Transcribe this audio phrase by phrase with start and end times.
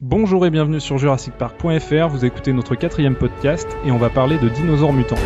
[0.00, 4.48] Bonjour et bienvenue sur JurassicPark.fr, vous écoutez notre quatrième podcast et on va parler de
[4.48, 5.16] dinosaures mutants.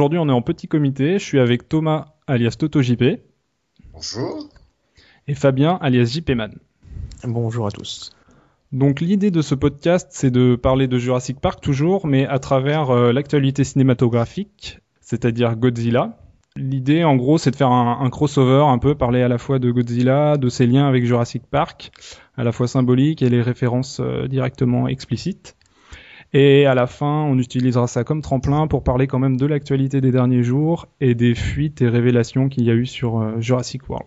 [0.00, 1.18] Aujourd'hui, on est en petit comité.
[1.18, 3.20] Je suis avec Thomas, alias TotoJP.
[3.92, 4.48] Bonjour.
[5.28, 6.54] Et Fabien, alias JPman.
[7.24, 8.10] Bonjour à tous.
[8.72, 12.88] Donc l'idée de ce podcast, c'est de parler de Jurassic Park toujours, mais à travers
[12.88, 16.16] euh, l'actualité cinématographique, c'est-à-dire Godzilla.
[16.56, 19.58] L'idée, en gros, c'est de faire un, un, crossover, un peu parler à la fois
[19.58, 21.92] de Godzilla, de ses liens avec Jurassic Park,
[22.38, 25.58] à la fois symbolique et les références euh, directement explicites.
[26.32, 30.00] Et à la fin, on utilisera ça comme tremplin pour parler quand même de l'actualité
[30.00, 33.88] des derniers jours et des fuites et révélations qu'il y a eu sur euh, Jurassic
[33.88, 34.06] World.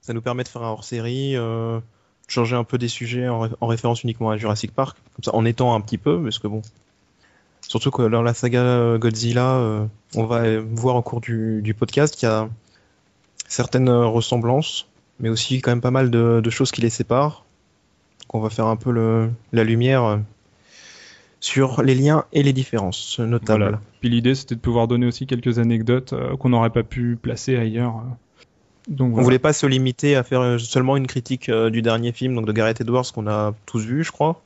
[0.00, 3.40] Ça nous permet de faire un hors-série, euh, de changer un peu des sujets en,
[3.40, 6.38] ré en, référence uniquement à Jurassic Park, comme ça en étant un petit peu, parce
[6.38, 6.62] que bon.
[7.60, 12.28] Surtout que dans la saga Godzilla, euh, on va voir au cours du, podcast qu'il
[12.28, 12.48] y a
[13.46, 14.88] certaines ressemblances,
[15.20, 17.44] mais aussi quand même pas mal de, de choses qui les séparent.
[18.22, 20.18] Donc on va faire un peu le, la lumière
[21.40, 23.62] sur les liens et les différences notables.
[23.62, 23.80] Voilà.
[24.00, 27.56] Puis l'idée c'était de pouvoir donner aussi quelques anecdotes euh, qu'on n'aurait pas pu placer
[27.56, 28.02] ailleurs.
[28.88, 29.20] Donc, voilà.
[29.20, 32.46] On voulait pas se limiter à faire seulement une critique euh, du dernier film, donc
[32.46, 34.42] de Gareth Edwards qu'on a tous vu, je crois.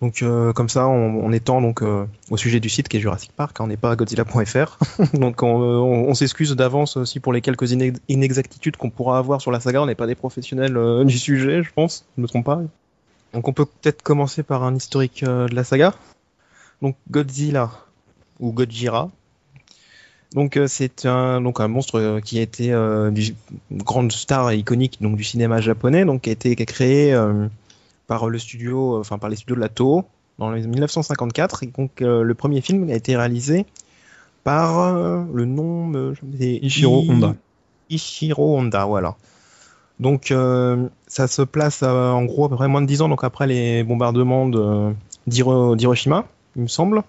[0.00, 3.00] Donc euh, comme ça, on, on étend donc euh, au sujet du site qui est
[3.00, 4.78] Jurassic Park, hein, on n'est pas à Godzilla.fr,
[5.14, 7.72] donc on, on, on s'excuse d'avance aussi pour les quelques
[8.08, 9.82] inexactitudes qu'on pourra avoir sur la saga.
[9.82, 12.60] On n'est pas des professionnels euh, du sujet, je pense, je me trompe pas.
[13.34, 15.94] Donc on peut peut-être commencer par un historique de la saga.
[16.82, 17.70] Donc Godzilla
[18.40, 19.08] ou Godzilla.
[20.34, 23.34] Donc euh, c'est un donc un monstre euh, qui a été euh, du
[23.72, 27.46] grande star iconique donc du cinéma japonais donc qui a été créé euh,
[28.06, 30.04] par le studio enfin par les studios de la Toho
[30.38, 33.66] dans 1954 et donc le premier film a été réalisé
[34.44, 37.10] par le nom Ishiro I...
[37.10, 37.34] Honda.
[37.90, 39.16] Ishiro Honda voilà.
[39.98, 40.32] Donc
[41.08, 43.82] ça se place en gros à peu près moins de 10 ans donc après les
[43.82, 44.48] bombardements
[45.26, 46.24] d'Hiroshima
[46.56, 47.02] il me semble.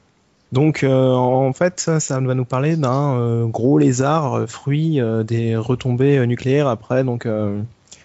[0.51, 4.99] Donc euh, en fait, ça, ça, va nous parler d'un euh, gros lézard, euh, fruit
[5.23, 7.27] des retombées nucléaires après donc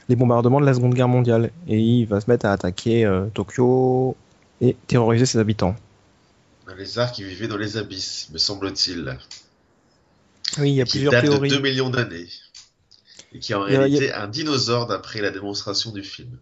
[0.09, 1.51] les bombardements de la Seconde Guerre mondiale.
[1.69, 4.17] Et il va se mettre à attaquer Tokyo
[4.61, 5.75] et terroriser ses habitants.
[6.67, 9.19] Un lézard qui vivait dans les abysses, me semble-t-il.
[10.59, 11.51] Oui, il y a qui plusieurs date théories.
[11.51, 12.29] de 2 millions d'années.
[13.33, 14.23] Et qui est en réalité a...
[14.23, 16.39] un dinosaure d'après la démonstration du film.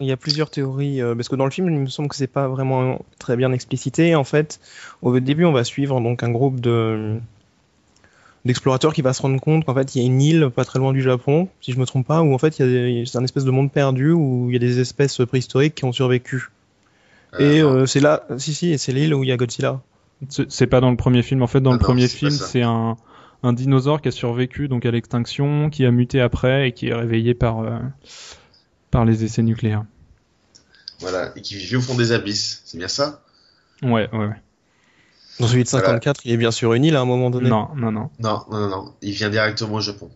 [0.00, 2.16] Il y a plusieurs théories, euh, parce que dans le film, il me semble que
[2.16, 4.14] c'est pas vraiment très bien explicité.
[4.14, 4.60] En fait,
[5.00, 7.18] au début, on va suivre donc un groupe de
[8.44, 10.80] d'explorateurs qui va se rendre compte qu'en fait, il y a une île pas très
[10.80, 13.52] loin du Japon, si je me trompe pas, où en fait, c'est un espèce de
[13.52, 16.50] monde perdu où il y a des espèces préhistoriques qui ont survécu.
[17.34, 19.80] Euh, et euh, c'est là, si si, c'est l'île où il y a Godzilla.
[20.28, 21.42] C'est pas dans le premier film.
[21.42, 22.96] En fait, dans ah le non, premier film, c'est un
[23.42, 26.94] un dinosaure qui a survécu donc à l'extinction, qui a muté après et qui est
[26.94, 27.78] réveillé par euh,
[28.92, 29.84] par les essais nucléaires.
[31.00, 33.24] Voilà, et qui vit au fond des abysses, c'est bien ça?
[33.82, 34.40] Ouais, ouais, ouais.
[35.40, 36.14] Dans celui de 54, voilà.
[36.24, 38.10] il est bien sur une île à un moment donné Non, non, non.
[38.20, 38.94] Non, non, non, non.
[39.02, 40.10] il vient directement au Japon.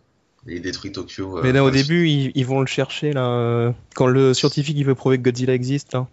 [0.46, 1.38] Il détruit Tokyo.
[1.38, 4.76] Euh, Mais là, au début, ils, ils, vont le chercher, là, euh, quand le scientifique
[4.78, 6.06] il veut prouver que Godzilla existe, là.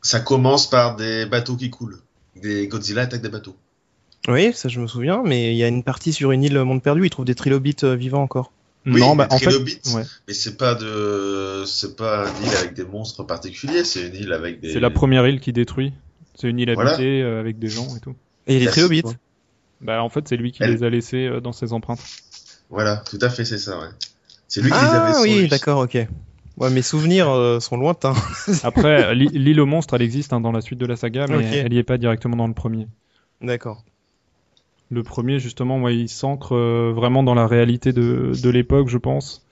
[0.00, 1.98] Ça commence par des bateaux qui coulent.
[2.36, 3.56] Des Godzilla attaquent des bateaux.
[4.28, 6.82] Oui, ça je me souviens, mais il y a une partie sur une île monde
[6.82, 8.52] perdu, ils trouvent des trilobites euh, vivants encore.
[8.86, 10.02] Oui, non, bah, en fait, ouais.
[10.26, 14.32] mais c'est pas de, c'est pas une île avec des monstres particuliers, c'est une île
[14.32, 14.72] avec des.
[14.72, 15.92] C'est la première île qui détruit.
[16.34, 18.14] C'est une île habitée euh, avec des gens et tout.
[18.46, 19.18] Et des trilobites.
[19.80, 20.70] Bah en fait, c'est lui qui Elle...
[20.70, 22.00] les a laissés euh, dans ses empreintes.
[22.70, 23.88] Voilà, tout à fait, c'est ça, ouais.
[24.46, 25.40] C'est lui qui ah, les avait.
[25.42, 25.98] oui, d'accord, ok.
[26.56, 28.14] Ouais, mes souvenirs euh, sont lointains.
[28.62, 31.56] Après, l'île aux monstres, elle existe hein, dans la suite de la saga, mais okay.
[31.58, 32.88] elle y est pas directement dans le premier.
[33.40, 33.84] D'accord.
[34.90, 38.98] Le premier, justement, ouais, il s'ancre euh, vraiment dans la réalité de, de l'époque, je
[38.98, 39.46] pense.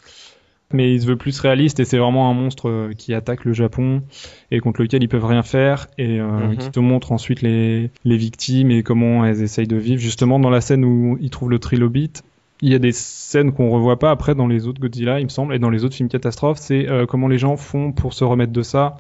[0.73, 3.53] Mais il se veut plus réaliste et c'est vraiment un monstre euh, qui attaque le
[3.53, 4.03] Japon
[4.51, 6.57] et contre lequel ils peuvent rien faire et euh, mm -hmm.
[6.57, 10.01] qui te montre ensuite les, les victimes et comment elles essayent de vivre.
[10.01, 12.25] Justement, dans la scène où ils trouvent le trilobite,
[12.63, 15.29] il y a des scènes qu'on revoit pas après dans les autres Godzilla, il me
[15.29, 18.25] semble, et dans les autres films catastrophes, c'est euh, comment les gens font pour se
[18.25, 18.97] remettre de ça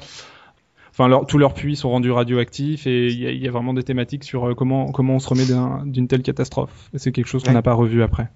[0.97, 3.83] enfin leur, tous leurs puits sont rendus radioactifs et il y, y, a vraiment des
[3.83, 5.45] thématiques sur euh, comment comment on se remet
[5.85, 6.89] d'une telle catastrophe.
[6.97, 7.63] C'est quelque chose qu'on n'a ouais.
[7.63, 8.29] pas revu après.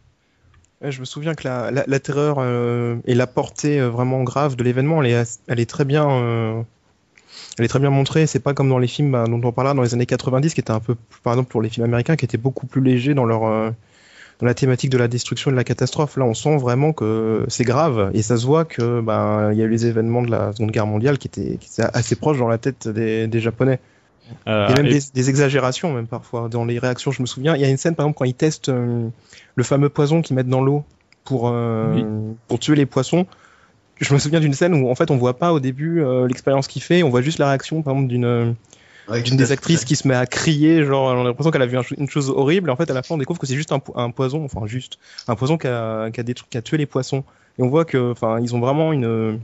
[0.82, 4.64] je me souviens que la, la, terreur euh, et la portée euh, vraiment grave de
[4.64, 6.62] l'événement, elle est, elle est très bien, euh,
[7.58, 8.26] elle est très bien montrée.
[8.26, 10.60] C'est pas comme dans les films bah, dont on parlait dans les années 90, qui
[10.60, 13.24] étaient un peu, par exemple pour les films américains, qui étaient beaucoup plus légers dans
[13.24, 13.72] leur
[14.40, 16.16] dans la thématique de la destruction et de la catastrophe.
[16.16, 19.62] Là, on sent vraiment que c'est grave et ça se voit que bah, il y
[19.62, 22.38] a eu les événements de la Seconde Guerre mondiale qui étaient, qui étaient assez proches
[22.38, 23.80] dans la tête des, des Japonais.
[24.46, 27.10] Euh, il y a même des, exagérations même parfois dans les réactions.
[27.10, 29.08] Je me souviens, il y a une scène par exemple quand ils testent euh,
[29.56, 30.84] le fameux poison qu'ils mettent dans l'eau
[31.24, 32.00] pour euh,
[32.46, 33.26] pour tuer les poissons.
[34.00, 36.80] Je me souviens d'une scène où en fait on voit pas au début l'expérience qu'il
[36.80, 38.54] fait, on voit juste la réaction par exemple d'une
[39.24, 41.78] d'une des actrices qui se met à crier, genre on a l'impression qu'elle a vu
[41.98, 42.68] une chose horrible.
[42.70, 44.66] Et en fait à la fin on découvre que c'est juste un, un, poison, enfin
[44.66, 44.98] juste
[45.28, 47.24] un poison qui a, qui a, qui a tué les poissons.
[47.58, 49.40] Et on voit que enfin ils ont vraiment une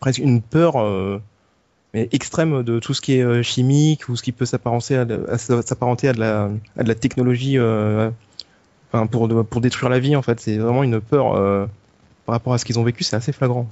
[0.00, 0.76] presque une peur
[1.94, 5.06] mais extrême de tout ce qui est euh, chimique ou ce qui peut s'apparenter à,
[5.28, 8.10] à s'apparenter à de la, à de la technologie euh,
[9.10, 10.40] pour, pour détruire la vie en fait.
[10.40, 11.66] C'est vraiment une peur euh,
[12.26, 13.68] par rapport à ce qu'ils ont vécu, c'est assez flagrant.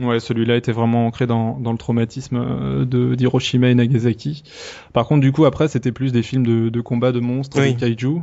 [0.00, 4.44] Ouais, celui-là était vraiment ancré dans, dans le traumatisme euh, de d'Hiroshima et Nagasaki.
[4.92, 7.72] Par contre, du coup, après, c'était plus des films de, de combat de monstres, de
[7.72, 8.22] kaiju.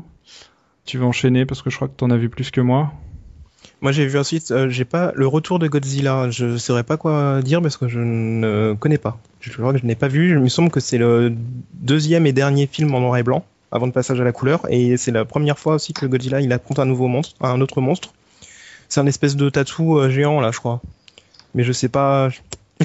[0.86, 2.94] Tu veux enchaîner parce que je crois que t'en as vu plus que moi.
[3.82, 6.30] Moi, j'ai vu ensuite, euh, j'ai pas le retour de Godzilla.
[6.30, 9.20] Je saurais pas quoi dire parce que je ne connais pas.
[9.42, 10.30] Je crois que je n'ai pas vu.
[10.30, 11.36] Il me semble que c'est le
[11.74, 14.96] deuxième et dernier film en noir et blanc avant le passage à la couleur, et
[14.96, 18.14] c'est la première fois aussi que Godzilla il affronte un nouveau monstre, un autre monstre.
[18.88, 20.82] C'est un espèce de tatou euh, géant là, je crois.
[21.56, 22.30] Mais je sais pas.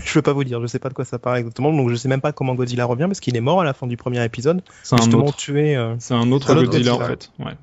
[0.04, 1.96] Je peux pas vous dire, je sais pas de quoi ça parle exactement, donc je
[1.96, 4.24] sais même pas comment Godzilla revient parce qu'il est mort à la fin du premier
[4.24, 4.62] épisode.
[4.84, 5.36] C'est un autre.
[5.36, 7.56] Tué, euh, C'est un autre Godzilla, en fait, ouais.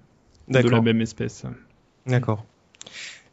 [0.49, 1.45] De la même espèce.
[2.05, 2.43] D'accord.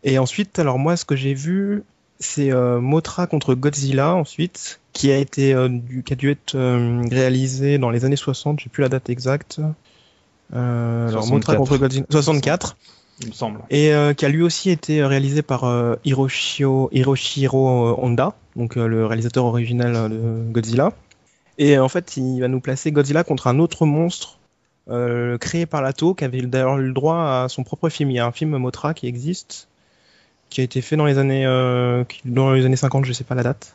[0.04, 1.82] Et ensuite, alors moi, ce que j'ai vu,
[2.18, 6.54] c'est euh, Motra contre Godzilla ensuite, qui a été euh, du, qui a dû être
[6.54, 9.60] euh, réalisé dans les années 60, j'ai plus la date exacte.
[10.52, 12.76] alors Motra contre Godzilla 64.
[13.20, 13.60] Il me semble.
[13.70, 15.64] Et qui a lui aussi été réalisé par
[16.04, 20.92] Hiroshio, Hiroshiro Honda, donc le réalisateur original de Godzilla.
[21.58, 24.38] Et en fait, il va nous placer Godzilla contre un autre monstre
[25.40, 28.10] créé par Lato, qui avait d'ailleurs eu le droit à son propre film.
[28.10, 29.68] Il y a un film Motra qui existe,
[30.54, 33.34] qui a été fait dans les années euh, dans les années 50, je sais pas
[33.34, 33.74] la date.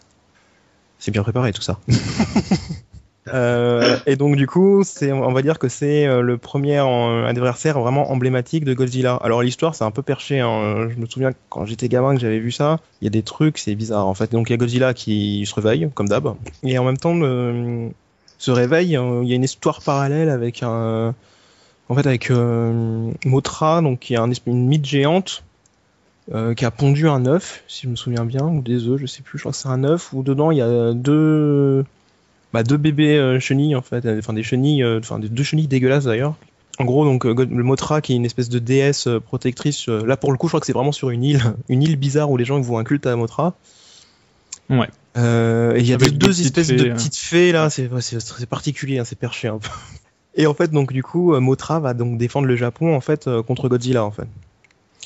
[0.97, 1.79] C'est bien préparé tout ça.
[3.33, 7.79] euh, et donc du coup, c'est on va dire que c'est euh, le premier adversaire
[7.79, 9.15] vraiment emblématique de Godzilla.
[9.15, 10.39] Alors l'histoire, c'est un peu perché.
[10.39, 10.89] Hein.
[10.89, 12.79] Je me souviens quand j'étais gamin que j'avais vu ça.
[13.01, 14.31] Il y a des trucs, c'est bizarre en fait.
[14.31, 17.89] Donc il y a Godzilla qui se réveille comme d'hab, et en même temps euh,
[18.37, 18.97] se réveille.
[18.97, 21.13] Il y a une histoire parallèle avec un
[21.89, 22.31] en fait avec
[23.25, 25.43] Motra, donc a un, une mythe géante
[26.55, 29.23] qui a pondu un œuf, si je me souviens bien, ou des œufs, je sais
[29.23, 31.83] plus, je crois que c'est un œuf, où dedans il y a deux,
[32.53, 35.67] bah, deux bébés euh, chenilles en fait, enfin des chenilles, euh, enfin des deux chenilles
[35.67, 36.35] dégueulasses d'ailleurs.
[36.79, 39.87] En gros, donc le Motra qui est une espèce de déesse protectrice.
[39.89, 42.31] là pour le coup, je crois que c'est vraiment sur une île, une île bizarre
[42.31, 43.55] où les gens vont un culte à Motra.
[44.69, 44.87] Ouais.
[45.15, 46.93] et il y a deux, espèces de hein.
[46.93, 49.67] petites fées là, c'est c'est particulier, hein, c'est perché un peu.
[50.35, 53.67] Et en fait, donc du coup, Motra va donc défendre le Japon en fait contre
[53.67, 54.27] Godzilla en fait.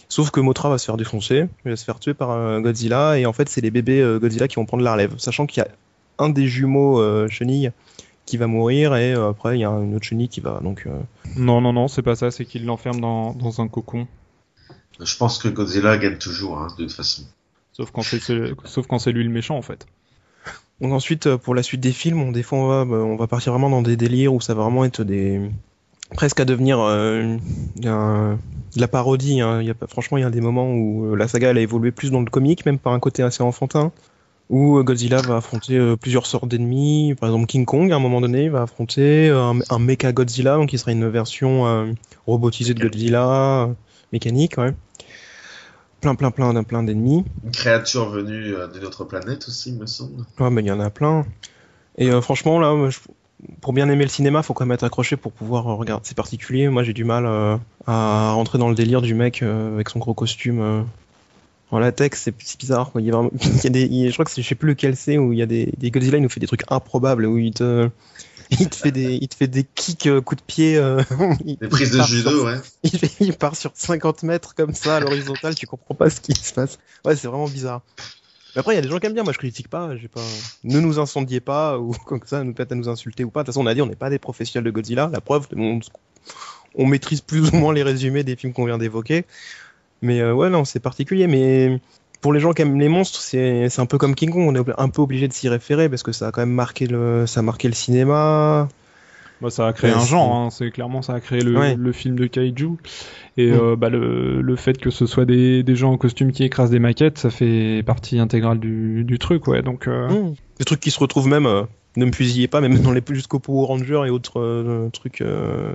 [0.10, 3.26] Sauf que Motra va se faire défoncer, il va se faire tuer par Godzilla, et
[3.26, 5.16] en fait, c'est les bébés euh, Godzilla qui vont prendre la relève.
[5.18, 5.70] Sachant qu'il y a
[6.18, 7.72] un des jumeaux euh, chenilles
[8.26, 10.60] qui va mourir, et euh, après, il y a une autre chenille qui va.
[10.64, 10.88] Donc,
[11.36, 14.08] Non, non, non, c'est pas ça, c'est qu'il l'enferme dans, dans, un cocon.
[15.00, 17.24] Je pense que Godzilla gagne toujours, hein, de toute façon.
[17.74, 18.20] Sauf quand c'est,
[18.66, 19.86] sauf quand c'est lui le méchant, en fait.
[20.82, 23.54] Ensuite, pour la suite des films, on, des fois, on va, bah, on va partir
[23.54, 25.50] vraiment dans des délires où ça va vraiment être des
[26.14, 27.38] presque à devenir euh,
[27.78, 29.42] de la parodie.
[29.42, 29.62] Hein.
[29.62, 31.62] Il y a, franchement, il y a des moments où euh, la saga elle a
[31.62, 33.92] évolué plus dans le comique, même par un côté assez enfantin,
[34.50, 37.16] où euh, Godzilla va affronter plusieurs sortes d'ennemis.
[37.20, 40.70] Par exemple, King Kong, à un moment donné, va affronter un, un mecha Godzilla, donc
[40.70, 41.96] qui sera une version
[42.26, 43.70] robotisée de Godzilla,
[44.12, 44.74] mécanique, ouais.
[46.02, 47.24] Plein, plein, plein, plein d'ennemis.
[47.44, 50.26] Une créature venue d'une autre planète aussi, me semble.
[50.40, 51.26] Ouais, mais il y en a plein.
[51.98, 53.00] Et franchement, là, je,
[53.62, 56.04] pour bien aimer le cinéma, faut quand même être accroché pour pouvoir euh, regarder.
[56.06, 56.70] C'est particulier.
[56.70, 57.58] Moi, j'ai du mal euh,
[57.88, 60.86] à rentrer dans le délire du mec euh, avec son gros costume
[61.74, 62.22] en latex.
[62.22, 62.92] C'est bizarre.
[62.92, 63.02] Quoi.
[63.02, 64.96] Il y a vraiment, il y a des, je crois que je sais plus lequel
[64.96, 67.38] c'est où il y a des, des Godzilla, il nous fait des trucs improbables où
[67.38, 67.90] il te,
[68.52, 70.76] il te fait des, il te fait des kicks, coups de pied.
[71.46, 72.58] des prises de judo, ouais.
[73.20, 75.56] Il, part sur 50 mètres comme ça à l'horizontale.
[75.56, 76.80] tu comprends pas ce qui se passe.
[77.06, 77.82] Ouais, c'est vraiment bizarre.
[78.56, 79.24] Mais après, il y a des gens qui aiment bien.
[79.24, 79.98] Moi, je critique pas.
[79.98, 80.22] J'ai pas.
[80.64, 83.42] Ne nous incendiez pas ou comme ça, nous peut-être à nous insulter ou pas.
[83.42, 85.10] De toute façon, on a dit, on n'est pas des professionnels de Godzilla.
[85.12, 85.80] La preuve, on,
[86.76, 89.26] on maîtrise plus ou moins les résumés des films qu'on vient d'évoquer.
[90.04, 91.26] Mais euh, ouais, non, c'est particulier.
[91.26, 91.80] Mais
[92.22, 94.46] pour les gens qui aiment les monstres, c'est un peu comme King Kong.
[94.48, 96.86] On est un peu obligé de s'y référer parce que ça a quand même marqué
[96.86, 98.68] le, ça a marqué le cinéma.
[99.42, 100.50] Bah, ça a créé un genre, hein.
[100.52, 102.78] c'est clairement ça a créé le, le film de kaiju.
[103.36, 103.54] Et mm.
[103.54, 106.70] euh, bah, le, le, fait que ce soit des, des, gens en costume qui écrasent
[106.70, 109.62] des maquettes, ça fait partie intégrale du, du truc, ouais.
[109.62, 110.08] Donc, euh...
[110.08, 110.36] Mm.
[110.60, 111.64] Des trucs qui se retrouvent même, euh,
[111.98, 115.24] ne me fusillez pas, même dans les jusqu'au Power Rangers et autres trucs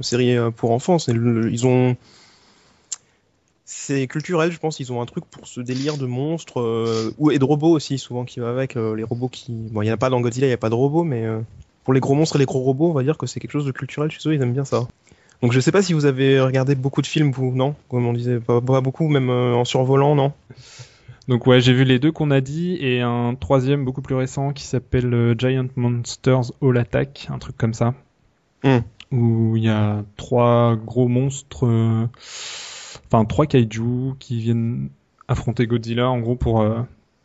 [0.00, 0.96] séries pour enfants.
[1.08, 1.96] Ils ont
[3.70, 4.80] c'est culturel, je pense.
[4.80, 8.24] Ils ont un truc pour ce délire de monstres ou et de robots aussi, souvent
[8.24, 9.52] qui va avec les robots qui.
[9.70, 11.26] Bon, il y en a pas dans Godzilla, il y a pas de robots, mais
[11.84, 13.66] pour les gros monstres et les gros robots, on va dire que c'est quelque chose
[13.66, 14.86] de culturel chez eux, ils aiment bien ça.
[15.42, 17.74] Donc je sais pas si vous avez regardé beaucoup de films, vous, non?
[17.88, 20.32] Comme on disait, pas, beaucoup, même euh, en survolant, non?
[21.28, 24.52] Donc ouais, j'ai vu les deux qu'on a dit et un troisième beaucoup plus récent
[24.52, 27.94] qui s'appelle euh, Giant Monsters All Attack, un truc comme ça,
[28.64, 28.78] hmm.
[29.12, 32.06] où il y a trois gros monstres, euh,
[33.10, 34.90] enfin trois kaiju qui viennent
[35.28, 36.64] affronter Godzilla en gros pour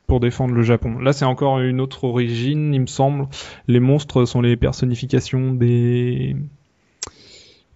[0.08, 1.00] pour défendre le Japon.
[1.00, 3.28] Là, c'est encore une autre origine, il me semble.
[3.68, 6.36] Les monstres sont les personnifications des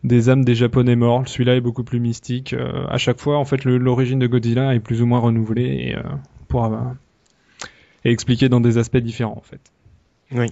[0.03, 1.27] des âmes des Japonais morts.
[1.27, 2.53] Celui-là est beaucoup plus mystique.
[2.53, 5.95] Euh, à chaque fois, en fait, l'origine de Godzilla est plus ou moins renouvelée et
[5.95, 6.01] euh,
[6.47, 6.77] pour euh,
[8.05, 9.61] expliquée dans des aspects différents, en fait.
[10.31, 10.47] Oui.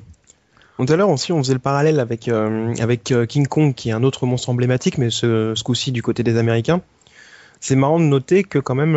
[0.78, 4.04] Tout à l'heure aussi, on faisait le parallèle avec avec King Kong, qui est un
[4.04, 6.82] autre monstre emblématique, mais ce, ce coup-ci du côté des Américains.
[7.66, 8.96] C'est marrant de noter que quand même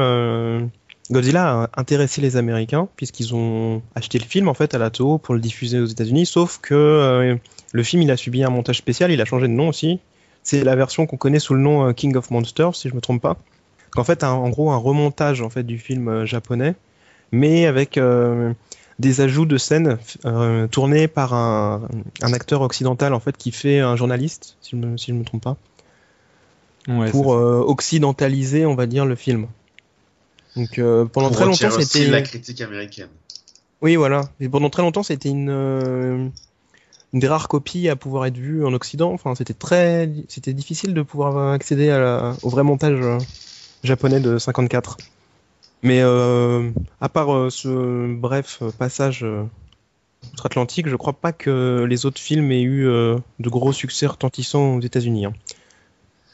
[1.10, 5.18] Godzilla a intéressé les Américains puisqu'ils ont acheté le film en fait à la Toho
[5.18, 6.26] pour le diffuser aux États-Unis.
[6.26, 7.36] Sauf que euh,
[7.72, 10.00] le film il a subi un montage spécial, il a changé de nom aussi.
[10.42, 13.00] C'est la version qu'on connaît sous le nom euh, King of Monsters si je me
[13.00, 13.38] trompe pas.
[13.96, 16.74] En fait, en gros un remontage en fait du film euh, japonais,
[17.32, 17.98] mais avec
[18.98, 19.98] des ajouts de scènes
[20.70, 21.88] tournés par un,
[22.22, 25.42] acteur occidental en fait qui fait un journaliste si je me, si je me trompe
[25.42, 25.56] pas.
[27.10, 29.48] Pour occidentaliser on va dire le film.
[30.58, 33.08] Donc euh, pendant très longtemps c'était la critique américaine.
[33.80, 36.28] Oui voilà, mais pendant très longtemps c'était une euh,
[37.12, 39.12] une des rares copies à pouvoir être vue en Occident.
[39.12, 43.18] Enfin c'était très c'était difficile de pouvoir accéder à au vrai montage euh,
[43.84, 44.96] japonais de 54.
[45.84, 49.24] Mais à part ce bref passage
[50.32, 54.80] outre-Atlantique, je crois pas que les autres films aient eu de gros succès retentissants aux
[54.80, 55.26] États-Unis.
[55.26, 55.34] Hein.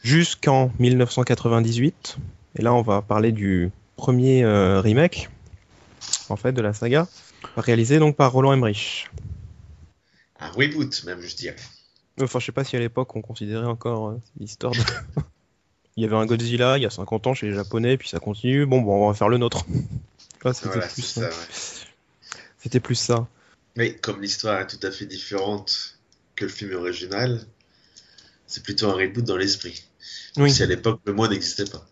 [0.05, 2.19] Jusqu'en 1998,
[2.57, 5.31] et là on va parler du premier euh, remake
[6.29, 7.09] en fait de la saga,
[7.57, 9.11] réalisé donc par Roland Emmerich.
[10.39, 11.57] Un reboot même, je dirais.
[12.21, 14.79] Enfin, je sais pas si à l'époque on considérait encore euh, l'histoire de...
[15.97, 18.19] il y avait un Godzilla il y a 50 ans chez les Japonais, puis ça
[18.19, 18.67] continue.
[18.67, 19.65] Bon, bon, on va faire le nôtre.
[20.53, 21.31] c'était plus ça.
[22.59, 23.27] C'était plus ça.
[23.75, 25.99] Mais comme l'histoire est tout à fait différente
[26.37, 27.41] que le film original,
[28.47, 29.83] c'est plutôt un reboot dans l'esprit.
[30.37, 30.51] Oui.
[30.51, 31.85] Si à l'époque le mot n'existait pas.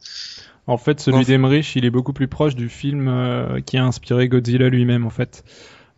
[0.66, 4.28] En fait, celui d'Emmerich, il est beaucoup plus proche du film euh, qui a inspiré
[4.28, 5.44] Godzilla lui-même, en fait.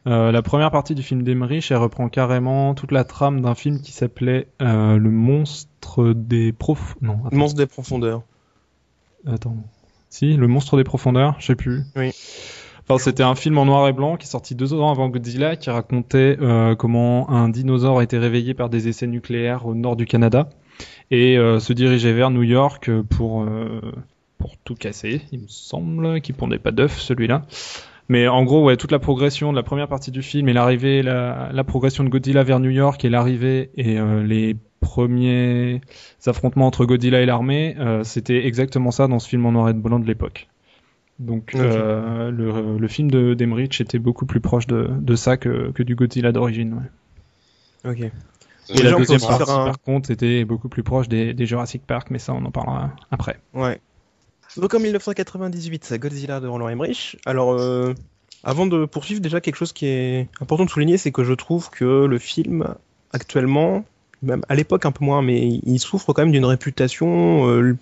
[0.07, 3.81] Euh, la première partie du film d'Emmerich, elle reprend carrément toute la trame d'un film
[3.81, 6.97] qui s'appelait euh, Le monstre des prof...
[7.03, 8.23] Non, Le monstre des profondeurs.
[9.27, 9.57] Attends.
[10.11, 11.83] Si, Le monstre des profondeurs, je sais plus.
[11.97, 12.13] Oui.
[12.87, 15.57] Enfin, c'était un film en noir et blanc qui est sorti deux ans avant Godzilla,
[15.57, 20.05] qui racontait euh, comment un dinosaure était réveillé par des essais nucléaires au nord du
[20.05, 20.51] Canada
[21.11, 23.47] et euh, se dirigeait vers New York pour
[24.39, 27.47] pour tout casser, il me semble, qui pondait pas d'œuf celui-là.
[28.09, 31.03] Mais en gros, ouais, toute la progression de la première partie du film et l'arrivée,
[31.03, 35.81] la, progression de Godzilla vers New York et l'arrivée et euh, les premiers
[36.27, 39.73] affrontements entre Godzilla et l'armée, euh, c'était exactement ça dans ce film en noir et
[39.73, 40.49] blanc de l'époque.
[41.19, 46.33] Donc euh, le, film de d'Emmerich était beaucoup plus proche de, ça que, du Godzilla
[46.33, 46.83] d'origine.
[47.85, 47.91] Ouais.
[47.91, 48.13] Ok.
[48.69, 52.19] Et la deuxième partie, par contre, était beaucoup plus proche des, des Jurassic Park, mais
[52.19, 53.39] ça, on en parlera après.
[53.53, 53.81] Ouais.
[54.57, 57.17] Donc en 1998, c'est Godzilla de Roland Emmerich.
[57.27, 57.93] Alors, euh,
[58.45, 61.71] avant de poursuivre, déjà quelque chose qui est important de souligner, c'est que je trouve
[61.71, 62.75] que le film,
[63.13, 63.85] actuellement,
[64.23, 67.77] même à l'époque un peu moins, mais il souffre quand même d'une réputation euh,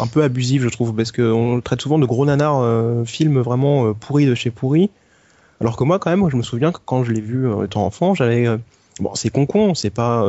[0.00, 3.38] un peu abusive, je trouve, parce qu'on le traite souvent de gros nanar, euh, film
[3.40, 4.90] vraiment pourri de chez pourri.
[5.60, 8.14] Alors que moi, quand même, je me souviens que quand je l'ai vu étant enfant,
[8.14, 8.48] j'avais...
[9.00, 10.26] bon, c'est con con, c'est pas...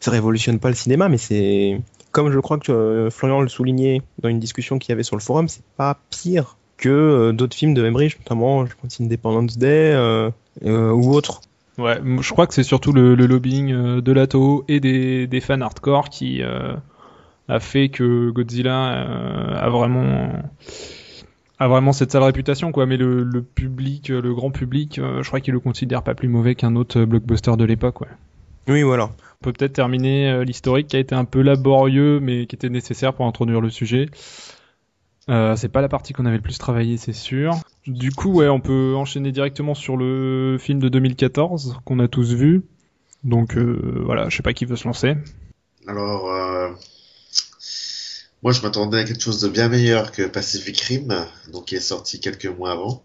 [0.00, 1.80] ça révolutionne pas le cinéma, mais c'est
[2.16, 5.16] comme je crois que euh, Florian le soulignait dans une discussion qu'il y avait sur
[5.16, 9.58] le forum, c'est pas pire que euh, d'autres films de Emmerich, notamment je pense Independence
[9.58, 10.30] Day euh,
[10.62, 11.42] ou autres.
[11.76, 16.08] Ouais, je crois que c'est surtout le, lobbying de la Toho et des, fans hardcore
[16.08, 20.30] qui a fait que Godzilla a vraiment
[21.58, 25.54] a vraiment cette sale réputation quoi mais le, public le grand public je crois qu'il
[25.54, 28.08] le considère pas plus mauvais qu'un autre blockbuster de l'époque ouais.
[28.68, 29.10] Oui voilà
[29.40, 32.70] on peut peut-être terminer euh, l'historique qui a été un peu laborieux, mais qui était
[32.70, 34.08] nécessaire pour introduire le sujet.
[35.28, 37.56] Euh, c'est pas la partie qu'on avait le plus travaillé, c'est sûr.
[37.86, 42.32] Du coup, ouais, on peut enchaîner directement sur le film de 2014 qu'on a tous
[42.32, 42.62] vu.
[43.24, 45.14] Donc voilà, je sais pas qui veut se lancer.
[45.88, 46.30] Alors,
[48.42, 51.80] moi je m'attendais à quelque chose de bien meilleur que Pacific Rim, donc qui est
[51.80, 53.04] sorti quelques mois avant.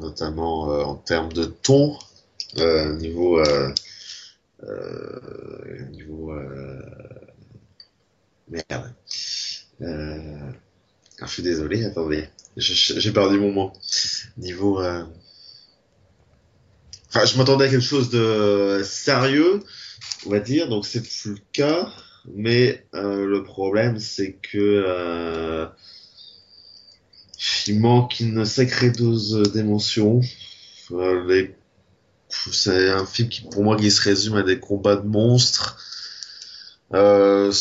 [0.00, 1.98] notamment en termes de ton,
[2.98, 3.42] niveau
[5.90, 6.32] niveau
[8.48, 8.94] merde
[9.82, 10.52] euh...
[11.20, 12.28] Ah, je suis désolé, attendez.
[12.56, 13.72] J'ai perdu mon mot.
[14.36, 14.80] Niveau.
[14.80, 15.04] Euh...
[17.08, 19.62] Enfin, je m'attendais à quelque chose de sérieux,
[20.26, 21.92] on va dire, donc c'est plus le cas.
[22.26, 25.66] Mais euh, le problème, c'est que euh,
[27.66, 30.20] il manque une sacrée dose d'émotion.
[30.92, 31.48] Euh.
[32.52, 35.76] C'est un film qui, pour moi, qui se résume à des combats de monstres.
[36.94, 37.52] Euh,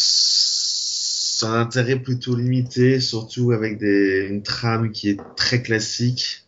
[1.45, 6.43] un intérêt plutôt limité, surtout avec des, une trame qui est très classique,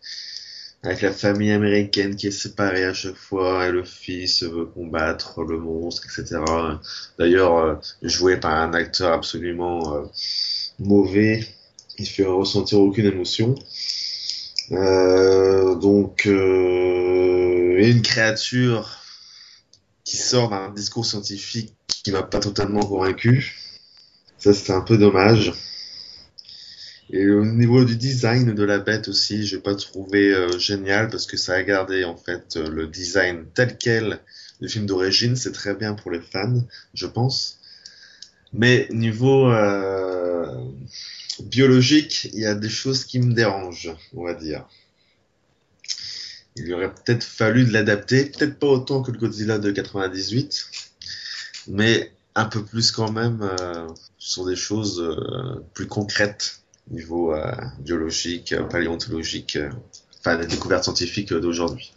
[0.83, 5.43] avec la famille américaine qui est séparée à chaque fois, et le fils veut combattre
[5.43, 6.41] le monstre, etc.
[7.19, 10.03] D'ailleurs, euh, joué par un acteur absolument euh,
[10.79, 11.45] mauvais,
[11.99, 13.55] il fait ressentir aucune émotion.
[14.71, 18.89] Euh, donc, euh, une créature
[20.03, 23.57] qui sort d'un discours scientifique qui m'a pas totalement convaincu.
[24.37, 25.53] Ça, c'est un peu dommage.
[27.13, 31.25] Et au niveau du design de la bête aussi, j'ai pas trouvé euh, génial parce
[31.25, 34.21] que ça a gardé en fait euh, le design tel quel
[34.61, 35.35] du film d'origine.
[35.35, 36.63] C'est très bien pour les fans,
[36.93, 37.59] je pense.
[38.53, 40.55] Mais niveau euh,
[41.43, 44.65] biologique, il y a des choses qui me dérangent, on va dire.
[46.55, 50.65] Il aurait peut-être fallu de l'adapter, peut-être pas autant que le Godzilla de 98,
[51.67, 53.49] mais un peu plus quand même
[54.17, 55.17] sur des choses
[55.73, 56.60] plus concrètes
[56.91, 59.57] niveau euh, biologique, paléontologique,
[60.19, 61.93] enfin les découvertes scientifiques d'aujourd'hui.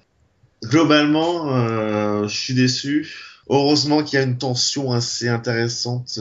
[0.62, 3.12] Globalement, je suis déçu.
[3.50, 6.18] Heureusement qu'il y a une tension assez intéressante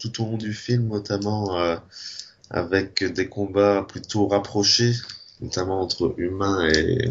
[0.00, 1.56] tout au long du film, notamment
[2.50, 4.94] avec des combats plutôt rapprochés,
[5.40, 7.08] notamment entre humains et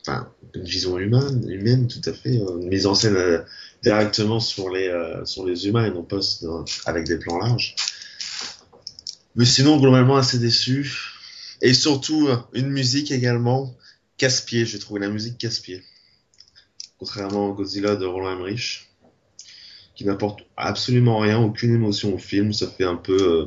[0.00, 3.44] enfin une vision humaine, humaine tout à fait, une mise en scène
[3.84, 6.20] directement sur les, euh, sur les humains et non pas
[6.86, 7.74] avec des plans larges.
[9.36, 10.92] Mais sinon, globalement, assez déçu.
[11.60, 13.74] Et surtout, une musique également
[14.16, 14.66] casse-pied.
[14.66, 15.82] J'ai trouvé la musique casse-pied.
[16.98, 18.88] Contrairement à Godzilla de Roland Emmerich,
[19.94, 22.52] qui n'apporte absolument rien, aucune émotion au film.
[22.52, 23.16] Ça fait un peu.
[23.16, 23.46] Euh...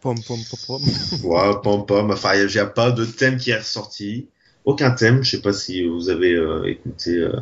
[0.00, 0.82] Pom pom pom pom.
[1.24, 2.10] ouais, pom pom.
[2.10, 4.28] Enfin, il n'y a, pas de thème qui est ressorti.
[4.64, 5.22] Aucun thème.
[5.22, 7.40] Je sais pas si vous avez euh, écouté euh,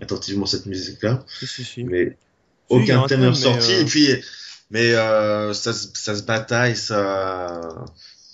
[0.00, 1.24] attentivement cette musique-là.
[1.78, 2.16] Mais
[2.68, 3.72] aucun thème n'est ressorti.
[3.72, 4.08] Et euh, puis,
[4.70, 7.60] mais euh, ça, ça se bataille, ça.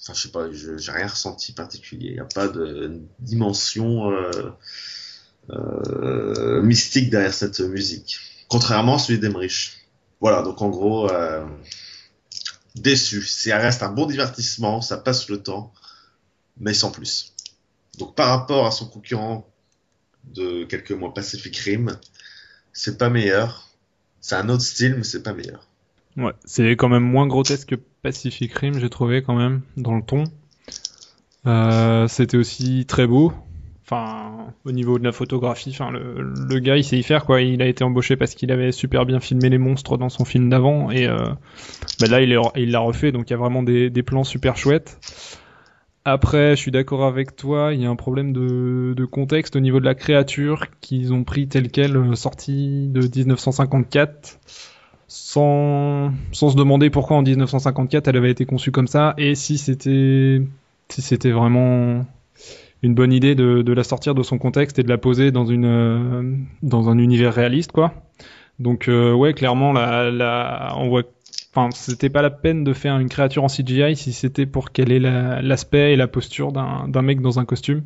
[0.03, 2.09] Enfin, je sais pas, j'ai rien ressenti particulier.
[2.09, 4.51] Il n'y a pas de dimension euh,
[5.51, 8.19] euh, mystique derrière cette musique.
[8.49, 9.87] Contrairement à celui d'Emmerich.
[10.21, 11.11] Voilà, donc en gros,
[12.75, 13.23] déçu.
[13.23, 15.73] Ça reste un bon divertissement, ça passe le temps,
[16.59, 17.35] mais sans plus.
[17.99, 19.51] Donc par rapport à son concurrent
[20.25, 21.99] de quelques mois Pacific Rim.
[22.73, 23.69] C'est pas meilleur.
[24.21, 25.70] C'est un autre style, mais c'est pas meilleur.
[26.17, 30.03] Ouais, c'est quand même moins grotesque que Pacific Rim, j'ai trouvé quand même, dans le
[30.03, 30.25] ton.
[31.47, 33.33] Euh, c'était aussi très beau.
[33.85, 37.41] Enfin, au niveau de la photographie, enfin, le, gars, il sait y faire, quoi.
[37.41, 40.49] Il a été embauché parce qu'il avait super bien filmé les monstres dans son film
[40.49, 41.19] d'avant, et euh,
[42.01, 44.99] bah là, il l'a refait, donc il y a vraiment des, des plans super chouettes.
[46.05, 49.61] Après, je suis d'accord avec toi, il y a un problème de, de, contexte au
[49.61, 54.39] niveau de la créature qu'ils ont pris telle quelle, euh, sortie de 1954,
[55.13, 59.59] sans, sans se demander pourquoi en 1954 elle avait été conçue comme ça, et si
[59.59, 60.41] c'était
[60.89, 62.07] si c'était vraiment
[62.83, 65.45] une bonne idée de, de, la sortir de son contexte et de la poser dans
[65.45, 67.93] une euh, dans un univers réaliste, quoi.
[68.61, 71.03] Donc euh, ouais, clairement, la, la, on voit
[71.53, 74.93] Enfin, c'était pas la peine de faire une créature en CGI si c'était pour qu'elle
[74.93, 77.83] ait l'aspect et la posture d'un mec dans un costume.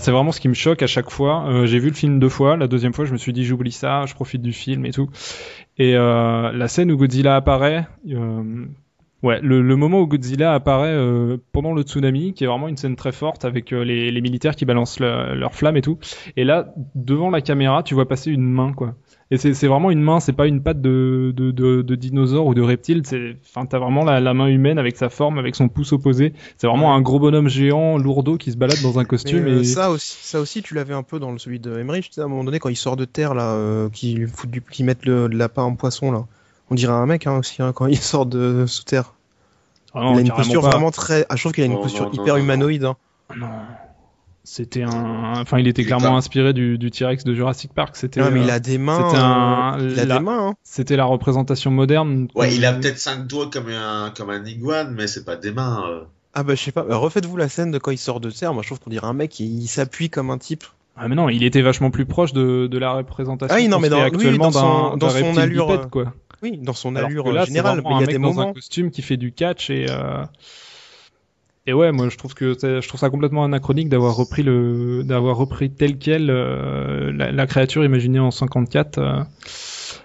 [0.00, 1.46] C'est vraiment ce qui me choque à chaque fois.
[1.48, 2.56] Euh, j'ai vu le film deux fois.
[2.56, 5.08] La deuxième fois, je me suis dit j'oublie ça, je profite du film et tout.
[5.78, 8.66] Et euh, la scène où Godzilla apparaît, euh,
[9.22, 10.96] ouais, le, le, moment où Godzilla apparaît
[11.52, 15.00] pendant le tsunami, qui est vraiment une scène très forte avec les, militaires qui balancent
[15.00, 15.98] leurs flammes et tout.
[16.36, 18.94] Et là, devant la caméra, tu vois passer une main, quoi.
[19.32, 22.54] Et c'est vraiment une main, c'est pas une patte de, de, de, de, dinosaure ou
[22.54, 23.02] de reptile.
[23.04, 26.32] C'est, enfin, t'as vraiment la, la, main humaine avec sa forme, avec son pouce opposé.
[26.58, 29.48] C'est vraiment un gros bonhomme géant, lourdeau, qui se balade dans un costume.
[29.48, 29.64] Euh, et...
[29.64, 32.04] ça aussi, ça aussi, tu l'avais un peu dans le celui de Emmerich.
[32.04, 34.48] Tu sais, à un moment donné, quand il sort de terre là, euh, qui fout
[34.48, 36.24] du, qui mettent le, le, lapin en poisson là.
[36.70, 39.14] On dirait un mec hein, aussi hein, quand il sort de sous terre.
[39.92, 41.26] Ah non, il a une posture vraiment très.
[41.28, 42.84] Ah, je trouve qu'il a une posture hyper humanoïde.
[42.84, 42.96] Hein.
[43.36, 43.48] Non.
[44.48, 47.96] C'était un, enfin, il était clairement inspiré du, du T-Rex de Jurassic Park.
[47.96, 48.20] C'était.
[48.20, 49.08] Non, mais il a des mains.
[49.08, 50.50] C'était un, il a des mains.
[50.50, 50.54] Hein.
[50.62, 52.28] C'était la représentation moderne.
[52.36, 55.50] Ouais, il a peut-être cinq doigts comme un, comme un iguane, mais c'est pas des
[55.50, 55.82] mains.
[56.32, 56.84] Ah bah je sais pas.
[56.84, 58.54] Bah, refaites-vous la scène de quand il sort de terre.
[58.54, 60.62] Moi, je trouve qu'on dirait un mec, il s'appuie comme un type.
[60.96, 63.52] Ah mais non, il était vachement plus proche de, de la représentation.
[63.52, 66.14] Ah oui, non mais dans, actuellement dans dans son allure, bipède, quoi.
[66.44, 67.82] Oui, dans son allure là, générale.
[67.84, 70.24] Mais il y a des moments dans un costume qui fait du catch et euh...
[71.66, 75.36] et ouais, moi je trouve que je trouve ça complètement anachronique d'avoir repris le d'avoir
[75.36, 78.98] repris tel quel euh, la, la, créature imaginée en 54.
[78.98, 79.22] Euh...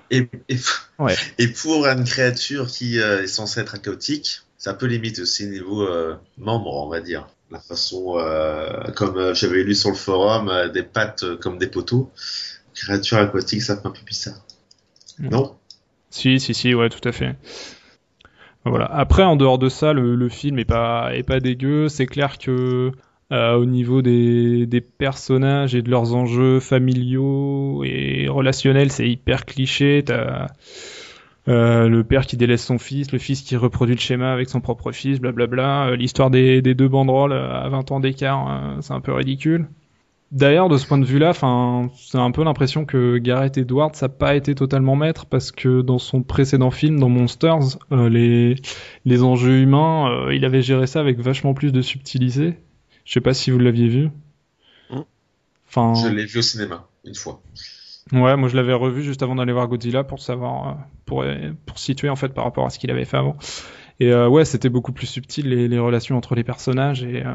[0.09, 0.57] Et, et,
[0.99, 1.15] ouais.
[1.37, 5.83] et pour une créature qui euh, est censée être chaotique, ça peut limite aussi niveau
[5.83, 10.49] euh, membre, on va dire la façon, euh, comme euh, j'avais lu sur le forum,
[10.49, 12.09] euh, des pattes comme des poteaux.
[12.73, 14.41] Créatures aquatiques, ça fait un peu bizarre.
[15.19, 15.29] Mm.
[15.29, 15.55] Non?
[16.09, 17.35] Si, si, si, ouais, tout à fait.
[18.65, 18.85] Voilà.
[18.85, 21.87] Après, en dehors de ça, le, film est pas, est pas dégueu.
[21.89, 22.91] C'est clair que
[23.31, 30.03] au niveau des, des, personnages et de leurs enjeux familiaux et relationnels, c'est hyper cliché.
[30.05, 30.47] T'as
[31.47, 34.61] euh, le père qui délaisse son fils, le fils qui reproduit le schéma avec son
[34.61, 35.87] propre fils, blablabla.
[35.87, 39.67] Euh, l'histoire des, des, deux banderoles euh, à 20 ans d'écart, c'est un peu ridicule.
[40.31, 44.35] D'ailleurs, de ce point de vue-là, c'est un peu l'impression que Gareth Edwards n'a pas
[44.35, 48.55] été totalement maître parce que dans son précédent film, dans Monsters, les,
[49.03, 52.55] les enjeux humains, il avait géré ça avec vachement plus de subtilité.
[53.03, 54.09] Je sais pas si vous l'aviez vu.
[54.89, 54.99] Mmh.
[55.67, 57.41] Enfin, je l'ai vu au cinéma une fois.
[58.11, 60.73] Ouais, moi je l'avais revu juste avant d'aller voir Godzilla pour savoir, euh,
[61.05, 61.23] pour,
[61.65, 63.37] pour situer en fait par rapport à ce qu'il avait fait avant.
[63.99, 67.33] Et euh, ouais, c'était beaucoup plus subtil les, les, relations entre les personnages et euh,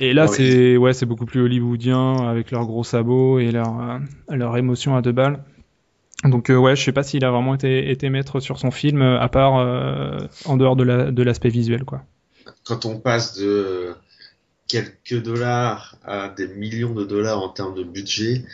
[0.00, 3.98] et là c'est ouais c'est beaucoup plus hollywoodien avec leurs gros sabots et leur euh,
[4.34, 5.42] leur émotion à deux balles.
[6.24, 9.02] Donc euh, ouais, je sais pas s'il a vraiment été été maître sur son film
[9.02, 9.54] à part
[10.44, 12.02] en dehors de la de l'aspect visuel quoi.
[12.64, 13.94] Quand on passe de
[14.68, 18.44] quelques dollars à des millions de dollars en termes de budget,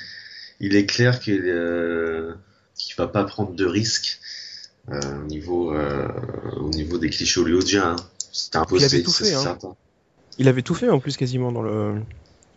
[0.60, 2.34] il est clair qu'il euh,
[2.96, 4.20] va pas prendre de risques
[4.90, 6.08] euh, au niveau euh,
[6.56, 7.92] au niveau des clichés hollywoodiens.
[7.92, 7.96] Hein.
[8.32, 9.58] C'est impossible, c'est hein.
[10.38, 11.94] Il avait tout fait en plus quasiment dans le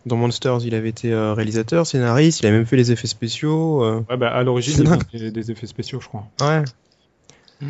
[0.06, 3.84] dans Monsters, il avait été euh, réalisateur, scénariste, il a même fait les effets spéciaux.
[3.84, 4.04] Euh.
[4.08, 6.26] Ouais, bah à l'origine, il avait des effets spéciaux, je crois.
[6.40, 6.62] Ouais.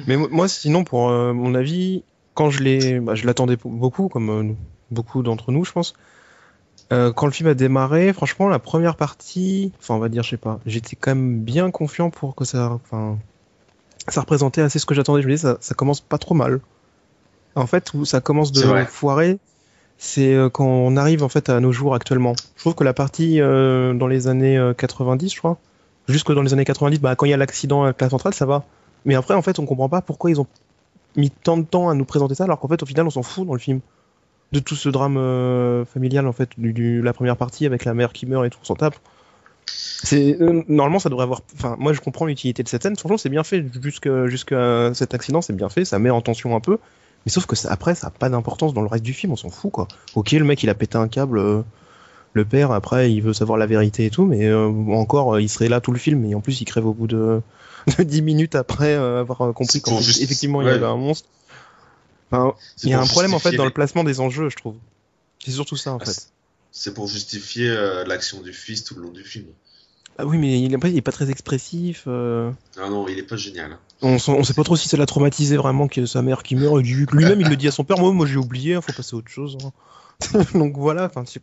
[0.07, 2.03] Mais moi, sinon, pour euh, mon avis,
[2.35, 4.57] quand je l'ai, bah, je l'attendais beaucoup, comme
[4.91, 5.95] beaucoup d'entre nous, je pense.
[6.93, 10.31] Euh, quand le film a démarré, franchement, la première partie, enfin, on va dire, je
[10.31, 13.19] sais pas, j'étais quand même bien confiant pour que ça, enfin,
[14.09, 15.23] ça représentait assez ce que j'attendais.
[15.23, 16.61] Je me disais, ça, ça, commence pas trop mal.
[17.55, 19.39] En fait, où ça commence de foirer,
[19.99, 22.35] c'est euh, quand on arrive en fait à nos jours actuellement.
[22.57, 25.59] Je trouve que la partie euh, dans les années 90, je crois,
[26.09, 28.47] jusque dans les années 90, bah, quand il y a l'accident avec la centrale, ça
[28.47, 28.65] va.
[29.05, 30.47] Mais après, en fait, on comprend pas pourquoi ils ont
[31.17, 33.23] mis tant de temps à nous présenter ça, alors qu'en fait, au final, on s'en
[33.23, 33.81] fout dans le film
[34.53, 38.13] de tout ce drame euh, familial en fait du, la première partie avec la mère
[38.13, 38.97] qui meurt et tout, on s'en tape.
[40.13, 41.41] Euh, normalement ça devrait avoir.
[41.55, 42.97] Enfin, moi je comprends l'utilité de cette scène.
[42.97, 43.65] Franchement, c'est bien fait
[44.27, 45.85] jusqu'à cet accident, c'est bien fait.
[45.85, 46.79] Ça met en tension un peu,
[47.27, 49.33] mais sauf que ça, après ça a pas d'importance dans le reste du film.
[49.33, 49.89] On s'en fout quoi.
[50.15, 51.39] Ok, le mec il a pété un câble.
[51.39, 51.63] Euh,
[52.33, 55.81] le père après il veut savoir la vérité et tout, mais encore il serait là
[55.81, 57.41] tout le film et en plus il crève au bout de,
[57.99, 61.29] de 10 minutes après avoir compris qu'effectivement il y avait un monstre
[62.83, 64.77] il y a un problème en fait dans le placement des enjeux, je trouve.
[65.45, 66.29] C'est surtout ça en ah, fait.
[66.73, 69.47] C'est pour justifier euh, l'action du fils tout le long du film.
[70.19, 72.05] Ah oui, mais il est pas, il est pas très expressif.
[72.07, 72.51] Euh...
[72.81, 73.73] Ah non, il est pas génial.
[73.73, 73.79] Hein.
[74.03, 76.83] On, on sait pas trop si ça l'a traumatisé vraiment que sa mère qui meurt.
[76.83, 79.15] Lui-même, il le dit à son père Moi, moi j'ai oublié, il hein, faut passer
[79.15, 79.59] à autre chose.
[79.63, 80.41] Hein.
[80.59, 81.43] Donc voilà, enfin, c'est.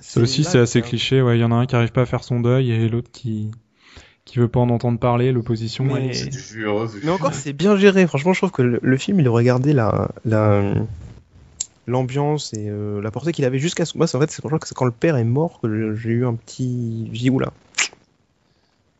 [0.00, 1.22] Ça aussi, c'est assez cliché.
[1.22, 3.10] Ouais, il y en a un qui arrive pas à faire son deuil et l'autre
[3.12, 3.50] qui
[4.26, 5.84] qui veut pas en entendre parler, l'opposition.
[5.84, 6.10] Mais...
[7.02, 8.06] mais encore, c'est bien géré.
[8.06, 10.74] Franchement, je trouve que le, film, il aurait gardé la, la,
[11.86, 13.84] l'ambiance et euh, la portée qu'il avait jusqu'à.
[13.94, 17.08] Moi, en fait, c'est quand le père est mort que j'ai eu un petit.
[17.12, 17.52] J'ai oula.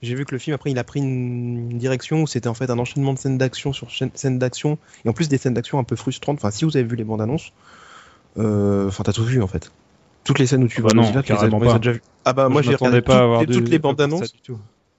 [0.03, 2.70] J'ai vu que le film après il a pris une direction où c'était en fait
[2.70, 5.85] un enchaînement de scènes d'action sur scènes d'action et en plus des scènes d'action un
[5.85, 6.38] peu frustrantes.
[6.38, 7.53] Enfin, si vous avez vu les bandes annonces,
[8.38, 9.72] euh, enfin t'as tout vu en fait.
[10.22, 12.03] Toutes les scènes où tu ah bah vois non, tu les as, déjà vu.
[12.25, 14.35] Ah bah moi, j'ai regardé pas toutes, toutes les bandes annonces.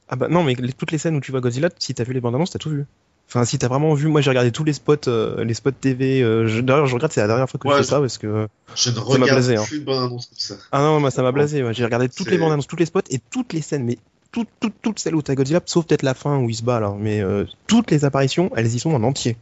[0.10, 2.22] Ah bah non, mais toutes les scènes où tu vois Godzilla, si t'as vu les
[2.22, 2.86] bandes annonces, t'as tout vu.
[3.30, 6.22] Enfin, si t'as vraiment vu, moi j'ai regardé tous les spots, euh, les spots TV.
[6.22, 8.90] Euh, D'ailleurs, je regrette, c'est la dernière fois que je fais ça parce que je
[8.90, 9.64] ne ça regarde blasé, hein.
[9.66, 10.56] plus de comme ça.
[10.72, 11.64] Ah non, moi ça m'a blasé.
[11.74, 13.98] J'ai regardé toutes les bandes annonces, toutes les spots et toutes les scènes, mais
[14.32, 16.80] toutes, toutes, toutes celles où t'as Godzilla, sauf peut-être la fin où il se bat
[16.80, 16.96] là.
[16.98, 19.36] Mais euh, toutes les apparitions, elles y sont en entier.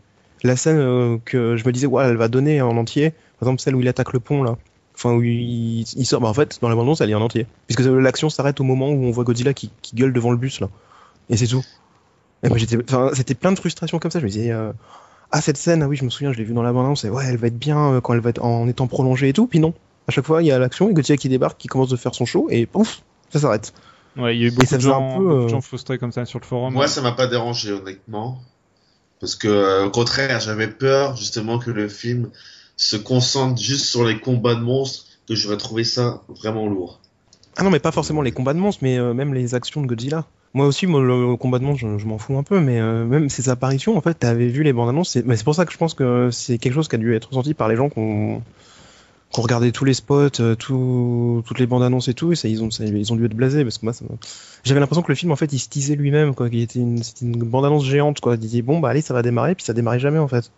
[0.43, 3.11] La scène euh, que je me disais, ouais, elle va donner en entier.
[3.39, 4.57] Par exemple, celle où il attaque le pont là.
[4.95, 6.21] Enfin, où il, sort.
[6.21, 7.47] Bah, en fait, dans la bande annonce, elle est en entier.
[7.67, 10.59] Puisque l'action s'arrête au moment où on voit Godzilla qui, qui gueule devant le bus
[10.61, 10.69] là
[11.29, 11.63] et c'est tout.
[12.45, 14.19] Et moi j'étais, enfin, c'était plein de frustrations comme ça.
[14.19, 14.71] Je me disais, euh,
[15.31, 17.03] ah cette scène, ah oui, je me souviens, je l'ai vue dans l'abondance.
[17.03, 19.33] Et ouais, elle va être bien euh, quand elle va être en étant prolongée et
[19.33, 19.47] tout.
[19.47, 19.73] Puis non,
[20.07, 22.13] À chaque fois, il y a l'action et Godzilla qui débarque, qui commence de faire
[22.13, 23.73] son show et pouf, ça s'arrête.
[24.15, 26.45] Ouais, il y a eu beaucoup, de gens, peu, gens, frustrés comme ça sur le
[26.45, 26.73] forum.
[26.73, 28.39] Moi, ça m'a pas dérangé, honnêtement.
[29.19, 32.29] Parce que, au contraire, j'avais peur, justement, que le film
[32.77, 37.01] se concentre juste sur les combats de monstres, que j'aurais trouvé ça vraiment lourd.
[37.57, 39.87] Ah non, mais pas forcément les combats de monstres, mais euh, même les actions de
[39.87, 40.25] Godzilla.
[40.55, 43.27] Moi aussi, moi, le, combat de monstres, je, m'en fous un peu, mais euh, même
[43.29, 45.93] ses apparitions, en fait, t'avais vu les bandes annonces, c'est pour ça que je pense
[45.93, 48.41] que c'est quelque chose qui a dû être ressenti par les gens qui ont,
[49.33, 52.69] regardé tous les spots, euh, tout, toutes les bandes annonces et tout, et ils, ont,
[52.69, 53.93] ils ont dû être blasés, parce que moi,
[54.63, 57.01] j'avais l'impression que le film, en fait, il se teasait lui-même, quoi, qu'il était une,
[57.21, 58.35] une bande annonce géante, quoi.
[58.35, 60.51] Il disait, bon, bah allez, ça va démarrer, puis ça démarrait jamais, en fait.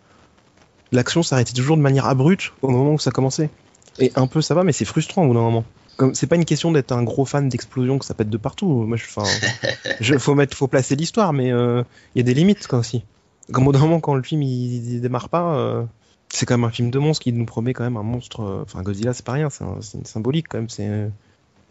[0.92, 3.50] L'action s'arrêtait toujours de manière abrupte au moment où ça commençait.
[3.98, 5.64] Et un peu ça va, mais c'est frustrant au bout d'un moment.
[6.12, 8.66] C'est pas une question d'être un gros fan d'explosion que ça pète de partout.
[8.66, 11.82] Moi, je, faut mettre, faut placer l'histoire, mais euh,
[12.14, 13.04] il y a des limites quoi aussi.
[13.52, 15.82] Comme au moment, quand le film il, démarre pas, euh,
[16.28, 18.42] c'est quand même un film de monstre qui nous promet quand même un monstre.
[18.42, 20.68] Euh, enfin, Godzilla, c'est pas rien, c'est symbolique quand même.
[20.68, 21.10] C'est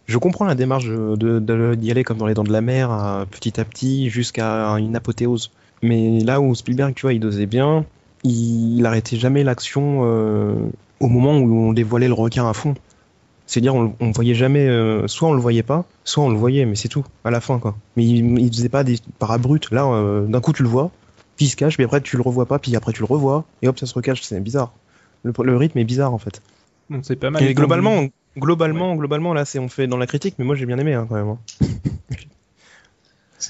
[0.07, 3.59] je comprends la démarche de, d'y aller comme dans les dents de la mer, petit
[3.59, 5.51] à petit, jusqu'à une apothéose.
[5.81, 7.85] Mais là où Spielberg, tu vois, il dosait bien,
[8.23, 10.01] il, il arrêtait jamais l'action
[10.99, 12.75] au moment où on dévoilait le requin à fond.
[13.47, 16.65] C'est-à-dire, on, on voyait jamais, euh, soit on le voyait pas, soit on le voyait,
[16.65, 17.77] mais c'est tout, à la fin, quoi.
[17.95, 19.71] Mais il, il faisait pas des parabrutes.
[19.71, 20.91] Là, euh, d'un coup, tu le vois,
[21.37, 23.45] puis il se cache, puis après, tu le revois pas, puis après, tu le revois,
[23.61, 24.73] et hop, ça se recache, c'est bizarre.
[25.23, 26.41] Le, rythme est bizarre, en fait.
[26.89, 27.41] Donc, c'est pas mal.
[27.41, 28.07] Et globalement,
[28.37, 31.05] globalement, globalement, là, c'est on fait dans la critique, mais moi, j'ai bien aimé, hein,
[31.07, 31.29] quand même.
[31.29, 31.39] Hein.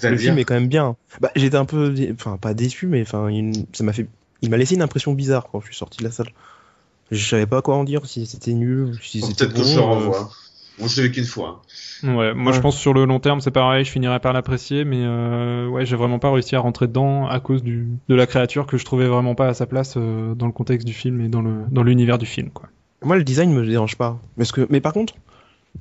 [0.04, 0.96] le film est quand même bien.
[1.22, 3.30] Bah, j'étais un peu, enfin, pas déçu, mais enfin,
[3.74, 4.08] ça m'a fait,
[4.44, 6.30] il m'a laissé une impression bizarre quand je suis sorti de la salle.
[7.12, 9.82] Je savais pas quoi en dire, si c'était nul, si c'était Peut-être que je le
[9.82, 10.22] revois.
[10.22, 10.80] Euh.
[10.80, 11.62] Moi, je l'ai vu qu'une fois.
[12.04, 15.00] Ouais, moi je pense sur le long terme c'est pareil, je finirai par l'apprécier, mais
[15.02, 18.68] euh, ouais, j'ai vraiment pas réussi à rentrer dedans à cause du de la créature
[18.68, 21.30] que je trouvais vraiment pas à sa place euh, dans le contexte du film et
[21.30, 22.70] dans le dans l'univers du film quoi.
[23.04, 25.16] Moi le design me dérange pas, parce que mais par contre.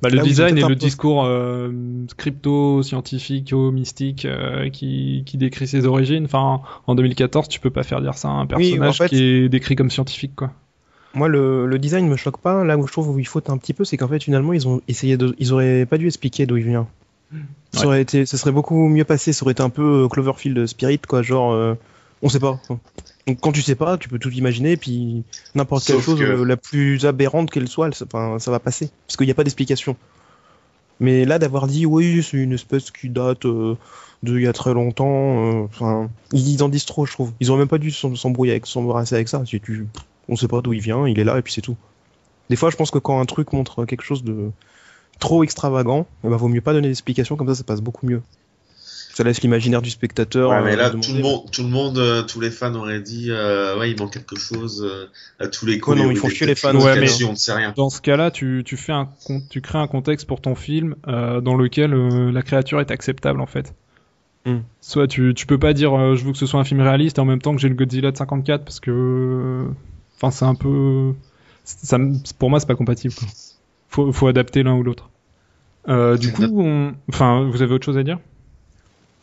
[0.01, 1.71] Bah, le design et le discours euh,
[2.17, 6.25] crypto scientifique mystique euh, qui qui décrit ses origines.
[6.25, 9.75] Enfin, en 2014, tu peux pas faire dire ça à un personnage qui est décrit
[9.75, 10.51] comme scientifique quoi.
[11.17, 12.63] Moi, le, le design me choque pas.
[12.63, 14.67] Là où je trouve où il faut un petit peu, c'est qu'en fait, finalement, ils
[14.67, 16.87] ont essayé de, ils auraient pas dû expliquer d'où il vient.
[17.73, 19.33] Ça aurait été, ça serait beaucoup mieux passé.
[19.33, 21.23] Ça aurait été un peu euh, Cloverfield Spirit, quoi.
[21.23, 21.73] Genre, euh,
[22.21, 22.61] on sait pas.
[23.25, 25.23] Donc, quand tu sais pas, tu peux tout imaginer, puis
[25.55, 28.05] n'importe quelle chose, euh, la plus aberrante qu'elle soit, ça,
[28.37, 28.91] ça va passer.
[29.07, 29.95] Parce qu'il n'y a pas d'explication.
[30.99, 33.75] Mais là, d'avoir dit, oui, c'est une espèce qui date de
[34.23, 37.33] il y a très longtemps, enfin, ils en disent trop, je trouve.
[37.39, 39.43] Ils auraient même pas dû s'embrouiller avec, s'embrasser avec ça.
[39.45, 39.87] Si tu,
[40.29, 41.77] on sait pas d'où il vient, il est là et puis c'est tout.
[42.49, 44.51] Des fois, je pense que quand un truc montre quelque chose de
[45.19, 48.05] trop extravagant, il eh ben, vaut mieux pas donner d'explication, comme ça, ça passe beaucoup
[48.05, 48.21] mieux.
[48.79, 50.51] Ça laisse l'imaginaire du spectateur.
[50.51, 53.31] Ouais, mais là, tout le monde, tout le monde, euh, tous les fans auraient dit,
[53.31, 55.07] euh, ouais, il manque quelque chose euh,
[55.39, 55.97] à tous les coups.
[55.97, 56.75] non, ils font chier les fans.
[56.75, 57.73] Ouais, mais on ne sait rien.
[57.75, 59.09] Dans ce cas-là, tu, tu fais un,
[59.49, 61.91] tu crées un contexte pour ton film dans lequel
[62.31, 63.73] la créature est acceptable en fait.
[64.45, 64.59] Hmm.
[64.81, 67.21] Soit tu, tu peux pas dire, je veux que ce soit un film réaliste et
[67.21, 69.65] en même temps que j'ai le Godzilla de 54 parce que
[70.17, 71.13] Enfin, c'est un peu.
[71.63, 71.97] Ça,
[72.39, 73.13] pour moi, c'est pas compatible.
[73.13, 73.27] Quoi.
[73.89, 75.09] Faut, faut adapter l'un ou l'autre.
[75.87, 76.93] Euh, du coup, on...
[77.09, 78.19] enfin, vous avez autre chose à dire?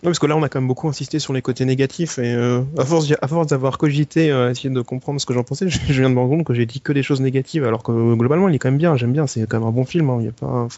[0.04, 2.34] Non, parce que là, on a quand même beaucoup insisté sur les côtés négatifs et
[2.34, 5.66] euh, à force, à force d'avoir cogité, euh, essayer de comprendre ce que j'en pensais,
[5.70, 8.14] je, viens de me rendre compte que j'ai dit que des choses négatives, alors que
[8.14, 8.96] globalement, il est quand même bien.
[8.96, 10.10] J'aime bien, c'est quand même un bon film.
[10.10, 10.18] Hein.
[10.20, 10.68] Il y a pas,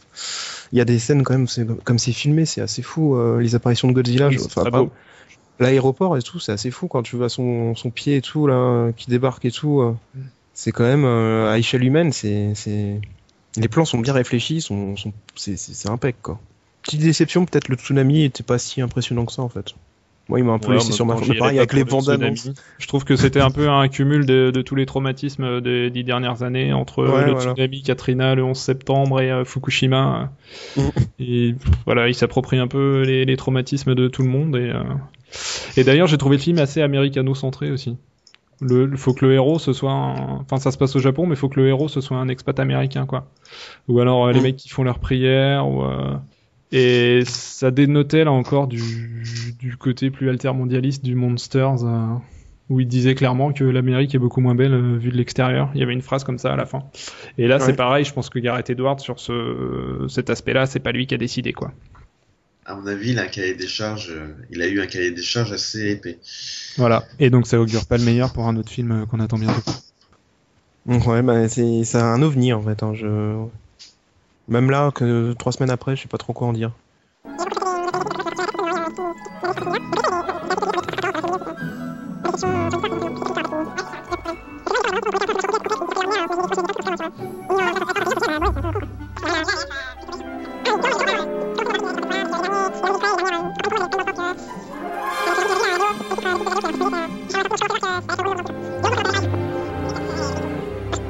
[0.71, 1.49] il y a des scènes quand même,
[1.83, 3.17] comme c'est filmé, c'est assez fou.
[3.17, 4.89] Euh, les apparitions de Godzilla, enfin,
[5.59, 8.93] l'aéroport et tout, c'est assez fou quand tu vois son, son pied et tout là
[8.97, 9.81] qui débarque et tout.
[9.81, 9.95] Euh,
[10.55, 13.01] c'est quand même euh, à échelle humaine, c'est c'est
[13.57, 15.89] les plans sont bien réfléchis, sont, sont c'est c'est
[16.23, 16.39] quoi.
[16.83, 19.75] Petite déception, peut-être le tsunami était pas si impressionnant que ça en fait.
[20.29, 21.35] Moi, il m'a un peu laissé sur ma fin.
[21.35, 22.11] Pareil avec les bandes
[22.79, 26.03] Je trouve que c'était un peu un cumul de, de, tous les traumatismes des dix
[26.03, 30.33] dernières années entre le tsunami, Katrina, le 11 septembre et euh, Fukushima.
[31.19, 34.73] Et voilà, il s'approprie un peu les, les, traumatismes de tout le monde et
[35.77, 37.97] et d'ailleurs, j'ai trouvé le film assez américano-centré aussi.
[38.61, 41.37] Le, faut que le héros ce soit enfin ça se passe au Japon mais il
[41.37, 43.29] faut que le héros ce soit un expat américain quoi
[43.87, 44.43] ou alors euh, les mm.
[44.45, 46.15] mecs qui font leurs prières ou euh,
[46.73, 49.25] et ça dénotait là encore du,
[49.59, 52.07] du côté plus altermondialiste du Monsters euh,
[52.69, 55.83] où il disait clairement que l'Amérique est beaucoup moins belle vue de l'extérieur il y
[55.83, 56.85] avait une phrase comme ça à la fin
[57.39, 60.81] et là c'est pareil je pense que Gareth Edwards sur ce cet aspect là c'est
[60.81, 61.73] pas lui qui a décidé quoi
[62.69, 65.13] à mon avis, il a un cahier des charges, euh, il a eu un cahier
[65.13, 66.19] des charges assez épais.
[66.77, 67.05] Voilà.
[67.21, 69.71] Et donc, ça augure pas le meilleur pour un autre film euh, qu'on attend bientôt.
[70.87, 73.45] Ouais, bah, c'est, c'est un ovni, en fait, hein, je...
[74.49, 76.71] Même là, que trois semaines après, je sais pas trop quoi en dire.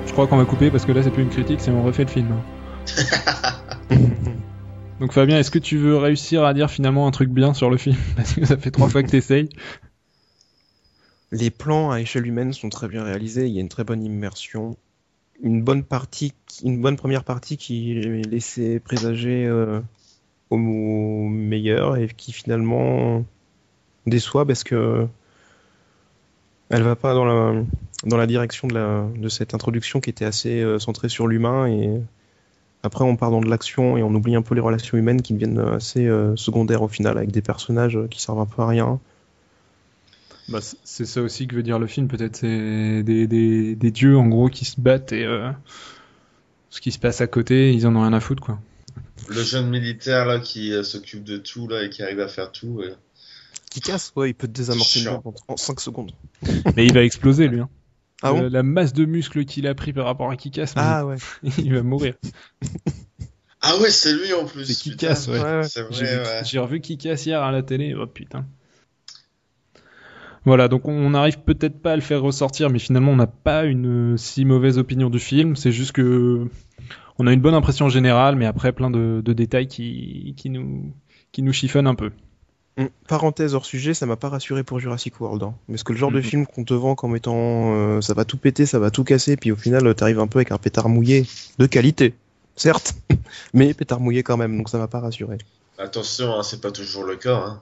[0.07, 2.05] Je crois qu'on va couper parce que là c'est plus une critique, c'est on refait
[2.05, 2.29] le film.
[5.01, 7.77] Donc Fabien, est-ce que tu veux réussir à dire finalement un truc bien sur le
[7.77, 7.97] film?
[8.17, 9.49] Parce que ça fait trois fois que t'essayes.
[11.33, 14.03] Les plans à échelle humaine sont très bien réalisés, il y a une très bonne
[14.03, 14.77] immersion,
[15.43, 16.33] une bonne partie,
[16.65, 19.81] une bonne première partie qui laissait présager euh,
[20.51, 23.25] au meilleur et qui finalement
[24.07, 25.09] déçoit parce que
[26.69, 27.63] elle va pas dans la,
[28.05, 32.01] dans la direction de, cette introduction qui était assez euh, centrée sur l'humain et
[32.83, 35.33] après on part dans de l'action et on oublie un peu les relations humaines qui
[35.33, 39.01] deviennent assez euh, secondaires au final avec des personnages qui servent un peu à rien.
[40.49, 44.17] Bah, c'est ça aussi que veut dire le film, peut-être c'est des, des, des, dieux
[44.17, 45.51] en gros qui se battent et euh,
[46.71, 48.61] ce qui se passe à côté, ils en ont rien à foutre quoi.
[49.29, 52.81] Le jeune militaire là qui s'occupe de tout là et qui arrive à faire tout.
[53.71, 56.13] Qui casse, ouais, il peut te désamorcer une en 5 secondes.
[56.77, 57.61] Mais il va exploser lui.
[57.61, 57.69] Hein.
[58.23, 61.17] Ah la masse de muscles qu'il a pris par rapport à Kikas, ah, ouais.
[61.59, 62.15] il va mourir.
[63.61, 64.65] Ah ouais, c'est lui en plus.
[64.65, 66.43] C'est Kikas, ouais.
[66.45, 68.47] J'ai revu Kikas hier à la télé, oh putain.
[70.47, 73.65] Voilà, donc on n'arrive peut-être pas à le faire ressortir, mais finalement on n'a pas
[73.65, 75.57] une si mauvaise opinion du film.
[75.57, 76.49] C'est juste que
[77.19, 80.95] on a une bonne impression générale, mais après plein de, détails qui, qui, nous,
[81.33, 82.13] qui nous chiffonnent un peu.
[82.77, 82.87] Mm.
[83.09, 85.43] Parenthèse hors sujet, ça m'a pas rassuré pour Jurassic World.
[85.43, 85.55] Hein.
[85.69, 88.37] Parce que le genre de film qu'on te vend comme étant euh, ça va tout
[88.37, 91.27] péter, ça va tout casser, puis au final t'arrives un peu avec un pétard mouillé
[91.59, 92.15] de qualité,
[92.55, 92.95] certes,
[93.55, 95.39] mais pétard mouillé quand même, donc ça m'a pas rassuré.
[95.79, 97.61] Attention, hein, c'est pas toujours le cas.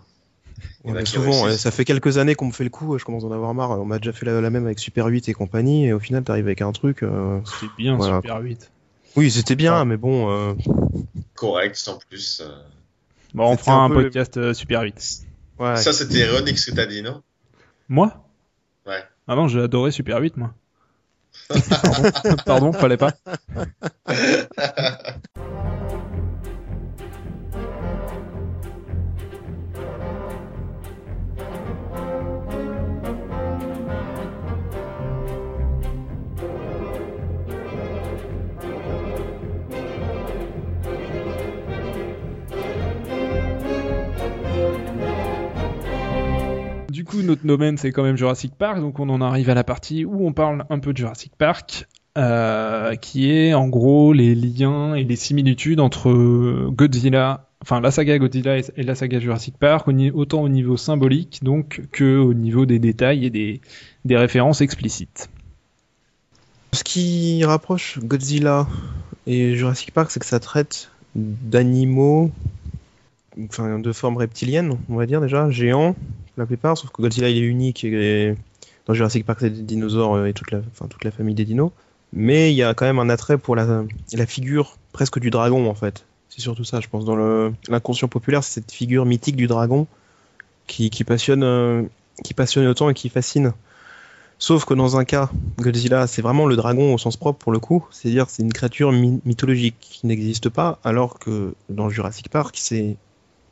[0.84, 1.04] Hein.
[1.04, 3.54] souvent, ça fait quelques années qu'on me fait le coup, je commence à en avoir
[3.54, 3.70] marre.
[3.70, 6.46] On m'a déjà fait la, même avec Super 8 et compagnie, et au final t'arrives
[6.46, 7.02] avec un truc.
[7.02, 8.70] Euh, c'était bien Super 8.
[9.16, 10.30] Oui, c'était bien, mais bon.
[10.30, 10.54] Euh,
[11.34, 12.42] Correct, sans plus.
[13.34, 15.22] Bon, on prend un, podcast euh, Super 8.
[15.58, 15.76] Ouais.
[15.76, 17.20] Ça, c'était ironique ce que t'as dit, non?
[17.88, 18.24] Moi?
[18.86, 19.02] Ouais.
[19.26, 20.54] Ah non, j'ai adoré Super 8, moi.
[22.46, 23.12] Pardon, Pardon fallait pas.
[47.22, 50.26] notre domaine, c'est quand même Jurassic Park, donc on en arrive à la partie où
[50.26, 55.04] on parle un peu de Jurassic Park, euh, qui est en gros les liens et
[55.04, 60.48] les similitudes entre Godzilla, enfin la saga Godzilla et la saga Jurassic Park, autant au
[60.48, 63.60] niveau symbolique donc que au niveau des détails et des,
[64.04, 65.28] des références explicites.
[66.72, 68.66] Ce qui rapproche Godzilla
[69.26, 72.30] et Jurassic Park, c'est que ça traite d'animaux,
[73.42, 75.96] enfin de forme reptilienne, on va dire déjà, géants,
[76.36, 78.34] la plupart, sauf que Godzilla il est unique et
[78.86, 81.70] dans Jurassic Park c'est des dinosaures euh, et toute la, famille des dinos.
[82.12, 83.84] Mais il y a quand même un attrait pour la,
[84.26, 86.06] figure presque du dragon en fait.
[86.28, 87.04] C'est surtout ça, je pense.
[87.04, 87.16] Dans
[87.68, 89.86] l'inconscient populaire, c'est cette figure mythique du dragon
[90.66, 91.82] qui, qui passionne, euh,
[92.22, 93.52] qui passionne autant et qui fascine.
[94.38, 97.60] Sauf que dans un cas, Godzilla, c'est vraiment le dragon au sens propre pour le
[97.60, 97.86] coup.
[97.90, 102.96] C'est-à-dire, c'est une créature mythologique qui n'existe pas, alors que dans Jurassic Park, c'est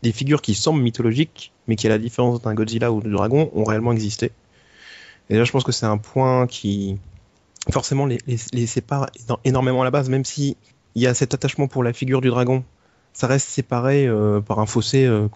[0.02, 3.50] des figures qui semblent mythologiques, mais qui, à la différence d'un Godzilla ou du dragon,
[3.54, 4.32] ont réellement existé.
[5.30, 6.98] Et là, je pense que c'est un point qui,
[7.70, 9.10] forcément, les, sépare
[9.44, 10.56] énormément à la base, même si
[10.94, 12.64] il y a cet attachement pour la figure du dragon.
[13.14, 15.28] Ça reste séparé euh, par un fossé euh,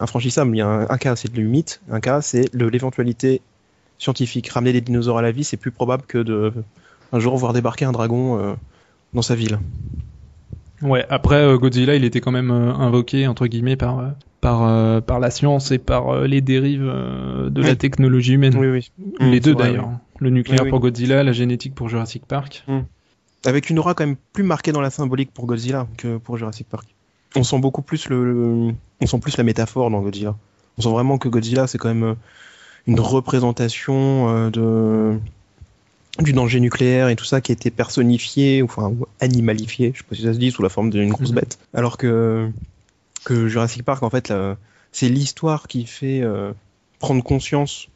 [0.00, 0.54] infranchissable.
[0.54, 1.80] Il y a un, cas, c'est le mythe.
[1.90, 3.40] Un cas, c'est l'éventualité
[3.98, 4.48] scientifique.
[4.48, 6.52] Ramener des dinosaures à la vie, c'est plus probable que de
[7.12, 8.54] un jour voir débarquer un dragon euh,
[9.12, 9.58] dans sa ville.
[10.82, 14.08] Ouais, après euh, Godzilla, il était quand même euh, invoqué entre guillemets par euh,
[14.40, 18.56] par par la science et par les dérives de la technologie humaine.
[18.56, 18.90] Oui, oui.
[19.20, 19.90] Les mmh, deux d'ailleurs.
[20.18, 22.64] Le nucléaire pour Godzilla, la génétique pour Jurassic Park.
[22.66, 22.80] Mmh.
[23.44, 26.68] Avec une aura quand même plus marquée dans la symbolique pour Godzilla que pour Jurassic
[26.68, 26.86] Park.
[27.36, 30.34] On sent beaucoup plus le, on sent plus la métaphore dans Godzilla.
[30.78, 32.16] On sent vraiment que Godzilla c'est quand même
[32.86, 35.18] une représentation de
[36.18, 40.16] du danger nucléaire et tout ça qui a été personnifié, enfin animalifié, je sais pas
[40.16, 41.36] si ça se dit, sous la forme d'une grosse mhm.
[41.36, 41.58] bête.
[41.72, 42.50] Alors que,
[43.24, 44.32] que Jurassic Park, en fait,
[44.92, 46.52] c'est l'histoire qui fait euh,
[46.98, 47.88] prendre conscience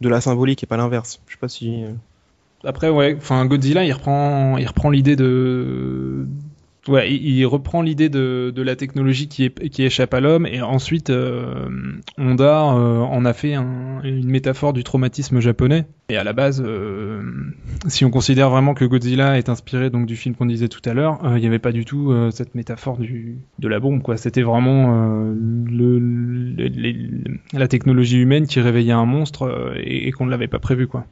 [0.00, 1.20] de la symbolique et pas l'inverse.
[1.26, 1.84] Je sais pas si.
[1.84, 1.92] Euh,
[2.64, 6.26] Après, ouais, enfin Godzilla, il reprend, il reprend l'idée de
[6.86, 11.68] Ouais, il, reprend l'idée de, la technologie qui, échappe à l'homme et ensuite euh,
[12.18, 15.86] Honda euh, en a fait un, une métaphore du traumatisme japonais.
[16.10, 17.22] Et à la base, euh,
[17.86, 20.92] si on considère vraiment que Godzilla est inspiré donc du film qu'on disait tout à
[20.92, 24.02] l'heure, il n'y avait pas du tout cette métaphore de la bombe.
[24.02, 24.18] quoi.
[24.18, 25.32] C'était vraiment
[27.54, 30.86] la technologie humaine qui réveillait un monstre et, et qu'on ne l'avait pas prévu.
[30.86, 31.06] quoi.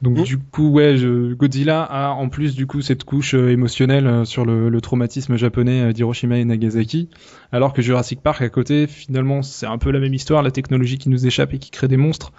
[0.00, 0.22] Donc mmh.
[0.22, 0.96] du coup, ouais,
[1.34, 5.82] Godzilla a en plus du coup cette couche euh, émotionnelle euh, sur le, traumatisme japonais
[5.82, 7.08] euh, d'Hiroshima et Nagasaki,
[7.50, 10.98] alors que Jurassic Park à côté, finalement, c'est un peu la même histoire, la technologie
[10.98, 12.32] qui nous échappe et qui crée des monstres,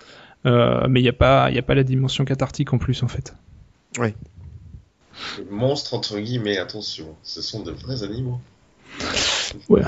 [0.46, 3.36] mais il n'y a pas, il a pas la dimension cathartique en plus en fait.
[4.00, 4.14] Oui.
[5.52, 8.40] Monstres entre guillemets, attention, ce sont de vrais animaux.
[9.68, 9.82] Ouais.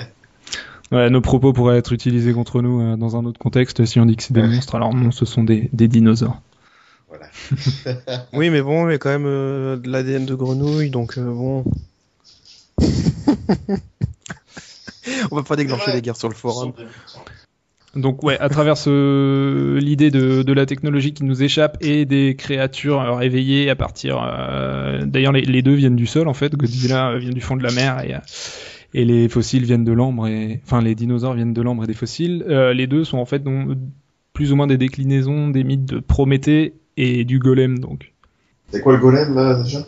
[0.92, 1.08] ouais.
[1.08, 4.22] nos propos pourraient être utilisés contre nous dans un autre contexte si on dit que
[4.22, 4.74] c'est des monstres.
[4.74, 6.42] Alors non, ce sont des dinosaures.
[8.32, 11.24] oui, mais bon, il y a quand même euh, de l'ADN de grenouille, donc euh,
[11.24, 11.64] bon.
[15.30, 16.72] On va pas déclencher les guerres sur le forum.
[17.94, 19.76] Donc ouais, à travers ce...
[19.78, 24.22] l'idée de, de, la technologie qui nous échappe et des créatures réveillées à partir...
[24.22, 26.54] Euh, d'ailleurs, les, les, deux viennent du sol, en fait.
[26.56, 28.14] Godzilla vient du fond de la mer et,
[28.98, 30.26] et les fossiles viennent de l'ambre.
[30.28, 30.60] Et...
[30.64, 32.44] Enfin, les dinosaures viennent de l'ambre et des fossiles.
[32.46, 33.76] les deux sont en fait donc,
[34.32, 38.12] plus ou moins des déclinaisons des mythes de Prométhée et du golem donc.
[38.70, 39.80] C'est quoi le golem là déjà?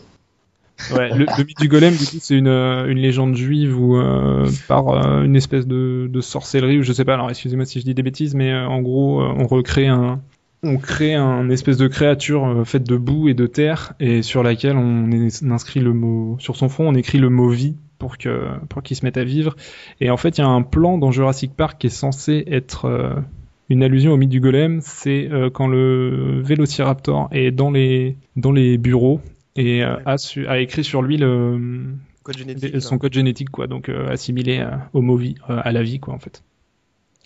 [0.93, 4.45] Ouais, le, mythe du golem, du coup, c'est une, euh, une légende juive ou euh,
[4.67, 7.13] par euh, une espèce de, de sorcellerie ou je sais pas.
[7.13, 10.21] Alors, excusez-moi si je dis des bêtises, mais en gros, on recrée un,
[10.63, 14.77] on crée un espèce de créature faite de boue et de terre et sur laquelle
[14.77, 15.09] on,
[15.49, 18.97] inscrit le mot, sur son front, on écrit le mot vie pour que pour qu'il
[18.97, 19.55] se mette à vivre.
[20.01, 23.23] Et en fait, il y a un plan dans Jurassic Park qui est censé être
[23.69, 28.51] une allusion au mythe du golem, c'est euh, quand le Vélociraptor est dans les, dans
[28.51, 29.21] les bureaux
[29.55, 33.89] et euh, a, a, écrit sur lui le, code génétique, son code génétique, quoi, donc
[33.89, 36.43] euh, assimilé au à la vie, quoi, en fait.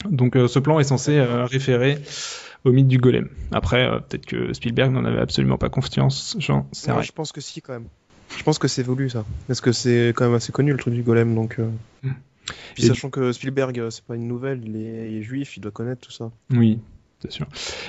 [0.10, 1.98] Donc ce plan est censé référer
[2.64, 3.28] au mythe du golem.
[3.52, 7.88] Après, peut-être que Spielberg n'en avait absolument pas confiance, Je pense que si, quand même.
[8.38, 9.26] Je pense que c'est voulu, ça.
[9.48, 11.60] Parce que c'est quand même assez connu, le truc du golem, donc...
[12.04, 12.12] Mm
[12.78, 16.12] sachant que Spielberg, euh, c'est pas une nouvelle, il est, juif, il doit connaître tout
[16.12, 16.32] ça.
[16.52, 16.80] Oui,
[17.20, 17.48] c'est sûr.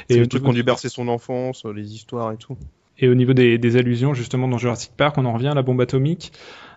[0.09, 2.57] Et le truc qu'on lui bercer son enfance, euh, les histoires et tout.
[2.99, 5.81] Et au niveau des, allusions, justement, dans Jurassic Park, on en revient à la bombe
[5.81, 6.33] atomique.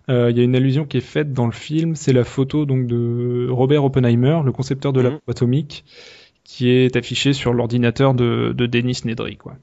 [0.10, 2.66] Euh, il y a une allusion qui est faite dans le film, c'est la photo
[2.66, 5.16] donc de Robert Oppenheimer, le concepteur de la mhm.
[5.16, 5.86] bombe atomique,
[6.44, 9.56] qui est affichée sur l'ordinateur de, de Denis Nedry, quoi.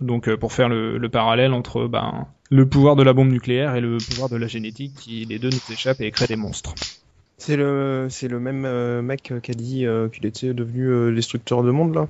[0.00, 3.98] Donc pour faire le, parallèle entre ben, le pouvoir de la bombe nucléaire et le
[3.98, 6.74] pouvoir de la génétique, qui les deux nous échappent et créent des monstres.
[7.38, 11.14] C'est le, c'est le même euh, mec qui a dit euh, qu'il était devenu euh,
[11.14, 12.08] destructeur de monde là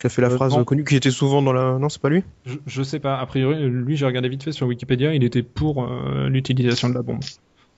[0.00, 1.78] Qui a fait la phrase connue, qui était souvent dans la.
[1.78, 2.24] Non, c'est pas lui?
[2.66, 3.18] Je, sais pas.
[3.18, 5.86] A priori, lui, j'ai regardé vite fait sur Wikipédia, il était pour
[6.28, 7.20] l'utilisation de la bombe.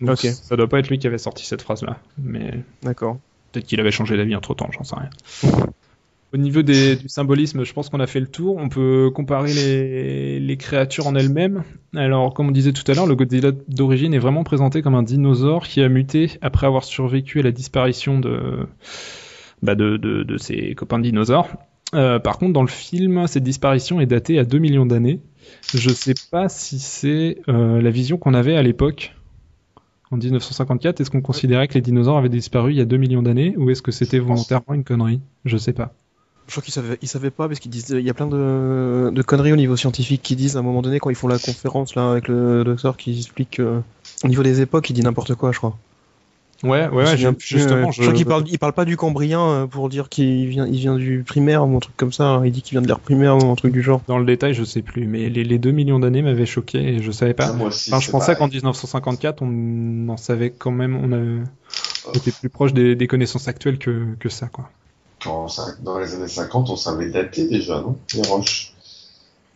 [0.01, 0.31] Donc, ok.
[0.31, 1.99] Ça doit pas être lui qui avait sorti cette phrase là.
[2.18, 2.61] Mais.
[2.83, 3.18] D'accord.
[3.53, 5.11] Peut-être qu'il avait changé d'avis entre temps, j'en sais rien.
[6.33, 8.57] Au niveau des, du symbolisme, je pense qu'on a fait le tour.
[8.57, 11.64] On peut comparer les, les créatures en elles-mêmes.
[11.97, 15.03] Alors, comme on disait tout à l'heure, le Godzilla d'origine est vraiment présenté comme un
[15.03, 18.68] dinosaure qui a muté après avoir survécu à la disparition de,
[19.62, 21.49] bah de, de, de, ses copains dinosaures.
[21.95, 25.20] Euh, par contre, dans le film, cette disparition est datée à 2 millions d'années.
[25.74, 29.16] Je sais pas si c'est euh, la vision qu'on avait à l'époque.
[30.12, 33.22] En 1954, est-ce qu'on considérait que les dinosaures avaient disparu il y a 2 millions
[33.22, 35.20] d'années ou est-ce que c'était volontairement une connerie?
[35.45, 35.95] Je sais pas.
[36.51, 39.12] Je crois qu'ils savaient, ils savaient pas parce qu'ils disent, il y a plein de,
[39.14, 41.38] de, conneries au niveau scientifique qui disent à un moment donné quand ils font la
[41.38, 43.78] conférence là avec le docteur qui explique euh,
[44.24, 45.78] au niveau des époques, il dit n'importe quoi, je crois.
[46.64, 47.92] Ouais, ouais, ouais justement.
[47.92, 50.76] je, crois qu'il parle, il parle pas du Cambrien euh, pour dire qu'il vient, il
[50.76, 52.42] vient du primaire ou un truc comme ça.
[52.44, 54.03] Il dit qu'il vient de l'ère primaire ou un truc du genre.
[54.09, 57.01] Dans le détail, je sais plus, mais les, les 2 millions d'années m'avaient choqué et
[57.01, 57.53] je savais pas.
[57.53, 61.44] enfin, je pensais qu'en 1954, on en savait quand même, on, avait,
[62.09, 64.68] on était plus proche des, des connaissances actuelles que, que ça, quoi
[65.24, 67.96] dans les années 50, on savait dater déjà, non?
[68.14, 68.72] Les roches.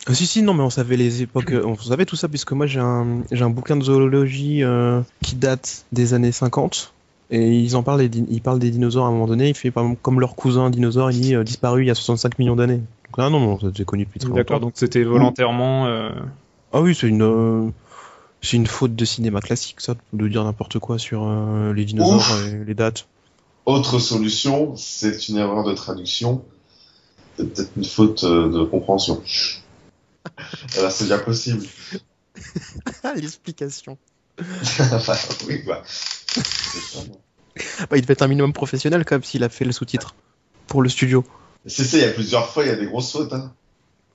[0.07, 2.53] Ah, si, si, non, mais on savait les époques, euh, on savait tout ça, puisque
[2.53, 6.93] moi j'ai un, j'ai un bouquin de zoologie euh, qui date des années 50,
[7.31, 9.85] et ils en parlent, ils parlent des dinosaures à un moment donné, il fait par
[9.85, 12.83] exemple, comme leur cousin dinosaure, il dit euh, disparu il y a 65 millions d'années.
[13.07, 14.41] Donc là, non, non, ça été connu depuis très longtemps.
[14.41, 15.87] D'accord, donc c'était volontairement.
[16.73, 17.73] Ah oui, c'est une,
[18.43, 21.27] c'est une faute de cinéma classique, ça, de dire n'importe quoi sur
[21.73, 23.07] les dinosaures et les dates.
[23.67, 26.45] Autre solution, c'est une erreur de traduction,
[27.37, 29.23] peut-être une faute euh, de compréhension.
[30.77, 31.65] Alors c'est bien possible.
[33.17, 33.97] L'explication.
[35.49, 35.83] oui, bah.
[37.89, 37.97] bah.
[37.97, 40.15] Il devait être un minimum professionnel quand même s'il a fait le sous-titre
[40.67, 41.25] pour le studio.
[41.67, 43.33] C'est ça, il y a plusieurs fois, il y a des grosses fautes.
[43.33, 43.53] Hein.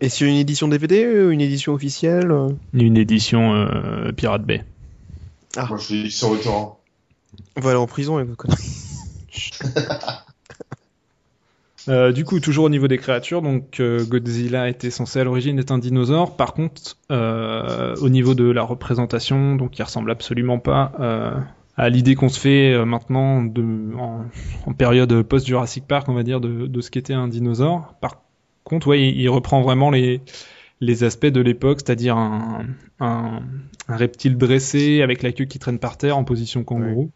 [0.02, 4.64] Et c'est une édition DVD, euh, une édition officielle euh Une édition euh, Pirate Bay.
[5.56, 5.66] Ah.
[5.68, 6.80] Moi je suis sur le torrent.
[7.56, 8.89] Voilà, en prison et vous connaissez.
[11.88, 15.58] Euh, du coup, toujours au niveau des créatures, donc euh, Godzilla était censé à l'origine
[15.60, 16.36] être un dinosaure.
[16.36, 20.92] Par contre, euh, au niveau de la représentation, donc il ressemble absolument pas
[21.78, 23.42] à l'idée qu'on se fait maintenant
[23.98, 27.96] en, période post-Jurassic Park, on va dire, de, ce qu'était un dinosaure.
[28.02, 28.22] Par
[28.66, 30.22] contre, ouais, il, reprend vraiment les,
[31.04, 33.40] aspects de l'époque, c'est-à-dire un,
[33.88, 37.12] reptile dressé avec la queue qui traîne par terre en position kangourou.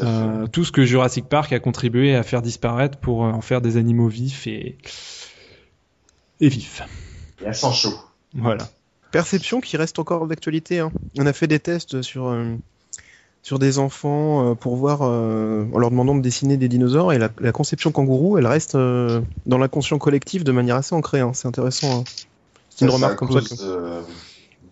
[0.00, 3.76] Euh, tout ce que Jurassic Park a contribué à faire disparaître pour en faire des
[3.76, 4.78] animaux vifs et,
[6.40, 6.82] et vifs.
[7.42, 7.94] Et à sang chaud.
[8.34, 8.68] Voilà.
[9.10, 10.80] Perception qui reste encore d'actualité.
[10.80, 10.90] Hein.
[11.18, 12.56] On a fait des tests sur, euh,
[13.42, 17.18] sur des enfants euh, pour voir, euh, en leur demandant de dessiner des dinosaures, et
[17.18, 21.20] la, conception kangourou, elle reste dans l'inconscient collectif de manière assez ancrée.
[21.20, 21.30] Hein.
[21.32, 22.00] C'est intéressant.
[22.00, 22.04] Hein.
[22.70, 23.54] C'est une remarque comme ça.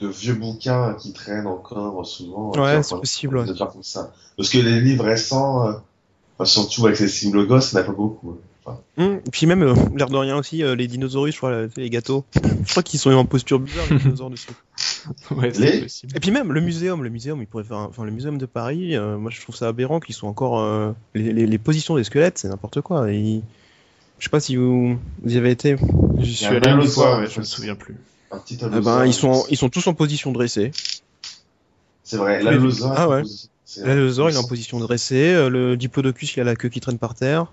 [0.02, 2.52] De, vieux bouquins qui traînent encore souvent.
[2.52, 3.44] Ouais, c'est possible.
[4.36, 5.82] Parce que les livres récents,
[6.44, 8.38] surtout accessibles aux gosses, il n'y en a pas beaucoup.
[8.96, 11.90] Et hum, puis même, euh, l'air de rien aussi, euh, les dinosaures, je crois, les
[11.90, 12.24] gâteaux.
[12.64, 14.50] Je crois qu'ils sont en posture bizarre, les dinosaures dessus.
[15.32, 15.50] ouais.
[16.14, 18.96] Et puis même, le muséum, le muséum, il pourrait faire enfin, le muséum de Paris,
[18.96, 22.48] euh, moi je trouve ça aberrant qu'ils soient encore, les, les, positions des squelettes, c'est
[22.48, 23.10] n'importe quoi.
[23.10, 23.42] Et...
[24.18, 25.76] Je sais pas si vous, vous y avez été.
[26.18, 27.96] J'y suis allé une fois, mais je me souviens plus.
[28.32, 30.72] Eh ben, ils sont, ils sont tous en position dressée.
[32.02, 32.94] C'est vrai, l'allosaure.
[32.96, 33.22] Ah ouais.
[33.76, 37.52] Il est en position dressée, le diplodocus, il a la queue qui traîne par terre.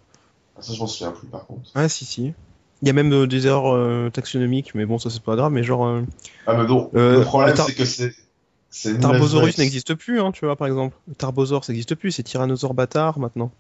[0.59, 1.69] Ah, ça, je m'en souviens plus, par contre.
[1.73, 2.33] Ah, si, si.
[2.81, 5.51] Il y a même euh, des erreurs euh, taxonomiques, mais bon, ça, c'est pas grave,
[5.51, 5.85] mais genre.
[5.85, 6.01] Euh,
[6.47, 8.99] ah, mais non, le problème, c'est que c'est.
[8.99, 10.95] Tarbosaurus n'existe plus, hein, tu vois, par exemple.
[11.17, 13.51] Tarbosaurus ça n'existe plus, c'est Tyrannosaure bâtard maintenant.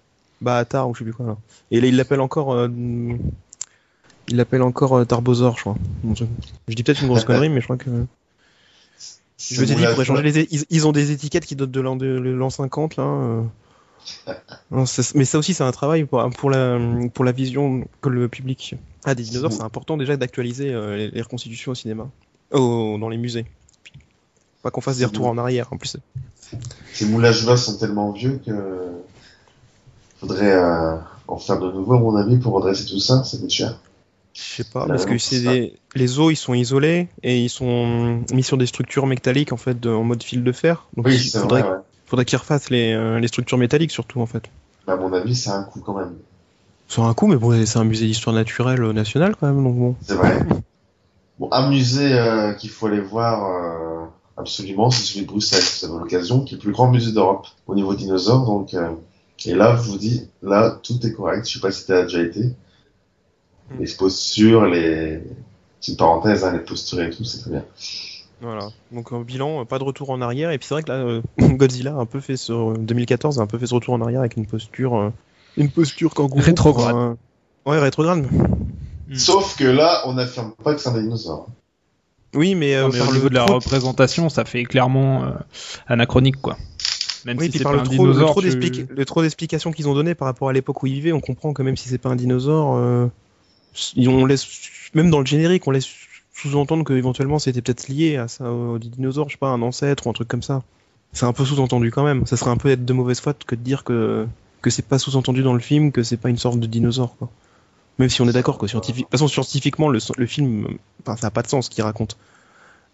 [0.41, 1.37] Bâtard, ou je sais plus quoi, là.
[1.71, 2.67] Et là, il l'appelle encore.
[4.29, 5.75] Il l'appelle encore Tarbosaur, je crois.
[6.15, 6.25] je...
[6.67, 7.89] dis peut-être une grosse connerie, mais je crois que.
[9.37, 10.65] Je veux dire, changer les.
[10.69, 13.43] Ils, ont des étiquettes qui datent de l'an 50, là
[14.71, 16.79] mais ça aussi, c'est un travail pour, pour, la,
[17.13, 18.75] pour la vision que le public
[19.05, 19.51] a des dinosaures.
[19.51, 22.07] C'est important déjà d'actualiser euh, les, reconstitutions au cinéma,
[22.51, 23.45] dans les musées.
[24.61, 25.97] Pas qu'on fasse des retours en arrière en plus.
[26.93, 28.51] Ces moulages-là sont tellement vieux que
[30.19, 30.95] faudrait euh,
[31.27, 33.23] en faire de nouveau, à mon avis, pour redresser tout ça.
[33.23, 33.79] Ça coûte cher.
[34.33, 38.43] Je sais pas, parce que c'est les os ils sont isolés et ils sont mis
[38.43, 40.87] sur des structures métalliques en fait en mode fil de fer.
[40.95, 44.25] Donc oui, il faudrait, vrai, Faudrait qu'ils refassent les, euh, les, structures métalliques surtout en
[44.25, 44.49] fait.
[44.87, 46.15] À mon avis, c'est un coût quand même.
[46.87, 49.75] C'est un coût, mais bon, c'est un musée d'histoire naturelle euh, nationale quand même, donc
[49.75, 49.95] bon.
[50.01, 50.39] C'est vrai.
[51.39, 55.91] bon, un musée euh, qu'il faut aller voir absolument, c'est celui de Bruxelles, si vous
[55.91, 58.45] avez l'occasion, qui est le plus grand musée d'Europe au niveau dinosaures.
[58.45, 58.75] Donc,
[59.45, 61.47] et là, je vous dis, là, tout est correct.
[61.47, 62.55] Je sais pas si tu as déjà été.
[63.77, 65.21] Les postures, les
[65.79, 67.65] petites parenthèses, hein, les postures et tout, c'est très bien.
[68.41, 68.69] Voilà.
[68.91, 70.51] Donc en bilan, pas de retour en arrière.
[70.51, 73.43] Et puis c'est vrai que là, euh, Godzilla a un peu fait ce 2014 a
[73.43, 75.09] un peu fait ce retour en arrière avec une posture, euh,
[75.57, 76.41] une posture kangourou.
[76.41, 77.17] Rétrograde.
[77.65, 78.25] Ouais, rétrograde.
[79.09, 79.15] Hmm.
[79.15, 81.47] Sauf que là, on n'affirme pas que c'est un dinosaure.
[82.35, 85.33] Oui, mais, euh, au niveau de la représentation, ça fait clairement
[85.87, 86.57] anachronique, quoi.
[87.25, 90.15] Même oui, si c'est pas le, un trop, dinosaure, le trop d'explications qu'ils ont donné
[90.15, 92.15] par rapport à l'époque où ils vivaient, on comprend que même si c'est pas un
[92.15, 93.09] dinosaure,
[93.97, 94.47] on laisse,
[94.93, 95.87] même dans le générique, on laisse
[96.33, 100.07] sous-entendre que éventuellement c'était peut-être lié à ça, au dinosaure, je sais pas, un ancêtre
[100.07, 100.63] ou un truc comme ça.
[101.11, 102.25] C'est un peu sous-entendu quand même.
[102.25, 104.27] Ça serait un peu être de mauvaise foi que de dire que,
[104.61, 107.15] que c'est pas sous-entendu dans le film, que c'est pas une sorte de dinosaure.
[107.97, 108.57] Même si on est d'accord.
[108.67, 109.05] Scientifique...
[109.05, 111.83] De toute façon, scientifiquement, le, le film, enfin, ça n'a pas de sens ce qu'il
[111.83, 112.17] raconte.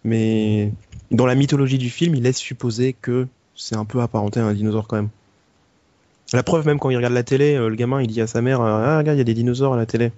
[0.02, 0.72] Mais
[1.10, 4.54] dans la mythologie du film, il laisse supposer que c'est un peu apparenté à un
[4.54, 5.10] dinosaure quand même.
[6.32, 8.42] La preuve, même quand il regarde la télé, euh, le gamin il dit à sa
[8.42, 10.10] mère Ah, regarde, il y a des dinosaures à la télé.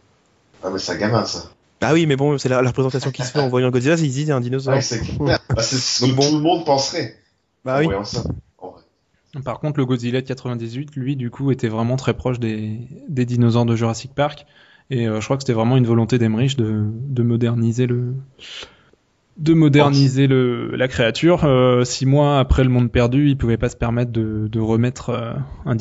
[0.62, 1.50] Ah, mais c'est un gamin ça.
[1.80, 4.30] Ah oui, mais bon, c'est la, représentation qui se fait en voyant Godzilla, c'est dit
[4.32, 4.82] un dinosaure.
[4.82, 7.16] c'est bah, ce que tout le monde penserait.
[7.64, 7.88] Bah oui.
[9.44, 12.78] Par contre, le Godzilla de 98, lui, du coup, était vraiment très proche des,
[13.08, 14.46] des dinosaures de Jurassic Park.
[14.90, 18.14] Et euh, je crois que c'était vraiment une volonté d'Emmerich de, de moderniser le
[19.36, 21.44] de moderniser le, la créature.
[21.44, 25.10] Euh, six mois après le monde perdu, il pouvait pas se permettre de, de remettre
[25.10, 25.34] euh,
[25.64, 25.76] un,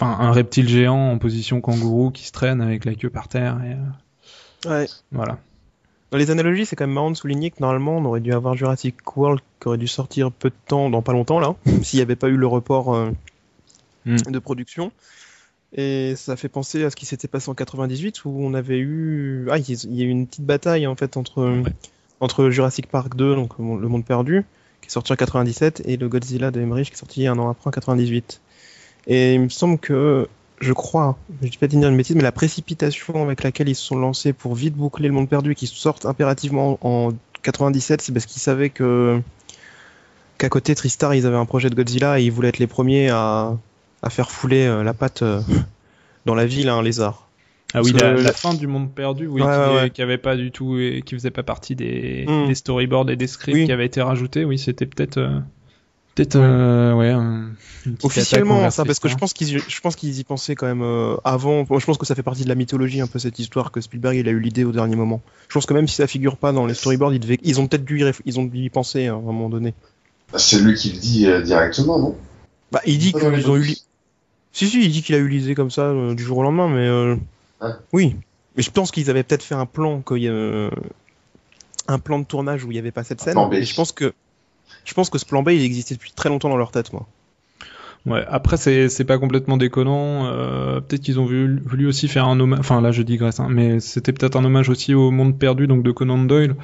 [0.00, 3.58] enfin, un reptile géant en position kangourou qui se traîne avec la queue par terre.
[3.66, 3.76] Et,
[4.64, 4.86] Ouais.
[5.12, 5.38] Voilà.
[6.10, 8.56] Dans les analogies, c'est quand même marrant de souligner que normalement, on aurait dû avoir
[8.56, 12.02] Jurassic World qui aurait dû sortir peu de temps, dans pas longtemps là, s'il n'y
[12.02, 13.10] avait pas eu le report euh,
[14.04, 14.16] hmm.
[14.16, 14.92] de production.
[15.72, 19.48] Et ça fait penser à ce qui s'était passé en 98 où on avait eu,
[19.50, 21.62] ah, il y a eu une petite bataille en fait entre
[22.20, 24.44] entre Jurassic Park 2, donc Le Monde Perdu,
[24.80, 27.50] qui est sorti en 97, et le Godzilla de Emmerich qui est sorti un an
[27.50, 28.40] après en 98.
[29.08, 30.28] Et il me semble que
[30.60, 33.84] je crois, je dis pas dire une bêtise, mais la précipitation avec laquelle ils se
[33.84, 38.12] sont lancés pour vite boucler le monde perdu et qu'ils sortent impérativement en 97, c'est
[38.12, 39.20] parce qu'ils savaient que
[40.38, 43.10] qu'à côté Tristar, ils avaient un projet de Godzilla et ils voulaient être les premiers
[43.10, 43.56] à,
[44.02, 45.40] à faire fouler euh, la patte euh,
[46.26, 47.28] dans la ville à un lézard.
[47.74, 49.42] Ah oui, la, fin du monde perdu, oui,
[49.92, 52.46] qui, avait pas du tout, qui faisait pas partie des, hmm.
[52.46, 55.42] des storyboards et des scripts qui avaient été rajoutés, oui, c'était peut-être.
[56.18, 57.94] Euh, Peut-être, ouais.
[58.02, 60.82] Officiellement, ça, parce que je pense qu'ils, je pense qu'ils y pensaient quand même
[61.24, 61.64] avant.
[61.64, 64.16] je pense que ça fait partie de la mythologie un peu cette histoire que Spielberg
[64.16, 65.20] il a eu l'idée au dernier moment.
[65.48, 67.84] Je pense que même si ça figure pas dans les storyboards, ils, ils ont peut-être
[67.84, 69.74] dû, y ils ont dû y penser hein, à un moment donné.
[70.32, 72.16] Bah, c'est lui qui le dit directement, non?
[72.72, 73.76] Bah, il dit qu'ils ont eu.
[74.52, 77.70] Si, si, il dit qu'il a eu l'idée comme ça du jour au lendemain, mais
[77.92, 78.16] oui.
[78.56, 80.70] Mais je pense qu'ils avaient peut-être fait un plan qu'il y a
[81.88, 83.38] un plan de tournage où il n'y avait pas cette scène.
[83.52, 84.12] Et je pense que
[84.86, 87.06] je pense que ce plan B il existait depuis très longtemps dans leur tête, moi.
[88.06, 90.26] Ouais, après c'est c'est pas complètement déconnant.
[90.26, 92.60] Euh, peut-être qu'ils ont voulu, voulu, aussi faire un hommage.
[92.60, 95.82] Enfin là je digresse, hein, mais c'était peut-être un hommage aussi au Monde perdu donc
[95.82, 96.54] de Conan Doyle.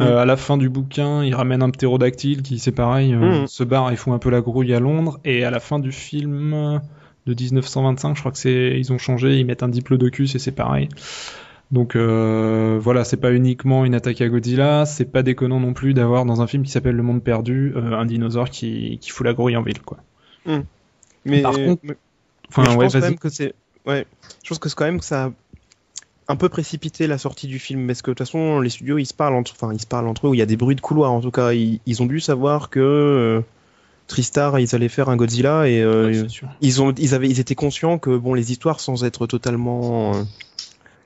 [0.00, 0.18] Euh, mm.
[0.18, 3.46] à la fin du bouquin, il ramène un ptérodactyle qui c'est pareil, euh, mm.
[3.46, 5.20] se barre et font un peu la grouille à Londres.
[5.26, 6.80] Et à la fin du film
[7.26, 10.52] de 1925, je crois que c'est ils ont changé, ils mettent un diplodocus et c'est
[10.52, 10.88] pareil.
[11.72, 15.94] Donc euh, voilà, c'est pas uniquement une attaque à Godzilla, c'est pas déconnant non plus
[15.94, 19.26] d'avoir dans un film qui s'appelle Le Monde Perdu euh, un dinosaure qui, qui fout
[19.26, 19.98] la grouille en ville, quoi.
[20.44, 20.60] Hmm.
[21.24, 21.82] Mais par contre,
[22.48, 23.54] enfin, je pense quand même que c'est,
[23.84, 24.06] ouais,
[24.44, 25.32] je pense que c'est quand même que ça a
[26.28, 29.06] un peu précipité la sortie du film, parce que de toute façon les studios ils
[29.06, 30.80] se parlent entre, enfin ils se parlent entre eux, il y a des bruits de
[30.80, 33.40] couloir en tout cas, ils, ont dû savoir que euh,
[34.06, 35.80] Tristar ils allaient faire un Godzilla et
[36.60, 40.12] ils ont, ils avaient, ils étaient conscients que bon les histoires sans être totalement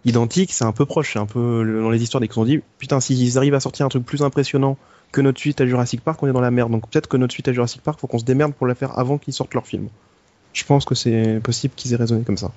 [0.05, 3.01] identique, c'est un peu proche, c'est un peu dans les histoires des qu'on dit putain
[3.01, 4.77] s'ils arrivent à sortir un truc plus impressionnant
[5.13, 6.71] que notre suite à Jurassic Park, on est dans la merde.
[6.71, 8.99] Donc peut-être que notre suite à Jurassic Park, faut qu'on se démerde pour la faire
[8.99, 9.89] avant qu'ils sortent leur film.
[10.53, 12.53] Je pense que c'est possible qu'ils aient raisonné comme ça.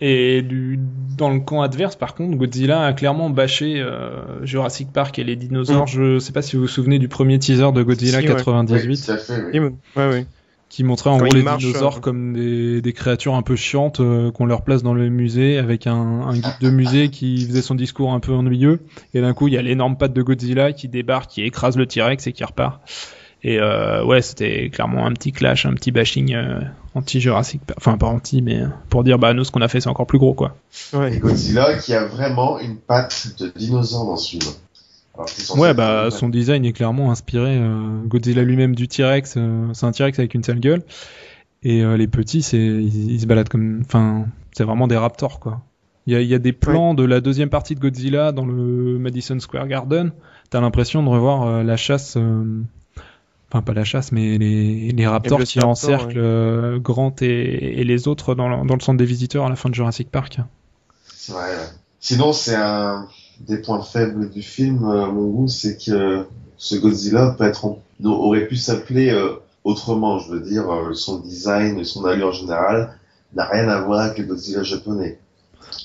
[0.00, 0.78] Et du,
[1.16, 5.36] dans le camp adverse, par contre, Godzilla a clairement bâché euh, Jurassic Park et les
[5.36, 5.84] dinosaures.
[5.84, 5.88] Mm.
[5.88, 9.12] Je sais pas si vous vous souvenez du premier teaser de Godzilla 98.
[9.54, 9.72] Ouais.
[9.96, 10.26] Ouais,
[10.68, 14.30] qui montrait en gros les dinosaures euh, comme des, des, créatures un peu chiantes euh,
[14.32, 17.74] qu'on leur place dans le musée avec un, un, guide de musée qui faisait son
[17.74, 18.80] discours un peu ennuyeux.
[19.14, 21.86] Et d'un coup il y a l'énorme patte de Godzilla qui débarque qui écrase le
[21.86, 22.80] T-Rex et qui repart.
[23.42, 26.60] Et euh, ouais c'était clairement un petit clash un petit bashing euh,
[26.94, 29.88] anti Jurassic enfin pas anti mais pour dire bah nous ce qu'on a fait c'est
[29.88, 30.56] encore plus gros quoi.
[30.94, 31.14] Ouais.
[31.14, 34.52] et Godzilla qui a vraiment une patte de dinosaure dans ce film
[35.56, 37.58] Ouais, bah son design est clairement inspiré.
[37.58, 40.82] Euh, Godzilla lui-même du T-Rex, euh, c'est un T-Rex avec une seule gueule.
[41.62, 45.62] Et euh, les petits, c'est ils, se baladent comme, enfin, c'est vraiment des raptors quoi.
[46.06, 48.96] Il y a, y a, des plans de la deuxième partie de Godzilla dans le
[48.98, 50.12] Madison Square Garden.
[50.50, 52.16] T'as l'impression de revoir euh, la chasse,
[53.50, 58.36] enfin pas la chasse, mais les, les raptors qui encerclent Grant et, et, les autres
[58.36, 60.38] dans le, dans le centre des visiteurs à la fin de Jurassic Park.
[61.28, 61.34] Ouais.
[61.98, 63.08] Sinon, c'est un
[63.40, 66.24] des points faibles du film, euh, à mon goût, c'est que
[66.56, 69.34] ce Godzilla peut être aurait pu s'appeler euh,
[69.64, 70.18] autrement.
[70.18, 72.98] Je veux dire, euh, son design, son allure générale
[73.34, 75.18] n'a rien à voir avec le Godzilla japonais.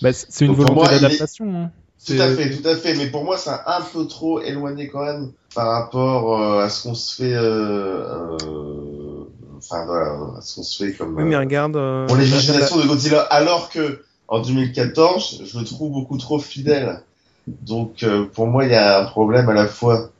[0.01, 1.53] Bah, c'est une volonté d'adaptation.
[1.53, 1.71] Hein.
[2.05, 2.95] Tout à fait, tout à fait.
[2.95, 6.95] Mais pour moi, c'est un peu trop éloigné quand même par rapport à ce qu'on
[6.95, 7.33] se fait.
[7.35, 8.37] Euh,
[9.57, 11.15] enfin voilà, à ce qu'on se fait comme.
[11.15, 11.73] Oui, mais regarde.
[12.07, 17.03] pour les de Godzilla, alors que en 2014, je le trouve beaucoup trop fidèle
[17.47, 20.11] donc euh, pour moi, il y a un problème à la fois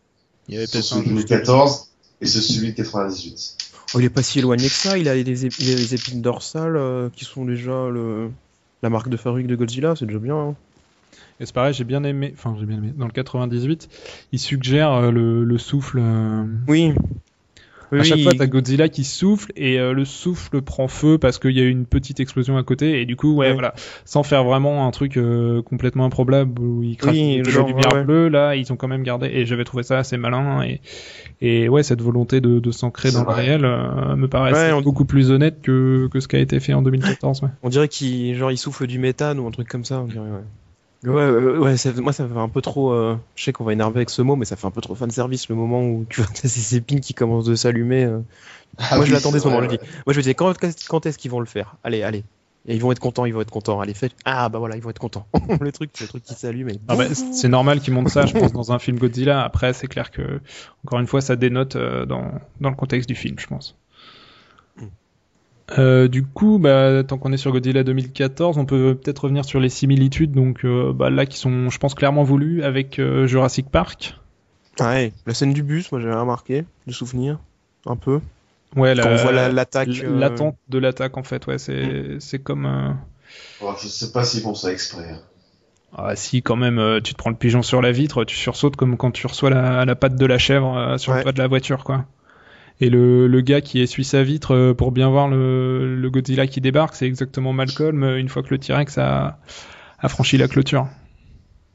[0.48, 1.90] il y avait sur celui de 2014
[2.22, 3.58] et ce celui de 98.
[3.94, 4.98] Oh, il est pas si éloigné que ça.
[4.98, 8.30] Il a des, épines dorsales euh, qui sont déjà le...
[8.82, 9.96] la marque de fabrique de Godzilla.
[9.96, 10.36] C'est déjà bien.
[10.36, 10.56] Hein.
[11.40, 12.34] Et c'est pareil, j'ai bien aimé.
[12.38, 12.94] Enfin, j'ai bien aimé.
[12.96, 13.90] Dans le 98,
[14.32, 16.02] il suggère euh, le, le, souffle.
[16.68, 16.94] Oui
[17.92, 21.52] à chaque fois, t'as Godzilla qui souffle et euh, le souffle prend feu parce qu'il
[21.52, 23.74] y a une petite explosion à côté et du coup, ouais, voilà,
[24.06, 28.06] sans faire vraiment un truc euh, complètement improbable où il crache oui, de la lumière
[28.06, 30.82] bleue, là, ils ont quand même gardé et j'avais trouvé ça assez malin et
[31.44, 35.32] et ouais, cette volonté de, de s'ancrer dans le réel euh, me paraît beaucoup plus
[35.32, 37.42] honnête que que ce qui a été fait en 2014.
[37.42, 37.50] Ouais.
[37.64, 40.02] On dirait qu'il genre il souffle du méthane ou un truc comme ça.
[40.02, 40.28] On dirait,
[41.04, 41.30] ouais.
[41.30, 42.92] Ouais, ouais, ça, moi ça fait un peu trop.
[42.92, 44.96] Euh, je sais qu'on va énerver avec ce mot, mais ça fait un peu trop
[44.96, 48.06] fan service le moment où tu vois ces épines qui commencent de s'allumer.
[48.06, 48.20] Euh.
[48.78, 49.80] Ah moi je l'attendais ce moment, je dis.
[50.06, 50.54] Moi je me disais quand,
[50.88, 51.76] quand est-ce qu'ils vont le faire?
[51.84, 52.24] Allez, allez.
[52.68, 53.80] Et ils vont être contents, ils vont être contents.
[53.80, 54.14] Allez, faites.
[54.24, 55.26] Ah bah voilà, ils vont être contents.
[55.60, 56.70] le truc, le truc qui s'allume.
[56.88, 59.44] Ah bah, c'est normal qu'ils montrent ça, je pense, dans un film Godzilla.
[59.44, 60.40] Après, c'est clair que
[60.86, 63.76] encore une fois, ça dénote euh, dans dans le contexte du film, je pense.
[65.78, 69.60] Euh, du coup, bah, tant qu'on est sur Godzilla 2014, on peut peut-être revenir sur
[69.60, 73.70] les similitudes, donc euh, bah, là qui sont, je pense, clairement voulues avec euh, Jurassic
[73.70, 74.18] Park.
[74.80, 77.40] Ouais, la scène du bus, moi j'avais remarqué, de souvenir,
[77.86, 78.20] un peu.
[78.76, 79.90] Ouais, la, on voit l'attaque.
[80.04, 82.20] L'attente de l'attaque, en fait, ouais, c'est, mm.
[82.20, 82.98] c'est comme.
[83.62, 85.10] je sais pas s'ils font ça exprès.
[85.10, 85.20] Hein.
[85.94, 88.96] Ah si, quand même, tu te prends le pigeon sur la vitre, tu sursautes comme
[88.96, 91.84] quand tu reçois la, la patte de la chèvre sur le toit de la voiture,
[91.84, 92.06] quoi.
[92.82, 96.48] Et le, le gars qui essuie sa vitre euh, pour bien voir le, le Godzilla
[96.48, 99.40] qui débarque, c'est exactement Malcolm euh, une fois que le T-Rex a,
[100.00, 100.88] a franchi la clôture.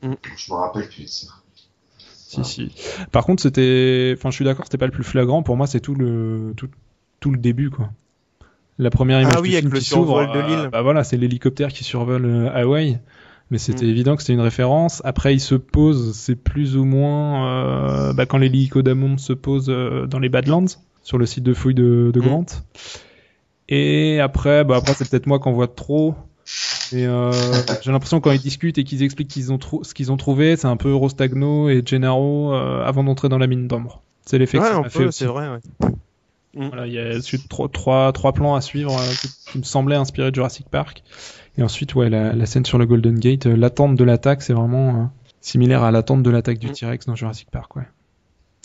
[0.03, 0.15] Mm.
[0.37, 1.29] Je me rappelle plus de ça.
[1.97, 2.73] Si, si.
[3.13, 4.15] Par contre, c'était.
[4.17, 5.43] Enfin, je suis d'accord, c'était pas le plus flagrant.
[5.45, 6.69] Pour moi, c'est tout le tout,
[7.21, 7.91] tout le début, quoi.
[8.79, 10.69] La première image ah oui, avec le survol de l'île.
[10.71, 12.99] bah voilà, c'est l'hélicoptère qui survole Hawaï
[13.51, 13.91] mais c'était mm.
[13.91, 15.03] évident que c'était une référence.
[15.05, 19.67] Après, il se pose, c'est plus ou moins euh, bah, quand l'hélico d'Amond se pose
[19.69, 20.67] euh, dans les Badlands,
[21.07, 22.25] sur le site de fouille de, de mm.
[22.25, 22.47] Grant.
[23.69, 26.17] Et après, bah après c'est peut-être moi qui en vois trop.
[26.93, 27.33] Euh,
[27.83, 30.67] j'ai l'impression quand ils discutent et qu'ils expliquent qu'ils ont ce qu'ils ont trouvé, c'est
[30.67, 34.03] un peu Rostagno et Gennaro euh, avant d'entrer dans la mine d'ombre.
[34.25, 35.49] C'est l'effet ouais, que ça m'a fait C'est vrai.
[35.49, 35.91] Ouais.
[36.55, 39.13] Voilà, il y a trois, trois, trois plans à suivre euh,
[39.53, 41.05] qui me semblaient inspirés de Jurassic Park.
[41.57, 45.11] Et ensuite, ouais, la, la scène sur le Golden Gate, l'attente de l'attaque, c'est vraiment
[45.41, 46.73] similaire à l'attente de l'attaque du mm.
[46.73, 47.87] T-Rex dans Jurassic Park, ouais.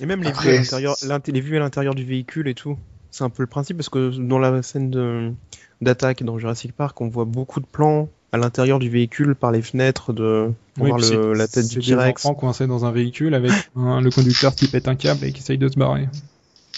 [0.01, 0.95] Et même les, vues à l'intérieur,
[1.27, 2.77] les vues à l'intérieur du véhicule et tout.
[3.11, 5.35] C'est un peu le principe parce que dans la scène
[5.79, 9.61] d'attaque dans Jurassic Park, on voit beaucoup de plans à l'intérieur du véhicule par les
[9.61, 12.23] fenêtres de pour voir le, la tête du T-Rex.
[12.37, 15.67] coincé dans un véhicule avec le conducteur qui pète un câble et qui essaye de
[15.67, 16.07] se barrer.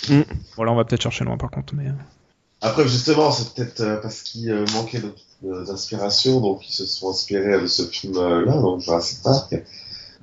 [0.10, 0.22] Mm.
[0.58, 1.88] Bon là on va peut-être chercher loin par contre, mais.
[1.88, 1.94] Euh.
[2.62, 5.14] Après justement c'est peut-être parce qu'il manquait de
[5.66, 9.54] d'inspiration, donc ils se sont inspirés de ce film-là, donc Jurassic Park.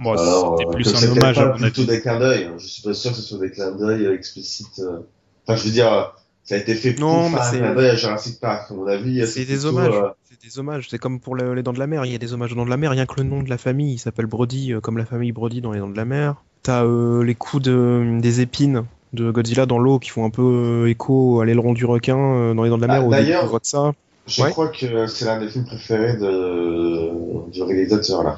[0.01, 2.45] Bon, c'était euh, plus un hommage à plutôt des clins d'œil.
[2.45, 2.55] Hein.
[2.59, 4.79] Je suis pas sûr que ce soit des clins d'œil explicites.
[4.79, 5.01] Euh.
[5.47, 7.95] Enfin, je veux dire, ça a été fait pour non, faire un clin d'œil à
[7.97, 8.71] Jurassic Park.
[8.71, 9.95] À mon avis, c'est des hommages.
[9.95, 10.87] Euh, c'est des hommages.
[10.89, 12.07] C'est comme pour les Dents de la Mer.
[12.07, 12.93] Il y a des hommages aux Dents de la Mer.
[12.93, 15.73] Rien que le nom de la famille, il s'appelle Brody, comme la famille Brody dans
[15.73, 16.37] les Dents de la Mer.
[16.63, 16.83] T'as
[17.23, 21.45] les coups de, des épines de Godzilla dans l'eau qui font un peu écho à
[21.45, 23.03] l'aileron du requin dans les Dents de la Mer.
[23.05, 23.93] Ah, D'ailleurs, ça.
[24.27, 27.51] Je crois que c'est l'un des films préférés de...
[27.51, 28.37] du réalisateur, là.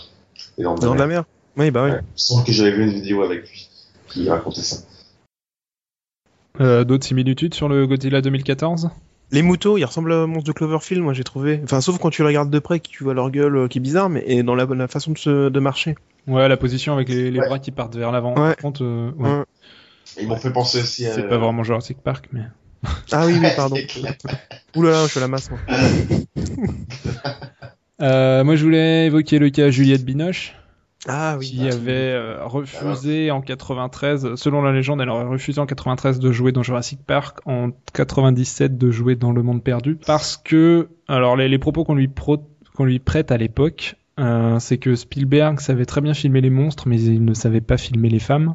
[0.59, 1.25] Et dans, dans la mer
[1.57, 1.91] Oui, bah oui.
[2.17, 3.69] Sens que j'avais vu une vidéo avec lui
[4.09, 4.77] qui racontait ça.
[6.61, 8.91] Euh, D'autres similitudes sur le Godzilla 2014
[9.35, 11.59] les moutons, ils ressemblent au monstre de Cloverfield, moi j'ai trouvé.
[11.65, 13.79] Enfin, sauf quand tu les regardes de près, que tu vois leur gueule euh, qui
[13.79, 15.95] est bizarre, mais et dans la, la façon de, se, de marcher.
[16.27, 18.35] Ouais, la position avec les, les bras qui partent vers l'avant.
[18.35, 18.55] Ouais.
[18.83, 19.45] Euh, ouais.
[20.21, 21.15] Ils m'ont fait penser aussi à.
[21.15, 22.43] C'est pas vraiment Jurassic Park, mais.
[23.11, 23.77] Ah oui, oui, pardon.
[24.75, 25.59] Là, je suis la masse, moi.
[28.03, 30.55] euh, moi, je voulais évoquer le cas Juliette Binoche.
[31.09, 31.51] Ah oui.
[31.51, 36.33] Qui avait euh, refusé en 93, selon la légende, elle aurait refusé en 93 de
[36.33, 41.37] jouer dans Jurassic Park, en 97 de jouer dans Le Monde Perdu, parce que, alors
[41.37, 42.09] les, les propos qu'on lui,
[42.75, 46.87] qu'on lui prête à l'époque, euh, c'est que Spielberg savait très bien filmer les monstres,
[46.87, 48.55] mais il ne savait pas filmer les femmes.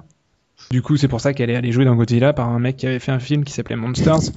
[0.72, 2.88] Du coup, c'est pour ça qu'elle est allée jouer dans Godzilla par un mec qui
[2.88, 4.32] avait fait un film qui s'appelait Monsters.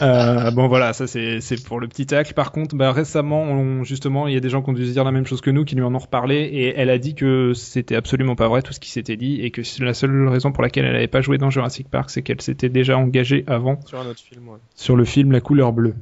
[0.00, 2.32] Euh, bon voilà, ça c'est pour le petit tacle.
[2.32, 4.92] Par contre, bah, récemment, on, justement, il y a des gens qui ont dû se
[4.92, 7.14] dire la même chose que nous, qui lui en ont reparlé, et elle a dit
[7.14, 10.52] que c'était absolument pas vrai tout ce qui s'était dit, et que la seule raison
[10.52, 13.78] pour laquelle elle n'avait pas joué dans Jurassic Park, c'est qu'elle s'était déjà engagée avant
[13.84, 14.58] sur un autre film, ouais.
[14.74, 15.94] sur le film La couleur bleue.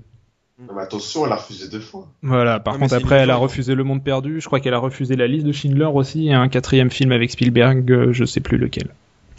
[0.74, 2.06] Mais attention, elle a refusé deux fois.
[2.22, 5.16] Voilà, par contre après elle a refusé Le Monde Perdu, je crois qu'elle a refusé
[5.16, 8.58] La Liste de Schindler aussi, et un quatrième film avec Spielberg, euh, je sais plus
[8.58, 8.90] lequel.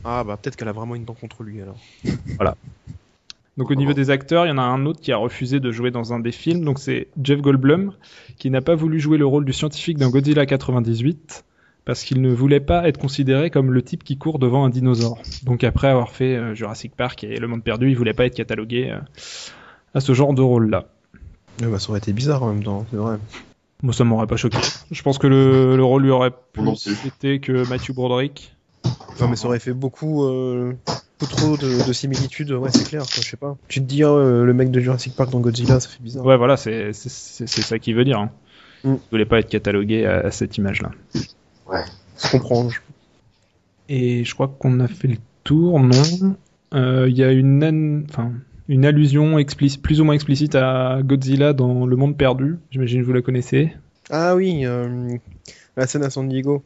[0.04, 1.78] Ah bah peut-être qu'elle a vraiment une dent contre lui alors.
[2.38, 2.58] voilà.
[3.62, 5.72] Donc au niveau des acteurs, il y en a un autre qui a refusé de
[5.72, 7.93] jouer dans un des films, donc c'est Jeff Goldblum,
[8.39, 11.45] qui n'a pas voulu jouer le rôle du scientifique dans Godzilla 98,
[11.86, 15.22] parce qu'il ne voulait pas être considéré comme le type qui court devant un dinosaure.
[15.43, 18.34] Donc après avoir fait euh, Jurassic Park et Le Monde Perdu, il voulait pas être
[18.34, 18.99] catalogué euh,
[19.93, 20.88] à ce genre de rôle-là.
[21.62, 23.20] bah, ça aurait été bizarre en même temps, c'est vrai.
[23.84, 24.57] Moi, ça m'aurait pas choqué.
[24.89, 28.55] Je pense que le, le rôle lui aurait plus été que Matthew Broderick.
[29.20, 30.74] Non, mais ça aurait fait beaucoup, euh,
[31.20, 32.52] trop de, similitudes.
[32.52, 33.04] Ouais, c'est clair.
[33.04, 33.58] je sais pas.
[33.68, 36.26] Tu te dis, euh, le mec de Jurassic Park dans Godzilla, ça fait bizarre.
[36.26, 38.20] Ouais, voilà, c'est ça qu'il veut dire.
[38.20, 38.32] Hein.
[38.84, 38.94] Mm.
[38.94, 40.92] Il voulait pas être catalogué à, cette image-là.
[41.68, 41.84] Ouais.
[42.24, 42.70] Je comprends.
[43.90, 46.36] Et je crois qu'on a fait le tour, non?
[46.74, 48.32] Euh, Il y a une, enfin,
[48.68, 49.38] une allusion
[49.84, 52.58] plus ou moins explicite à Godzilla dans Le Monde Perdu.
[52.72, 53.74] J'imagine que vous la connaissez.
[54.10, 55.10] Ah oui, euh,
[55.78, 56.64] la scène à San Diego.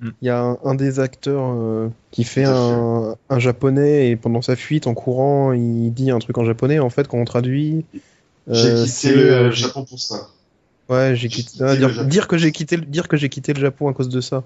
[0.00, 0.10] Mm.
[0.22, 4.86] Il y a un, des acteurs euh, qui fait un, japonais et pendant sa fuite
[4.86, 6.78] en courant, il dit un truc en japonais.
[6.78, 7.84] En fait, quand on traduit,
[8.48, 10.28] euh, j'ai quitté le Japon pour ça.
[10.88, 11.58] Ouais, j'ai quitté.
[11.60, 14.44] Ah, dire, que j'ai quitté, dire que j'ai quitté le Japon à cause de ça.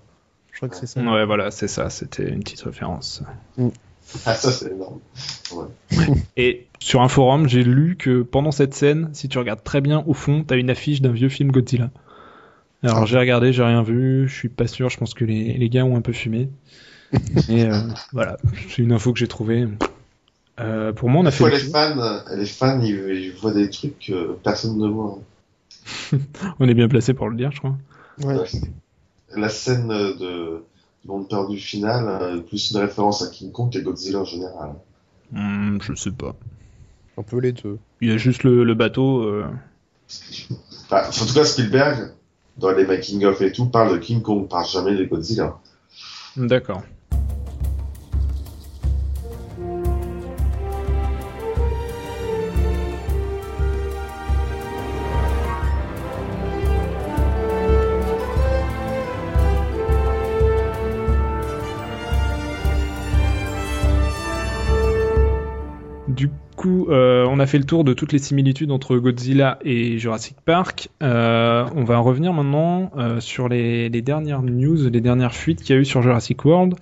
[0.52, 1.00] Je crois que c'est ça.
[1.00, 1.90] Ouais, voilà, c'est ça.
[1.90, 3.22] C'était une petite référence.
[3.58, 3.68] Mm.
[4.26, 4.98] Ah, ça c'est énorme.
[6.36, 10.02] Et sur un forum, j'ai lu que pendant cette scène, si tu regardes très bien
[10.06, 11.90] au fond, t'as une affiche d'un vieux film Godzilla.
[12.82, 15.68] Alors j'ai regardé, j'ai rien vu, je suis pas sûr, je pense que les, les
[15.68, 16.48] gars ont un peu fumé.
[17.48, 17.80] Et euh,
[18.12, 18.36] voilà,
[18.68, 19.66] c'est une info que j'ai trouvée.
[20.60, 21.50] Euh, pour moi, on a fait.
[21.50, 25.18] les fans, les fans, ils, voient des trucs que personne ne voit.
[26.60, 27.76] on est bien placé pour le dire, je crois.
[28.22, 28.44] Ouais.
[29.34, 30.62] La scène de
[31.06, 34.74] monde perdu final, euh, plus une référence à King Kong qu'à Godzilla en général.
[35.32, 36.36] Hmm, je sais pas.
[37.16, 37.78] Un peu les deux.
[38.00, 39.22] Il y a juste le, le bateau.
[39.22, 39.46] Euh...
[40.84, 42.12] Enfin, en tout cas, Spielberg,
[42.56, 45.58] dans les making-of et tout, parle de King Kong, parle jamais de Godzilla.
[46.36, 46.82] D'accord.
[66.66, 70.88] Euh, on a fait le tour de toutes les similitudes entre Godzilla et Jurassic Park.
[71.02, 75.78] Euh, on va revenir maintenant euh, sur les, dernières news, les dernières fuites qu'il y
[75.78, 76.74] a eu sur Jurassic World,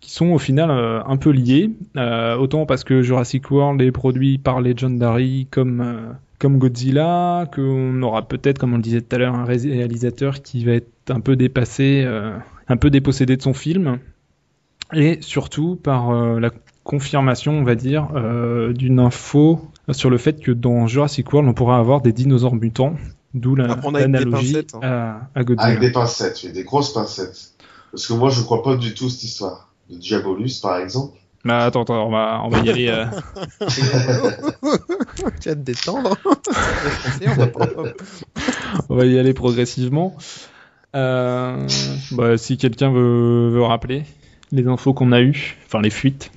[0.00, 1.70] qui sont au final un peu liées.
[1.96, 8.58] autant parce que Jurassic World est produit par Legendary comme comme Godzilla, qu'on aura peut-être,
[8.58, 12.06] comme on le disait tout à l'heure, un réalisateur qui va être un peu dépassé,
[12.68, 13.98] un peu dépossédé de son film,
[14.92, 16.50] et surtout par la
[16.86, 19.60] confirmation, on va dire, euh, d'une info
[19.90, 22.94] sur le fait que dans Jurassic World, on pourra avoir des dinosaures mutants,
[23.34, 24.80] d'où l'analogie hein.
[24.82, 25.66] à, à Godzilla.
[25.66, 27.52] Avec des pincettes, des grosses pincettes.
[27.92, 29.68] Parce que moi, je crois pas du tout cette histoire.
[29.90, 31.18] De Diabolus, par exemple.
[31.44, 32.88] Bah, attends, attends, on va, on va y aller.
[32.88, 33.06] Euh...
[35.40, 36.16] tu vas te détendre.
[38.88, 40.16] on va y aller progressivement.
[40.96, 41.68] Euh,
[42.12, 44.04] bah, si quelqu'un veut, veut rappeler
[44.50, 46.32] les infos qu'on a eues, enfin les fuites.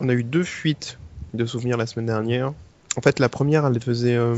[0.00, 0.98] On a eu deux fuites
[1.34, 2.52] de souvenirs la semaine dernière.
[2.96, 4.34] En fait, la première, elle faisait, euh,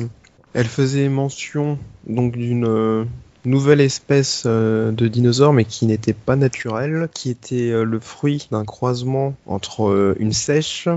[0.54, 3.04] elle faisait mention donc d'une euh,
[3.44, 8.64] nouvelle espèce euh, de dinosaure, mais qui n'était pas naturelle, qui était le fruit d'un
[8.64, 10.88] croisement entre une sèche,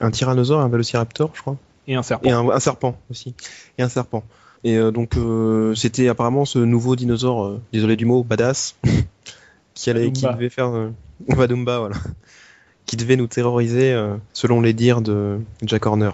[0.00, 1.56] un tyrannosaure un vélociraptor, je crois.
[1.86, 2.28] Et un serpent.
[2.28, 3.34] Et un, serpent aussi.
[3.78, 4.24] Et un serpent.
[4.64, 5.14] Et donc,
[5.76, 8.76] c'était apparemment ce nouveau dinosaure, désolé du mot, badass,
[9.74, 10.90] qui, allait, qui devait faire.
[11.28, 11.96] Vadumba, voilà
[12.88, 16.10] qui devait nous terroriser euh, selon les dires de Jack Horner.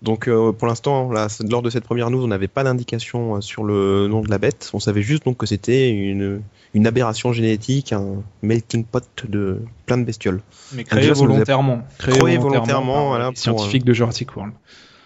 [0.00, 3.64] Donc euh, pour l'instant, lors de cette première news, on n'avait pas d'indication euh, sur
[3.64, 4.70] le nom de la bête.
[4.74, 6.40] On savait juste donc que c'était une,
[6.72, 10.40] une, aberration génétique, un melting pot de plein de bestioles.
[10.72, 11.82] Mais créé volontairement.
[11.98, 14.54] Créé, volontairement, voilà, pour, scientifiques de Jurassic World.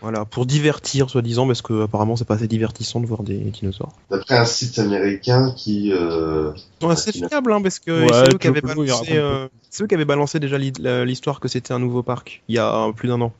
[0.02, 3.92] Voilà, pour divertir, soi-disant, parce que apparemment c'est pas assez divertissant de voir des dinosaures.
[4.10, 5.92] D'après un site américain qui.
[5.92, 6.52] Euh...
[6.80, 9.48] Sont assez fiables, hein, parce que c'est eux, qui avaient balancé, euh,
[9.80, 13.08] eux qui avaient balancé déjà l'histoire que c'était un nouveau parc il y a plus
[13.08, 13.32] d'un an,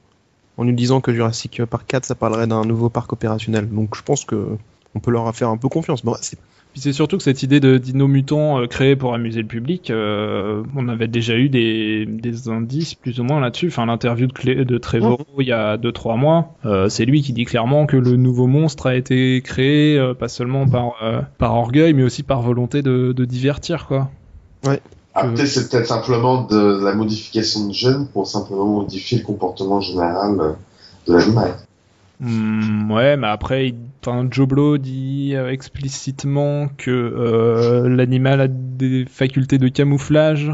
[0.58, 3.68] en nous disant que Jurassic Park 4 ça parlerait d'un nouveau parc opérationnel.
[3.68, 4.58] Donc je pense que
[4.94, 6.04] on peut leur faire un peu confiance.
[6.04, 6.38] Bon, c'est
[6.72, 9.90] puis c'est surtout que cette idée de dino mutant euh, créée pour amuser le public,
[9.90, 13.68] euh, on avait déjà eu des, des indices plus ou moins là-dessus.
[13.68, 17.44] Enfin, l'interview de, de Trevor il y a 2-3 mois, euh, c'est lui qui dit
[17.44, 21.92] clairement que le nouveau monstre a été créé euh, pas seulement par, euh, par orgueil,
[21.92, 24.10] mais aussi par volonté de, de divertir, quoi.
[24.64, 24.80] Ouais.
[25.12, 30.56] Après, c'est peut-être simplement de la modification de gènes pour simplement modifier le comportement général
[31.08, 31.56] de l'animal.
[32.20, 39.04] Hmm, ouais, mais après, enfin, Joe Blow dit euh, explicitement que euh, l'animal a des
[39.06, 40.52] facultés de camouflage.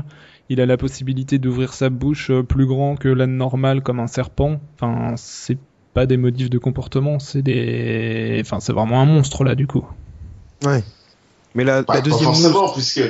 [0.49, 4.07] Il a la possibilité d'ouvrir sa bouche euh, plus grand que la normale, comme un
[4.07, 4.61] serpent.
[4.75, 5.59] Enfin, c'est
[5.95, 9.87] pas des modifs de comportement, c'est des, enfin, c'est vraiment un monstre là, du coup.
[10.65, 10.83] Ouais.
[11.55, 12.31] Mais la, la deuxième.
[12.31, 13.03] Pas forcément, puisque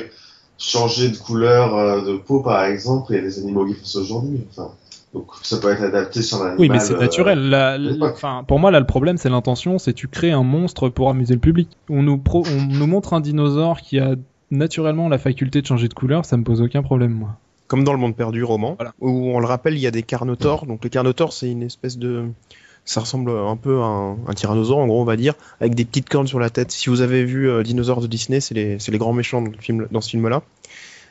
[0.57, 3.99] changer de couleur de peau, par exemple, il y a des animaux qui font ça
[3.99, 4.39] aujourd'hui.
[4.49, 4.71] Enfin.
[5.13, 6.59] Donc ça peut être adapté sur l'animal.
[6.59, 7.53] Oui, mais c'est naturel.
[7.53, 9.79] Euh, enfin, pour moi, là, le problème, c'est l'intention.
[9.79, 11.69] C'est tu crées un monstre pour amuser le public.
[11.89, 12.43] On nous, pro...
[12.45, 14.15] on nous montre un dinosaure qui a
[14.51, 16.25] naturellement la faculté de changer de couleur.
[16.25, 17.37] Ça me pose aucun problème, moi.
[17.67, 20.65] Comme dans le monde perdu roman, où on le rappelle, il y a des carnotors.
[20.65, 22.25] Donc le carnotaure, c'est une espèce de
[22.87, 26.07] ça ressemble un peu à un, tyrannosaure, en gros, on va dire, avec des petites
[26.07, 26.71] cornes sur la tête.
[26.71, 29.57] Si vous avez vu euh, Dinosaures de Disney, c'est les, les, grands méchants dans, le
[29.57, 30.41] film, dans ce film-là.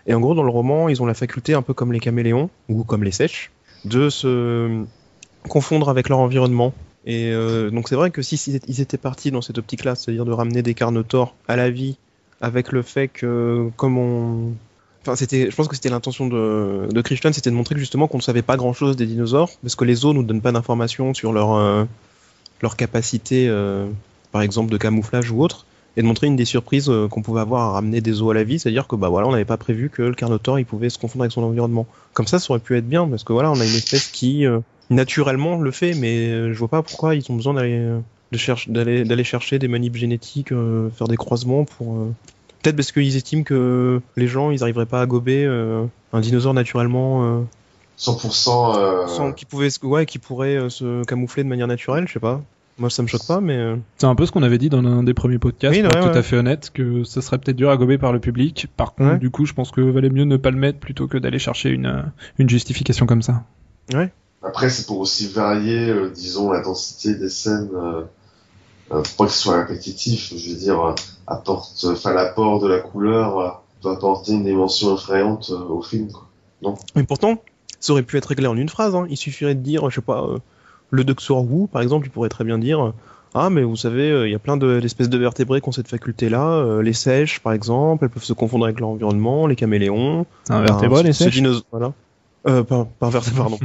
[0.06, 2.48] Et en gros, dans le roman, ils ont la faculté, un peu comme les caméléons,
[2.70, 3.50] ou comme les sèches,
[3.86, 4.84] de se
[5.48, 6.74] confondre avec leur environnement.
[7.06, 8.34] Et euh, donc c'est vrai que si
[8.66, 11.96] ils étaient partis dans cette optique-là, c'est-à-dire de ramener des carnotors à la vie,
[12.40, 14.52] avec le fait que comme on
[15.06, 18.16] Enfin, c'était, je pense que c'était l'intention de, de Christian, c'était de montrer justement qu'on
[18.16, 21.32] ne savait pas grand-chose des dinosaures, parce que les zoos nous donnent pas d'informations sur
[21.32, 21.84] leur, euh,
[22.76, 23.86] capacité, euh,
[24.32, 25.64] par exemple, de camouflage ou autre
[25.96, 28.34] et de montrer une des surprises euh, qu'on pouvait avoir à ramener des os à
[28.34, 30.90] la vie, c'est-à-dire que bah voilà, on n'avait pas prévu que le Carnotaur il pouvait
[30.90, 31.86] se confondre avec son environnement.
[32.12, 34.46] Comme ça, ça aurait pu être bien parce que voilà, on a une espèce qui
[34.46, 37.78] euh, naturellement le fait, mais euh, je vois pas pourquoi ils ont besoin d'aller
[38.32, 40.52] de d'aller d'aller chercher des manips génétiques,
[40.96, 42.08] faire des croisements pour
[42.60, 45.46] peut-être parce qu'ils estiment que les gens ils arriveraient pas à gober
[46.12, 47.46] un dinosaure naturellement.
[47.98, 52.42] 100% Sans, qui pouvait ouais qui pourrait se camoufler de manière naturelle je sais pas
[52.78, 53.56] moi, ça me choque pas, mais.
[53.56, 56.12] Euh, c'est un peu ce qu'on avait dit dans un des premiers podcasts, pour être
[56.12, 58.66] tout à fait honnête, que ça serait peut-être dur à gober par le public.
[58.76, 61.16] Par contre, du coup, je pense que valait mieux ne pas le mettre plutôt que
[61.16, 62.02] d'aller chercher une, euh,
[62.38, 63.44] une justification comme ça.
[63.94, 64.12] Ouais.
[64.42, 68.02] Après, c'est pour aussi varier, euh, disons, l'intensité des scènes, euh,
[68.90, 70.94] pas que ce soit répétitif, je veux dire,
[71.26, 76.26] apporte, enfin, l'apport de la couleur peut apporter une dimension effrayante au film, quoi.
[76.62, 76.74] Non.
[76.94, 77.42] Mais pourtant,
[77.80, 78.94] ça aurait pu être réglé en une phrase.
[78.94, 79.06] Hein.
[79.10, 80.26] Il suffirait de dire, je sais pas,
[80.90, 82.92] le Doctor Who, par exemple, il pourrait très bien dire
[83.38, 85.88] ah, mais vous savez, euh, il y a plein d'espèces de, vertébrés qui ont cette
[85.88, 86.52] faculté-là.
[86.52, 90.24] Euh, les sèches, par exemple, elles peuvent se confondre avec l'environnement, les caméléons.
[90.48, 91.92] Un vertébré, les sèches Voilà.
[92.48, 93.58] Euh, pas, pas pardon.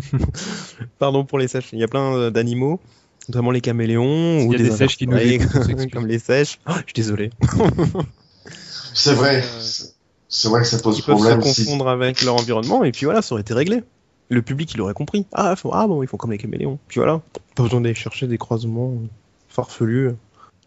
[1.00, 1.70] pardon pour les sèches.
[1.72, 2.82] Il y a plein euh, d'animaux,
[3.30, 4.44] notamment les caméléons.
[4.46, 5.18] ou des, sèches qui nous
[5.94, 6.60] comme les sèches.
[6.68, 7.30] Oh, je suis désolé.
[8.94, 9.42] C'est vrai.
[10.28, 11.40] C'est vrai que ça pose problème.
[11.40, 13.84] Ils peuvent se confondre avec leur environnement, et puis voilà, ça aurait été réglé.
[14.32, 15.26] Le public, il aurait compris.
[15.34, 16.80] Ah, ah bon, ils font comme les caméléons.
[16.88, 17.22] Puis voilà.
[17.56, 18.94] Pas besoin d'aller chercher des croisements
[19.50, 20.12] farfelu.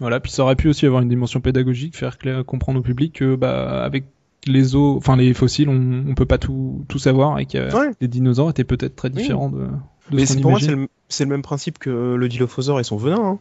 [0.01, 3.37] Voilà, puis ça aurait pu aussi avoir une dimension pédagogique, faire comprendre au public que
[3.37, 4.05] bah avec
[4.47, 7.69] les os, enfin les fossiles, on, on peut pas tout, tout savoir et que
[8.01, 9.69] les dinosaures étaient peut-être très différents de, de.
[10.13, 10.61] Mais pour moi,
[11.09, 13.23] c'est le, même principe que le dilophosaure et son venin.
[13.23, 13.39] Hein.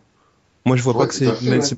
[0.66, 1.28] Moi, je vois pas que c'est.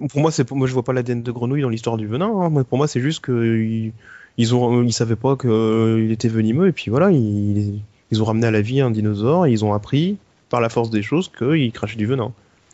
[0.09, 2.31] Pour moi, c'est moi, je vois pas l'ADN de grenouille dans l'histoire du venin.
[2.39, 2.63] Hein.
[2.63, 3.93] Pour moi, c'est juste que ils,
[4.37, 7.81] ils, ont, ils savaient pas qu'il était venimeux et puis voilà, ils,
[8.11, 10.17] ils ont ramené à la vie un dinosaure et ils ont appris
[10.49, 12.31] par la force des choses qu'il crachait du venin.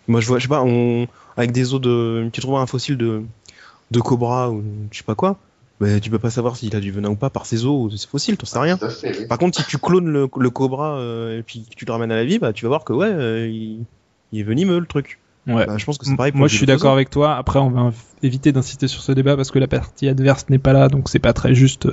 [0.07, 1.07] Moi, je vois, je sais pas, on,
[1.37, 3.21] avec des os de, tu trouves un fossile de,
[3.91, 5.37] de cobra ou je sais pas quoi,
[5.79, 7.95] mais tu peux pas savoir s'il a du venin ou pas par ses os ou
[7.95, 8.77] ses fossiles, t'en sais rien.
[9.29, 12.15] Par contre, si tu clones le, le cobra euh, et puis tu le ramènes à
[12.15, 15.19] la vie, bah, tu vas voir que ouais, euh, il, est venimeux le truc.
[15.47, 15.65] Ouais.
[15.65, 16.31] Bah, je pense que c'est pareil.
[16.31, 17.35] Pour Moi, je suis d'accord avec toi.
[17.35, 20.73] Après, on va éviter d'insister sur ce débat parce que la partie adverse n'est pas
[20.73, 21.87] là, donc c'est pas très juste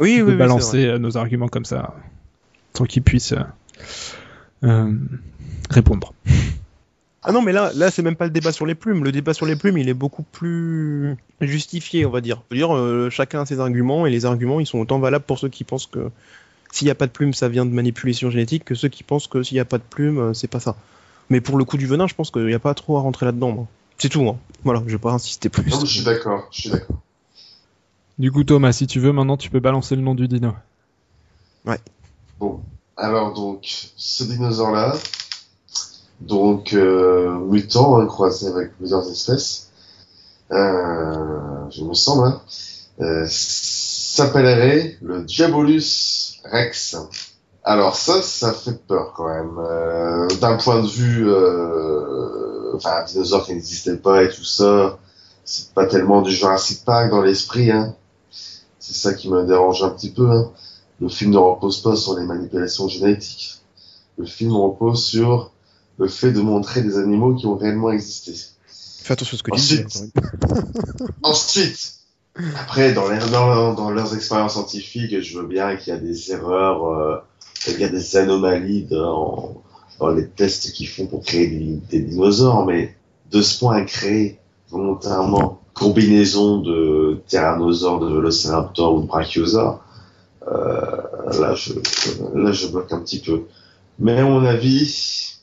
[0.00, 1.94] oui, de oui, balancer euh, nos arguments comme ça
[2.74, 3.34] sans qu'ils puissent
[5.70, 6.12] répondre.
[7.22, 9.04] Ah non, mais là, là, c'est même pas le débat sur les plumes.
[9.04, 12.42] Le débat sur les plumes, il est beaucoup plus justifié, on va dire.
[12.50, 15.38] Je dire, euh, chacun a ses arguments et les arguments, ils sont autant valables pour
[15.38, 16.10] ceux qui pensent que
[16.72, 19.26] s'il n'y a pas de plumes, ça vient de manipulation génétique, que ceux qui pensent
[19.26, 20.76] que s'il n'y a pas de plumes, euh, c'est pas ça.
[21.28, 23.26] Mais pour le coup du venin, je pense qu'il n'y a pas trop à rentrer
[23.26, 23.68] là-dedans.
[23.98, 24.26] C'est tout.
[24.26, 24.38] Hein.
[24.64, 25.70] Voilà, je vais pas insister plus.
[25.70, 26.48] Non, je suis d'accord.
[26.50, 26.96] Je suis d'accord.
[28.18, 30.54] Du coup, Thomas, si tu veux, maintenant, tu peux balancer le nom du dino.
[31.66, 31.78] Ouais.
[32.40, 32.62] Bon,
[32.96, 34.94] alors donc, ce dinosaure-là,
[36.22, 39.68] donc euh, mutant, hein, croisé avec plusieurs espèces,
[40.50, 42.40] euh, je me semble, hein,
[43.02, 46.96] euh, s'appellerait le Diabolus rex.
[47.62, 49.58] Alors ça, ça fait peur quand même.
[49.58, 54.98] Euh, D'un point de vue, euh, enfin, un dinosaure qui n'existait pas et tout ça,
[55.44, 57.70] c'est pas tellement du Jurassic Park dans l'esprit.
[57.70, 57.94] Hein.
[58.78, 60.30] C'est ça qui me dérange un petit peu.
[60.30, 60.50] Hein.
[61.00, 63.60] Le film ne repose pas sur les manipulations génétiques.
[64.18, 65.50] Le film repose sur
[65.98, 68.34] le fait de montrer des animaux qui ont réellement existé.
[69.02, 70.12] Fais attention à ce que tu dis.
[71.22, 71.94] ensuite,
[72.58, 76.86] après, dans, dans, dans, leurs expériences scientifiques, je veux bien qu'il y a des erreurs,
[76.86, 77.16] euh,
[77.64, 79.62] qu'il y a des anomalies dans,
[79.98, 82.96] dans les tests qu'ils font pour créer des, dinosaures, mais
[83.30, 84.38] de ce point à créer
[84.70, 89.82] volontairement combinaison de tyrannosaures, de vélociraptor ou de brachiosaures,
[90.46, 91.74] là, je,
[92.34, 93.44] là, je bloque un petit peu.
[93.98, 95.36] Mais à mon avis,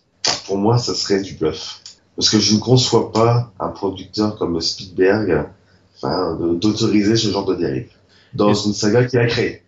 [0.45, 1.82] pour moi, ça serait du bluff.
[2.16, 5.48] Parce que je ne conçois pas un producteur comme Spielberg
[5.98, 7.89] enfin, d'autoriser ce genre de dérive
[8.34, 9.64] dans une saga qu'il a créée.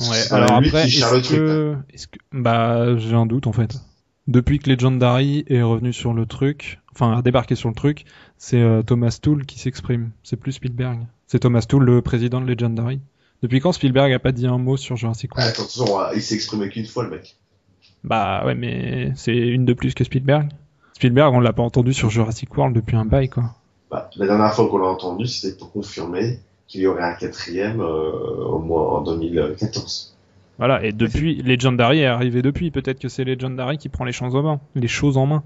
[0.00, 1.84] Ouais, alors après, est-ce que, hein.
[1.92, 3.78] est que, bah, j'ai un doute en fait.
[4.26, 8.04] Depuis que Legendary est revenu sur le truc, enfin a débarqué sur le truc,
[8.36, 10.10] c'est euh, Thomas Toole qui s'exprime.
[10.22, 10.98] C'est plus Spielberg.
[11.26, 13.00] C'est Thomas Toole, le président de Legendary.
[13.42, 16.68] Depuis quand Spielberg a pas dit un mot sur Jurassic World Attention, il s'est exprimé
[16.68, 17.36] qu'une fois le mec.
[18.04, 20.48] Bah ouais, mais c'est une de plus que Spielberg.
[20.94, 23.54] Spielberg, on l'a pas entendu sur Jurassic World depuis un bail, quoi.
[23.90, 27.80] Bah, la dernière fois qu'on l'a entendu, c'était pour confirmer qu'il y aurait un quatrième
[27.80, 30.16] euh, au mois en 2014.
[30.58, 32.70] Voilà, et depuis, Legendary est arrivé depuis.
[32.70, 34.60] Peut-être que c'est Legendary qui prend les choses en main.
[34.74, 35.42] Les choses en main.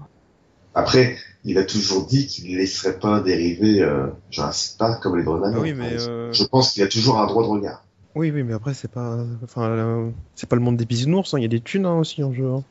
[0.73, 5.23] Après, il a toujours dit qu'il ne laisserait pas dériver euh, Jurassic Park comme les
[5.23, 7.83] Drones oui, mais euh, Je pense qu'il a toujours un droit de regard.
[8.15, 11.39] Oui, oui, mais après, c'est pas, enfin, euh, c'est pas le monde des bisounours, hein.
[11.39, 12.45] il y a des thunes hein, aussi en jeu.
[12.45, 12.63] Hein.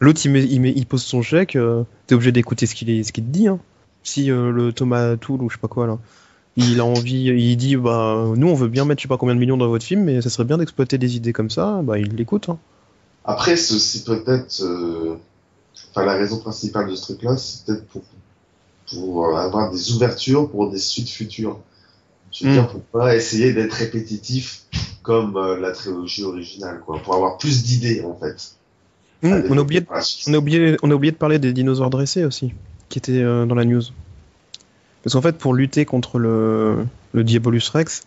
[0.00, 2.86] L'autre, il, met, il, met, il pose son chèque, euh, t'es obligé d'écouter ce qu'il
[2.86, 3.48] te dit.
[3.48, 3.60] Hein.
[4.02, 5.98] Si euh, le Thomas Tool ou je sais pas quoi, là,
[6.56, 9.34] il a envie, il dit, bah, nous, on veut bien mettre je sais pas combien
[9.34, 11.98] de millions dans votre film, mais ça serait bien d'exploiter des idées comme ça, bah,
[11.98, 12.48] il l'écoute.
[12.48, 12.58] Hein.
[13.24, 14.64] Après, ceci peut-être,
[15.90, 18.02] enfin, la raison principale de ce truc-là, c'est peut-être pour,
[18.90, 21.60] pour avoir des ouvertures pour des suites futures.
[22.32, 22.54] Je veux mm.
[22.54, 24.62] dire, pour pas essayer d'être répétitif
[25.02, 28.54] comme euh, la trilogie originale, quoi, pour avoir plus d'idées, en fait.
[29.22, 29.86] Mm, on, a oublié de,
[30.26, 32.52] on, a oublié, on a oublié de parler des dinosaures dressés aussi,
[32.88, 33.82] qui étaient euh, dans la news.
[35.02, 38.02] Parce qu'en fait, pour lutter contre le, le Diabolus Rex,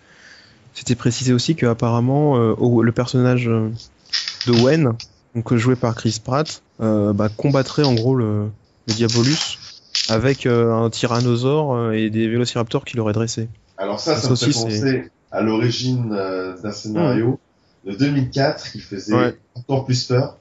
[0.74, 4.94] c'était précisé aussi qu'apparemment, euh, le personnage de Wen,
[5.36, 8.50] donc joué par Chris Pratt, bah, combattrait en gros le,
[8.88, 9.60] le Diabolus
[10.10, 13.50] avec un tyrannosaure et des vélociraptors qui l'auraient dressé.
[13.78, 17.40] Alors ça, ça, me fait penser, à l'origine euh, d'un scénario
[17.86, 20.38] de 2004 qui faisait encore plus peur,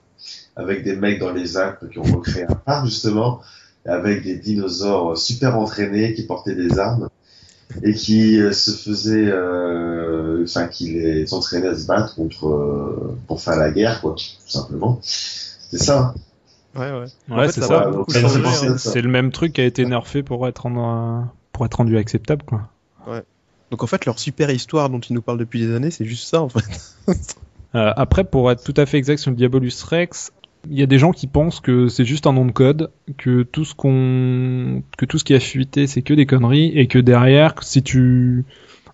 [0.56, 3.40] avec des mecs dans les Alpes qui ont recréé un parc justement,
[3.84, 7.08] avec des dinosaures super entraînés qui portaient des armes
[7.82, 13.40] et qui euh, se faisaient, euh, enfin qui les entraînaient à se battre contre pour
[13.40, 15.00] faire la guerre quoi, tout simplement.
[15.02, 16.14] C'est ça.
[16.76, 17.36] Ouais ouais.
[17.36, 17.88] Ouais c'est ça.
[17.88, 18.76] Hein.
[18.78, 22.42] C'est le même truc qui a été nerfé pour être en, pour être rendu acceptable
[22.44, 22.68] quoi.
[23.06, 23.22] Ouais.
[23.70, 26.28] Donc en fait, leur super histoire dont ils nous parlent depuis des années, c'est juste
[26.28, 26.94] ça en fait.
[27.74, 30.32] euh, après, pour être tout à fait exact sur le Diabolus Rex,
[30.70, 33.42] il y a des gens qui pensent que c'est juste un nom de code, que
[33.42, 36.98] tout ce qu'on, que tout ce qui a fuité, c'est que des conneries, et que
[36.98, 38.44] derrière, si tu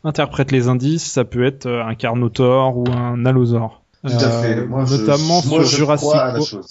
[0.02, 3.82] interprètes les indices, ça peut être un Carnotaur ou un Allosaur.
[4.02, 4.60] Tout à fait.
[4.60, 6.64] Euh, moi, notamment je, moi, sur Jurassic World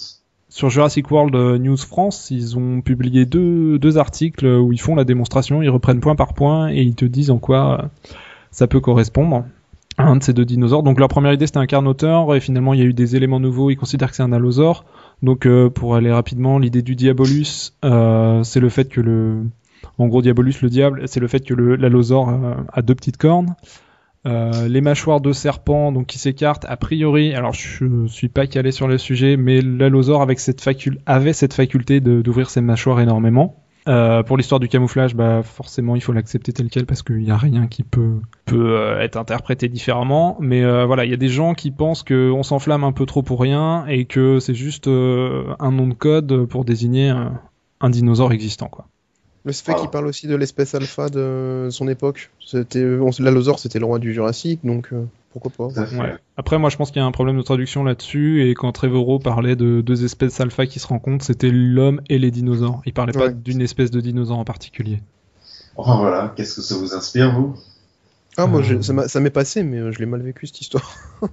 [0.50, 4.96] sur Jurassic World euh, News France, ils ont publié deux, deux articles où ils font
[4.96, 7.86] la démonstration, ils reprennent point par point et ils te disent en quoi euh,
[8.50, 9.44] ça peut correspondre
[9.96, 10.82] à un de ces deux dinosaures.
[10.82, 13.38] Donc leur première idée c'était un carnotaure et finalement il y a eu des éléments
[13.38, 14.84] nouveaux, ils considèrent que c'est un allosaure.
[15.22, 19.44] Donc euh, pour aller rapidement, l'idée du diabolus, c'est le fait que le...
[19.98, 22.30] En gros, diabolus, le diable, c'est le fait que l'allosaure
[22.72, 23.54] a deux petites cornes.
[24.26, 28.70] Euh, les mâchoires de serpent donc qui s'écartent a priori alors je suis pas calé
[28.70, 30.36] sur le sujet mais l'allosaure avait
[31.32, 33.64] cette faculté d'ouvrir ses mâchoires énormément.
[33.88, 37.30] Euh, pour l'histoire du camouflage bah forcément il faut l'accepter tel quel parce qu'il n'y
[37.30, 38.20] a rien qui peut
[38.52, 40.36] euh, être interprété différemment.
[40.38, 43.40] Mais voilà il y a des gens qui pensent qu'on s'enflamme un peu trop pour
[43.40, 47.40] rien et que c'est juste un nom de code pour désigner un,
[47.80, 48.86] un dinosaure existant quoi
[49.44, 52.30] le fait qu'il parle aussi de l'espèce alpha de son époque.
[52.44, 52.84] C'était
[53.18, 55.82] l'allosaure, c'était le roi du Jurassique, donc euh, pourquoi pas.
[56.36, 58.48] Après, moi, je pense qu'il y a un problème de traduction là-dessus.
[58.48, 62.30] Et quand Trevorrow parlait de deux espèces alpha qui se rencontrent, c'était l'homme et les
[62.30, 62.82] dinosaures.
[62.84, 65.00] Il parlait pas d'une espèce de dinosaure en particulier.
[65.76, 67.56] Enfin voilà, qu'est-ce que ça vous inspire, vous?
[68.36, 69.08] Ah, moi, euh.
[69.08, 70.94] ça m'est passé, mais euh, je l'ai mal vécu cette histoire.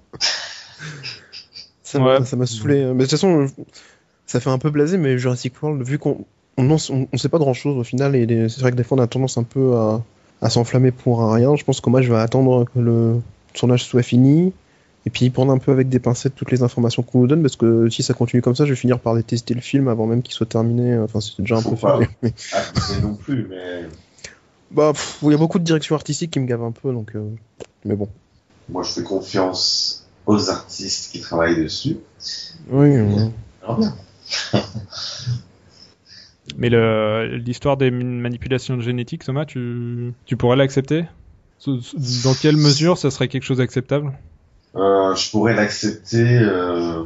[1.84, 2.86] ça m'a saoulé.
[2.86, 3.48] Mais de toute façon,
[4.26, 6.26] ça fait un peu blasé, mais Jurassic World, vu qu'on
[6.58, 9.02] on ne sait pas grand chose au final et c'est vrai que des fois on
[9.02, 9.76] a tendance un peu
[10.42, 11.56] à, s'enflammer pour un rien.
[11.56, 13.22] Je pense que moi je vais attendre que le
[13.54, 14.54] tournage soit fini
[15.06, 17.56] et puis prendre un peu avec des pincettes toutes les informations qu'on nous donne parce
[17.56, 20.22] que si ça continue comme ça, je vais finir par détester le film avant même
[20.22, 20.98] qu'il soit terminé.
[20.98, 22.10] Enfin, c'est déjà un peu fait.
[22.22, 22.34] Mais...
[22.54, 22.62] Ah,
[23.02, 23.84] non plus, mais.
[24.70, 24.92] Bah,
[25.22, 27.16] il y a beaucoup de direction artistique qui me gave un peu, donc.
[27.16, 27.30] Euh,
[27.86, 28.10] mais bon.
[28.68, 31.98] Moi, je fais confiance aux artistes qui travaillent dessus.
[32.70, 33.00] Oui.
[33.00, 33.32] oui.
[33.64, 33.96] Alors bien.
[36.56, 36.70] Mais
[37.38, 41.06] l'histoire des manipulations génétiques, Thomas, tu, tu pourrais l'accepter?
[41.66, 44.14] Dans quelle mesure ça serait quelque chose d'acceptable?
[44.76, 46.40] Euh, Je pourrais l'accepter.
[46.42, 47.04] Euh...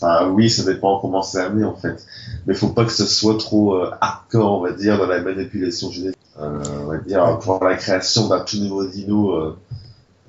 [0.00, 2.04] Enfin, oui, ça dépend comment c'est amené en fait.
[2.46, 5.22] Mais il faut pas que ce soit trop euh, hardcore, on va dire, dans la
[5.22, 6.18] manipulation génétique.
[6.36, 9.54] On va dire pour la création d'un tout nouveau dino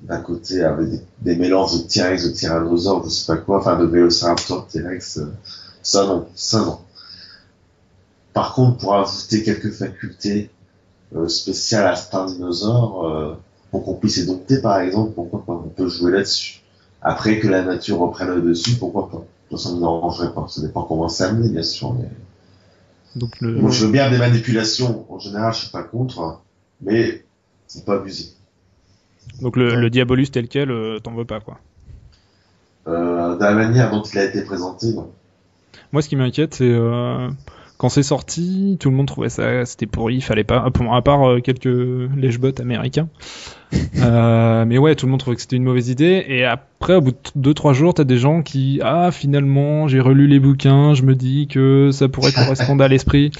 [0.02, 3.76] d'un côté avec des, des, mélanges de T-Rex, de Tyrannosaure, je sais pas quoi, enfin
[3.76, 5.20] de Velociraptor, T-Rex.
[5.82, 6.78] Ça non, ça non.
[8.34, 10.50] Par contre, pour ajouter quelques facultés
[11.14, 13.34] euh, spéciales à certains dinosaures, euh,
[13.70, 16.60] pour qu'on puisse édompter par exemple, pourquoi pas On peut jouer là-dessus.
[17.00, 20.46] Après que la nature reprenne le dessus, pourquoi pas Ça ne nous arrangerait pas.
[20.48, 21.94] Ça dépend comment c'est amené, bien sûr.
[21.94, 22.08] Mais...
[23.16, 23.70] Donc le...
[23.70, 25.06] je veux bien des manipulations.
[25.08, 26.40] En général, je suis pas contre,
[26.80, 27.24] mais
[27.66, 28.30] c'est pas abusé.
[29.40, 31.58] Donc le, le Diabolus tel quel, euh, t'en veux pas quoi
[32.88, 35.10] euh, De la manière dont il a été présenté, non.
[35.92, 37.28] Moi, ce qui m'inquiète, c'est euh,
[37.76, 41.40] quand c'est sorti, tout le monde trouvait ça, c'était pourri, fallait pas, à part euh,
[41.40, 41.64] quelques
[42.16, 43.08] lèche-bottes américains.
[43.96, 46.24] euh, mais ouais, tout le monde trouvait que c'était une mauvaise idée.
[46.28, 50.28] Et après, au bout de 2-3 jours, t'as des gens qui, ah, finalement, j'ai relu
[50.28, 53.32] les bouquins, je me dis que ça pourrait correspondre à l'esprit.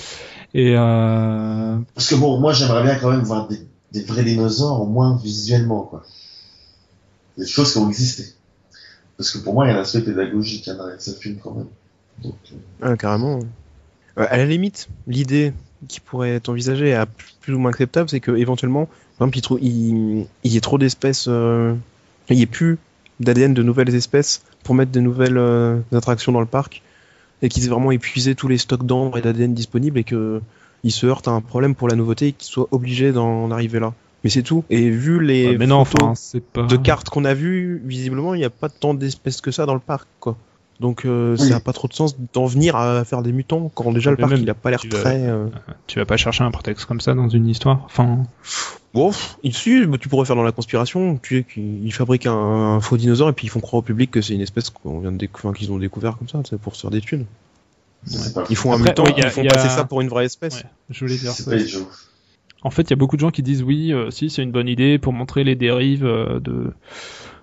[0.53, 1.77] Et euh...
[1.95, 3.59] Parce que bon, moi, j'aimerais bien quand même voir des,
[3.93, 6.03] des, vrais dinosaures, au moins visuellement, quoi.
[7.39, 8.25] Des choses qui ont existé.
[9.17, 11.55] Parce que pour moi, il y a un aspect pédagogique hein, dans ce film quand
[11.55, 11.67] même.
[12.23, 12.57] Donc, euh...
[12.83, 13.41] ah, carrément.
[14.19, 15.53] Euh, à la limite, l'idée
[15.89, 17.07] qui pourrait être envisagée à
[17.41, 18.89] plus ou moins acceptable, c'est que éventuellement,
[19.19, 21.75] par exemple, il, y ait trop d'espèces, euh,
[22.31, 22.79] il n'y ait plus
[23.21, 26.83] d'ADN de nouvelles espèces pour mettre de nouvelles euh, attractions dans le parc,
[27.43, 30.41] et qu'ils aient vraiment épuisé tous les stocks d'ambre et d'ADN disponibles et qu'ils
[30.93, 33.93] se heurtent à un problème pour la nouveauté et qu'ils soient obligés d'en arriver là.
[34.23, 34.65] Mais c'est tout.
[34.71, 38.95] Et vu les photos de cartes qu'on a vues, visiblement, il n'y a pas tant
[38.95, 40.39] d'espèces que ça dans le parc, quoi.
[40.81, 43.93] Donc euh, ça n'a pas trop de sens d'en venir à faire des mutants quand
[43.93, 45.27] déjà le parc il a pas l'air très.
[45.27, 45.47] Euh,
[45.87, 47.83] tu vas pas chercher un prétexte comme ça dans une histoire.
[47.85, 48.25] Enfin.
[48.93, 49.11] Bon,
[49.43, 53.33] ici tu pourrais faire dans la conspiration, tu sais qu'ils fabriquent un, faux dinosaure et
[53.33, 55.79] puis ils font croire au public que c'est une espèce qu'on vient de qu'ils ont
[55.79, 57.27] découvert comme ça, c'est pour se faire des thunes.
[58.51, 60.63] Ils font un mutant, ils font passer ça pour une vraie espèce.
[60.91, 61.53] je voulais dire ça.
[62.63, 64.69] En fait, il y a beaucoup de gens qui disent oui, si c'est une bonne
[64.69, 66.73] idée pour montrer les dérives de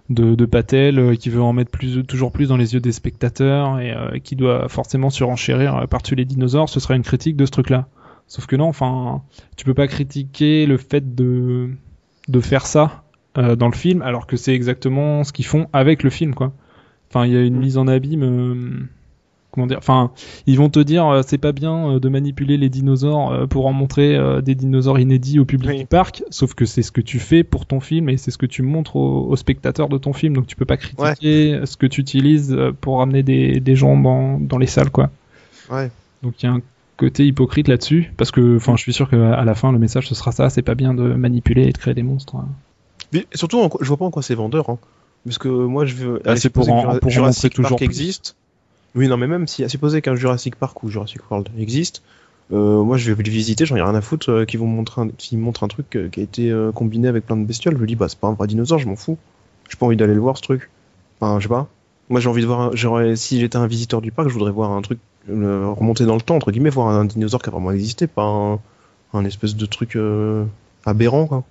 [0.10, 3.80] de, de Patel qui veut en mettre plus, toujours plus dans les yeux des spectateurs
[3.80, 7.88] et qui doit forcément surenchérir par-dessus les dinosaures, ce serait une critique de ce truc-là.
[8.28, 9.23] Sauf que non, enfin,
[9.57, 11.72] tu peux pas critiquer le fait de
[12.28, 13.03] de faire ça
[13.38, 16.53] euh, dans le film, alors que c'est exactement ce qu'ils font avec le film, quoi.
[17.10, 17.60] Enfin, il y a une mm.
[17.60, 18.23] mise en abîme.
[18.23, 18.90] Euh,
[19.52, 20.11] comment dire Enfin,
[20.48, 24.18] ils vont te dire euh, c'est pas bien de manipuler les dinosaures pour en montrer
[24.41, 27.65] des dinosaures inédits au public du parc, sauf que c'est ce que tu fais pour
[27.65, 30.56] ton film et c'est ce que tu montres aux, spectateurs de ton film, donc tu
[30.56, 34.68] peux pas critiquer ce que tu utilises pour ramener des, des gens dans, dans les
[34.68, 35.10] salles, quoi.
[35.69, 35.90] Ouais.
[36.23, 36.61] Donc il y a un
[37.02, 40.14] côté hypocrite là-dessus parce que enfin je suis sûr qu'à la fin le message ce
[40.14, 42.36] sera ça c'est pas bien de manipuler et de créer des monstres
[43.11, 44.78] mais surtout je vois pas en quoi c'est vendeur hein.
[45.26, 48.36] parce que moi je veux ah, c'est pour, en, pour Jurassic Park existe
[48.96, 52.04] oui non mais même si à supposer qu'un Jurassic Park ou Jurassic World existe
[52.52, 55.02] euh, moi je vais le visiter j'en ai rien à foutre euh, qu'ils vont montrer
[55.02, 57.88] un, montrent un truc euh, qui a été combiné avec plein de bestioles je me
[57.88, 59.18] dis bah c'est pas un vrai dinosaure je m'en fous
[59.70, 60.70] j'ai pas envie d'aller le voir ce truc
[61.20, 61.68] enfin je sais pas
[62.10, 64.72] moi j'ai envie de voir j'aurais si j'étais un visiteur du parc je voudrais voir
[64.72, 68.08] un truc remonter dans le temps, entre guillemets, voir un dinosaure qui a vraiment existé,
[68.08, 68.60] pas
[69.14, 70.46] un, espèce de truc euh,
[70.86, 71.44] aberrant, quoi.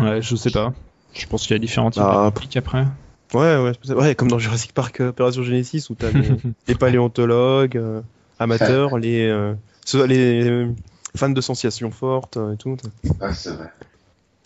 [0.00, 0.72] Ouais, je sais pas.
[1.14, 2.86] Je pense qu'il y a différents types bah, après.
[3.34, 6.30] Ouais, ouais, ouais, comme dans Jurassic Park euh, Opération Genesis, où t'as les,
[6.68, 8.00] les paléontologues, euh,
[8.38, 9.28] amateurs, les,
[10.06, 10.66] les
[11.16, 12.76] fans de sensations fortes et tout.
[13.20, 13.70] Ah, c'est vrai.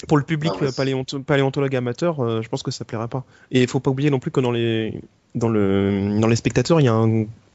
[0.09, 3.25] Pour le public ah, paléontologue amateur, je pense que ça plaira pas.
[3.53, 5.01] Et il faut pas oublier non plus que dans les
[5.37, 7.07] dans le dans les spectateurs, il y a un,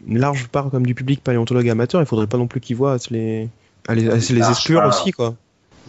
[0.08, 2.02] une large part comme du public paléontologue amateur.
[2.02, 3.50] Il faudrait pas non plus qu'ils voient à se les
[3.88, 5.36] à les, exclure aussi quoi.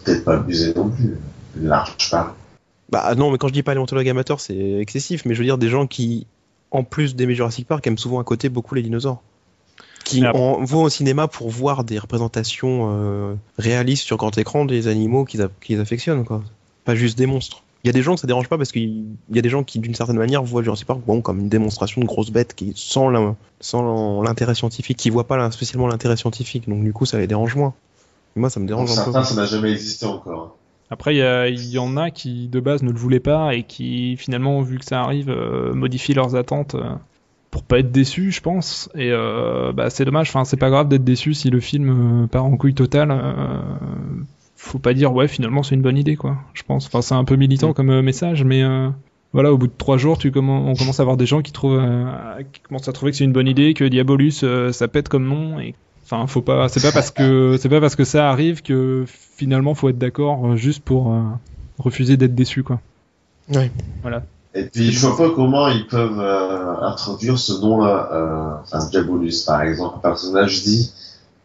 [0.05, 1.17] Peut-être pas abuser non plus.
[1.57, 2.35] Une large part.
[2.91, 5.25] Bah non, mais quand je dis paléontologue amateur, c'est excessif.
[5.25, 6.27] Mais je veux dire des gens qui,
[6.71, 9.23] en plus d'aimer Jurassic Park, aiment souvent à côté beaucoup les dinosaures.
[10.05, 15.27] Qui vont au cinéma pour voir des représentations euh, réalistes sur grand écran des animaux
[15.27, 16.43] qu'ils affectionnent, quoi.
[16.87, 17.63] Pas juste des monstres.
[17.85, 19.63] Il y a des gens que ça dérange pas parce qu'il y a des gens
[19.63, 22.73] qui, d'une certaine manière, voient Jurassic Park bon, comme une démonstration de grosses bêtes qui,
[22.75, 23.11] sans
[24.23, 26.69] l'intérêt scientifique, qui voient pas spécialement l'intérêt scientifique.
[26.69, 27.75] Donc, du coup, ça les dérange moins.
[28.35, 30.58] moi, ça me dérange un certains, ça n'a jamais existé encore.
[30.91, 34.63] Après, il y, en a qui, de base, ne le voulaient pas et qui, finalement,
[34.63, 36.77] vu que ça arrive, euh, modifient leurs attentes.
[36.77, 36.95] Euh,
[37.51, 38.91] pour pas être déçus, je pense.
[38.95, 40.29] Et euh, bah, c'est dommage.
[40.29, 43.11] Enfin, c'est pas grave d'être déçu si le film part en couille totale
[44.61, 47.23] faut pas dire ouais finalement c'est une bonne idée quoi je pense enfin c'est un
[47.23, 47.75] peu militant mm.
[47.75, 48.65] comme message mais
[49.33, 51.81] voilà au bout de trois jours tu on commence à avoir des gens qui trouvent
[52.53, 55.61] qui commencent à trouver que c'est une bonne idée que Diabolus ça pète comme nom
[55.61, 55.77] et
[56.11, 59.75] enfin faut pas c'est pas parce que c'est pas parce que ça arrive que finalement
[59.75, 61.15] faut être d'accord juste pour
[61.79, 62.81] refuser d'être déçu quoi
[63.55, 63.71] ouais
[64.03, 64.23] voilà
[64.55, 66.21] et puis je vois pas comment ils peuvent
[66.83, 70.93] introduire ce nom là enfin Diabolus par exemple un personnage dit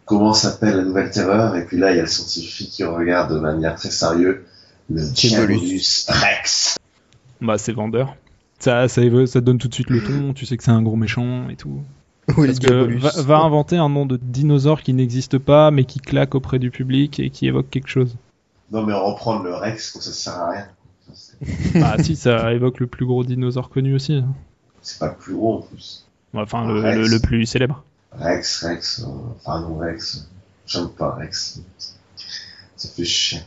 [0.05, 1.55] comment s'appelle la nouvelle terreur?
[1.55, 4.37] Et puis là il y a le scientifique qui regarde de manière très sérieuse
[4.89, 6.77] le Diabolus Rex.
[7.41, 8.15] Bah c'est vendeur.
[8.59, 10.95] Ça, ça, ça donne tout de suite le ton, tu sais que c'est un gros
[10.95, 11.81] méchant et tout.
[12.37, 16.35] Oui, Parce que va, inventer un nom de dinosaure qui n'existe pas mais qui claque
[16.35, 18.15] auprès du public et qui évoque quelque chose.
[18.71, 20.67] Non mais reprendre le Rex, ça sert à rien.
[21.81, 24.13] bah si, ça évoque le plus gros dinosaure connu aussi.
[24.13, 24.33] Hein.
[24.81, 26.05] C'est pas le plus gros en plus.
[26.33, 27.83] Enfin, le, plus célèbre.
[28.11, 29.05] Rex, Rex, euh,
[29.35, 30.27] enfin non Rex,
[30.65, 31.61] j'aime pas Rex.
[32.75, 33.41] Ça fait chier.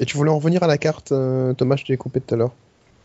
[0.00, 2.38] Et tu voulais en revenir à la carte, euh, Thomas, je t'ai coupé tout à
[2.38, 2.52] l'heure.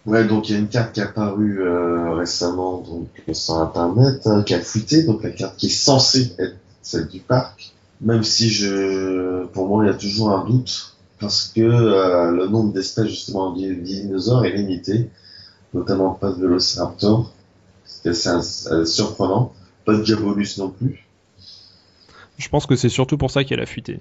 [0.06, 4.28] Ouais, donc il y a une carte qui est apparue euh, récemment donc, sur Internet,
[4.28, 7.72] hein, qui a fuité, donc la carte qui est censée être celle du parc.
[8.02, 12.74] Même si je, pour moi, il y a toujours un doute, parce que le nombre
[12.74, 15.10] d'espèces justement de dinosaures est limité,
[15.74, 17.32] notamment pas de Velociraptor.
[17.86, 19.54] C'est assez surprenant.
[19.86, 21.06] Pas de Diabolus non plus.
[22.38, 24.00] Je pense que c'est surtout pour ça qu'elle a fuité.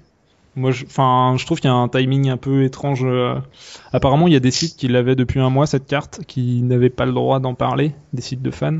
[0.55, 3.03] Moi, enfin, je trouve qu'il y a un timing un peu étrange.
[3.03, 3.35] Euh.
[3.91, 6.89] Apparemment, il y a des sites qui l'avaient depuis un mois cette carte, qui n'avaient
[6.89, 8.79] pas le droit d'en parler, des sites de fans.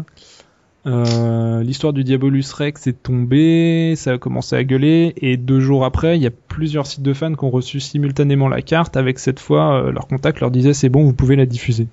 [0.86, 5.86] Euh, l'histoire du Diabolus Rex est tombée, ça a commencé à gueuler, et deux jours
[5.86, 9.18] après, il y a plusieurs sites de fans qui ont reçu simultanément la carte, avec
[9.18, 11.88] cette fois euh, leur contact leur disait c'est bon, vous pouvez la diffuser.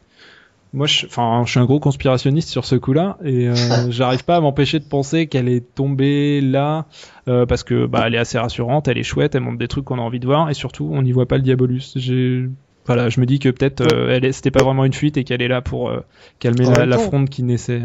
[0.72, 3.55] Moi, je, enfin, je suis un gros conspirationniste sur ce coup-là et euh,
[3.90, 6.86] j'arrive pas à m'empêcher de penser qu'elle est tombée là
[7.28, 9.84] euh, parce que bah, elle est assez rassurante, elle est chouette, elle montre des trucs
[9.84, 11.94] qu'on a envie de voir et surtout on n'y voit pas le Diabolus.
[11.97, 12.48] J'ai
[12.86, 15.42] voilà, je me dis que peut-être euh, elle c'était pas vraiment une fuite et qu'elle
[15.42, 16.01] est là pour euh,
[16.38, 17.82] calmer la, la, fronde qui naissait.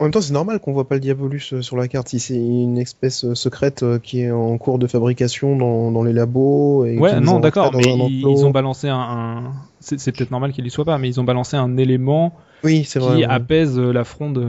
[0.00, 2.08] En même temps, c'est normal qu'on voit pas le Diabolus euh, sur la carte.
[2.08, 6.02] Si c'est une espèce euh, secrète euh, qui est en cours de fabrication dans, dans
[6.02, 6.86] les labos.
[6.86, 9.52] Et ouais, non, d'accord, mais ils, ont balancé un.
[9.80, 12.98] C'est peut-être normal qu'il y soit pas, mais ils ont balancé un élément oui, qui
[12.98, 14.42] vrai, apaise la fronde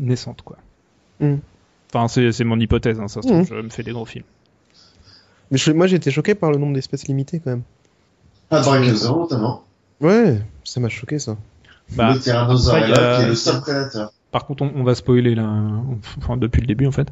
[0.00, 0.56] naissante, quoi.
[1.20, 1.36] Hmm.
[1.94, 3.46] Enfin, c'est mon hypothèse, hein, ça se trouve, hmm.
[3.48, 4.24] je me fais des gros films.
[5.52, 7.62] Mais moi, j'ai été choqué par le nombre d'espèces limitées, quand même.
[8.48, 9.62] Pas de Brachiosaure notamment.
[10.00, 11.36] Ouais, ça m'a choqué ça.
[11.92, 14.12] Bah, le Tyrannosaure qui est le seul prédateur.
[14.30, 15.48] Par contre, on, va spoiler là,
[16.18, 17.08] enfin depuis le début en fait.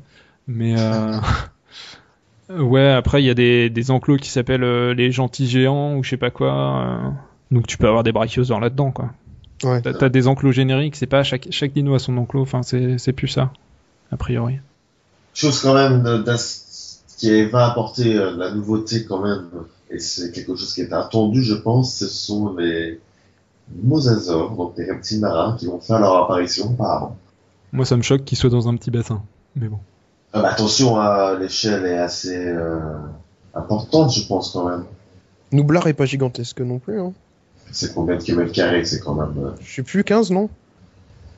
[0.47, 1.19] Mais euh...
[2.59, 6.05] ouais, après il y a des, des enclos qui s'appellent euh, les gentils géants ou
[6.05, 6.53] je sais pas quoi.
[6.53, 7.11] Euh.
[7.51, 9.11] Donc tu peux avoir des brachiosaures là-dedans quoi.
[9.65, 9.83] Ouais.
[9.83, 12.43] T'as des enclos génériques, c'est pas chaque chaque dino a son enclos.
[12.43, 13.53] Enfin c'est plus ça
[14.13, 14.59] a priori.
[15.35, 16.25] Chose quand même
[17.17, 19.49] qui va apporter euh, la nouveauté quand même
[19.91, 21.97] et c'est quelque chose qui est attendu je pense.
[21.97, 23.01] Ce sont les
[23.83, 27.17] mosasaures, donc des reptiles marins qui vont faire leur apparition apparemment.
[27.73, 29.23] Moi, ça me choque qu'ils soient dans un petit bassin,
[29.57, 29.79] mais bon.
[30.33, 32.81] Ah bah, attention, hein, l'échelle est assez euh,
[33.55, 34.85] importante, je pense quand même.
[35.53, 37.01] Noublar est pas gigantesque non plus.
[37.01, 37.13] Hein.
[37.73, 39.35] C'est combien de kilomètres carrés C'est quand même.
[39.39, 40.49] Euh, je sais plus, 15 non?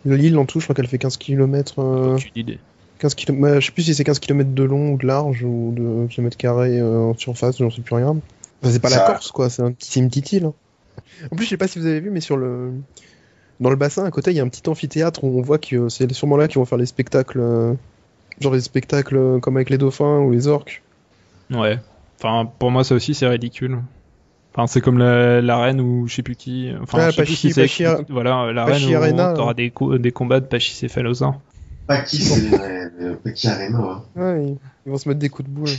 [0.04, 1.78] L'île en tout, je crois qu'elle fait 15 km.
[1.78, 2.18] Euh...
[2.34, 2.58] idée.
[2.98, 3.60] 15 km...
[3.60, 6.36] Je sais plus si c'est 15 km de long ou de large ou de kilomètres
[6.36, 8.16] carrés euh, en surface, j'en sais plus rien.
[8.62, 9.72] c'est pas la Corse quoi, c'est un...
[9.96, 10.46] une petite île.
[10.46, 10.54] Hein.
[11.30, 12.72] En plus, je sais pas si vous avez vu, mais sur le
[13.60, 15.88] dans le bassin à côté, il y a un petit amphithéâtre où on voit que
[15.88, 17.74] c'est sûrement là qu'ils vont faire les spectacles, euh,
[18.40, 20.82] genre les spectacles comme avec les dauphins ou les orques.
[21.50, 21.78] Ouais.
[22.18, 23.80] Enfin, pour moi, ça aussi, c'est ridicule.
[24.52, 26.72] Enfin, c'est comme la, la, reine ou je sais plus qui.
[26.82, 27.68] Enfin, je sais plus qui c'est.
[28.08, 31.40] Voilà, la reine où t'auras des, des combats de pachycéphalosaures.
[31.86, 34.02] Pachy, c'est Pachy Arena.
[34.14, 34.56] Ouais,
[34.86, 35.70] ils vont se mettre des coups de boule.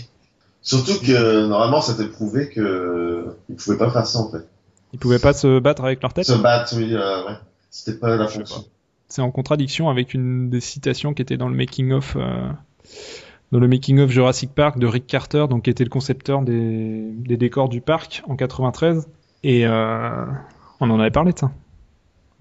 [0.62, 4.46] Surtout que normalement, ça t'est prouvé que ils pouvaient pas faire ça en fait.
[4.94, 6.26] Ils pouvaient pas se battre avec leur tête.
[6.26, 7.36] Se battre, oui, euh, ouais.
[7.70, 8.66] C'était pas la fonction.
[9.08, 12.50] C'est en contradiction avec une des citations qui était dans le making of euh,
[13.52, 17.10] dans le making of Jurassic Park de Rick Carter, donc qui était le concepteur des,
[17.12, 19.08] des décors du parc en 93.
[19.44, 20.26] Et euh,
[20.80, 21.52] on en avait parlé de ça.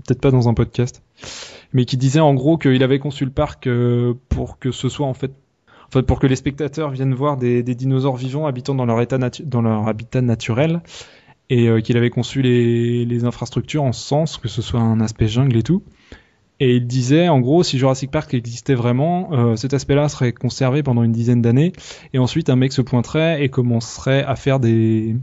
[0.07, 1.03] Peut-être pas dans un podcast,
[1.73, 5.07] mais qui disait en gros qu'il avait conçu le parc euh, pour que ce soit
[5.07, 5.33] en fait
[5.89, 9.01] en fait, pour que les spectateurs viennent voir des, des dinosaures vivants habitant dans leur
[9.01, 10.83] état dans leur habitat naturel
[11.51, 15.01] et euh, qu'il avait conçu les, les, infrastructures en ce sens, que ce soit un
[15.01, 15.83] aspect jungle et tout.
[16.61, 20.83] Et il disait, en gros, si Jurassic Park existait vraiment, euh, cet aspect-là serait conservé
[20.83, 21.73] pendant une dizaine d'années,
[22.13, 25.17] et ensuite un mec se pointerait et commencerait à faire des,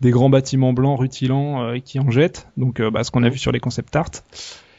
[0.00, 3.38] des grands bâtiments blancs rutilants euh, qui en jettent, donc bah, ce qu'on a vu
[3.38, 4.10] sur les concept art,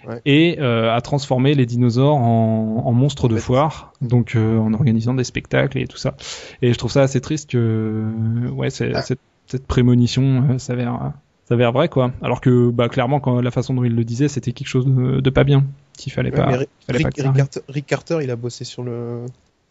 [0.08, 0.22] ouais.
[0.26, 5.78] et à transformer les dinosaures en, en monstres de foire, donc en organisant des spectacles
[5.80, 6.16] et tout ça.
[6.62, 8.06] Et je trouve ça assez triste que,
[8.54, 9.04] ouais, c'est ah
[9.48, 11.14] cette prémonition euh, s'avère
[11.48, 12.12] s'avère vrai quoi.
[12.22, 15.30] Alors que bah clairement quand la façon dont il le disait c'était quelque chose de,
[15.30, 15.66] pas bien
[15.98, 16.60] qu'il fallait pas.
[16.90, 19.26] Rick, Carter, il a bossé sur le.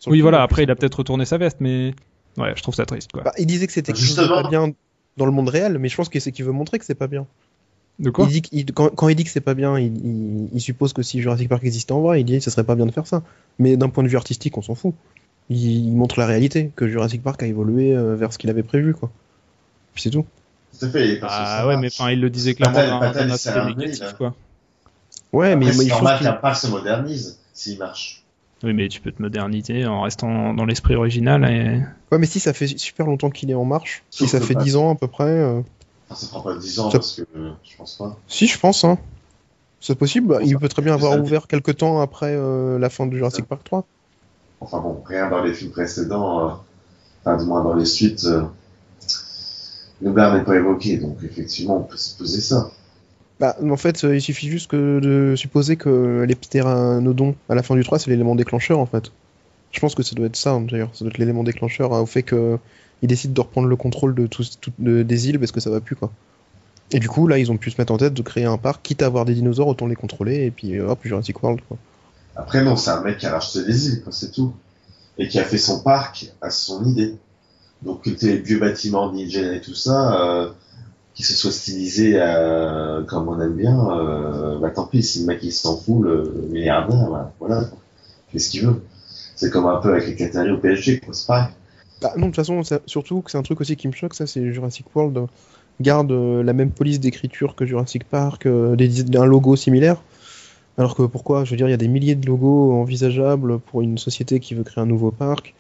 [0.06, 1.94] oui voilà après il a peut-être retourné sa veste mais
[2.38, 3.22] ouais je trouve ça triste quoi.
[3.22, 4.72] Bah, il disait que c'était quelque chose de pas bien
[5.16, 7.08] dans le monde réel mais je pense que c'est qu'il veut montrer que c'est pas
[7.08, 7.26] bien.
[8.00, 11.02] De quoi il dit quand, il dit que c'est pas bien, il, il, suppose que
[11.02, 13.06] si Jurassic Park existait en vrai, il dit que ça serait pas bien de faire
[13.06, 13.22] ça.
[13.60, 14.94] Mais d'un point de vue artistique, on s'en fout.
[15.48, 18.94] Il, montre la réalité, que Jurassic Park a évolué euh, vers ce qu'il avait prévu,
[18.94, 19.12] quoi.
[19.94, 20.26] Puis c'est tout.
[20.78, 21.20] Tout à fait.
[21.22, 24.34] Ah ouais, mais enfin, il le disait clairement dans un aspect négatif, quoi.
[25.32, 28.22] Ouais, mais c'est normal qu'un parc se modernise s'il marche.
[28.62, 31.44] Oui, mais tu peux te moderniser en restant dans l'esprit original.
[31.44, 31.80] Et...
[32.10, 34.76] Ouais, mais si ça fait super longtemps qu'il est en marche, si ça fait 10
[34.76, 35.24] ans à peu près.
[35.24, 35.60] Euh...
[36.08, 38.16] Ah, ça fera pas 10 ans parce que euh, je pense pas.
[38.28, 38.84] Si, je pense.
[38.84, 38.98] Hein.
[39.80, 40.38] C'est possible.
[40.42, 43.64] il peut très bien avoir ouvert quelques temps après euh, la fin de Jurassic Park
[43.64, 43.84] 3.
[44.60, 46.52] Enfin bon, rien dans les films précédents, euh,
[47.20, 48.44] enfin du moins dans les suites, euh,
[50.00, 52.70] le bar n'est pas évoqué, donc effectivement, on peut supposer ça.
[53.40, 57.62] Bah, en fait, euh, il suffit juste que de supposer que les ptéranodons à la
[57.62, 59.10] fin du 3, c'est l'élément déclencheur, en fait.
[59.72, 60.90] Je pense que ça doit être ça, hein, d'ailleurs.
[60.92, 62.58] Ça doit être l'élément déclencheur au fait qu'ils
[63.02, 64.44] décident de reprendre le contrôle de, tout,
[64.78, 66.12] des îles parce que ça va plus, quoi.
[66.92, 68.82] Et du coup, là, ils ont pu se mettre en tête de créer un parc,
[68.82, 71.76] quitte à avoir des dinosaures, autant les contrôler, et puis hop, Jurassic World, quoi.
[72.36, 74.54] Après, non, c'est un mec qui a racheté les îles, c'est tout.
[75.18, 77.14] Et qui a fait son parc à son idée.
[77.84, 80.48] Donc que tes vieux bâtiments d'hygiène et tout ça, euh,
[81.14, 85.26] qui se soient stylisés euh, comme on aime bien, euh, bah tant pis, si le
[85.26, 87.64] mec il s'en fout, le, milliardaire, bah, voilà,
[88.32, 88.82] qu'est-ce qu'il veut.
[89.36, 91.48] C'est comme un peu avec les Qataris au PSG, c'est pareil.
[92.00, 94.26] Bah, non, de toute façon, surtout que c'est un truc aussi qui me choque, ça,
[94.26, 95.26] c'est Jurassic World
[95.80, 100.00] garde la même police d'écriture que Jurassic Park, des, un logo similaire.
[100.78, 101.44] Alors que pourquoi?
[101.44, 104.54] Je veux dire, il y a des milliers de logos envisageables pour une société qui
[104.54, 105.54] veut créer un nouveau parc.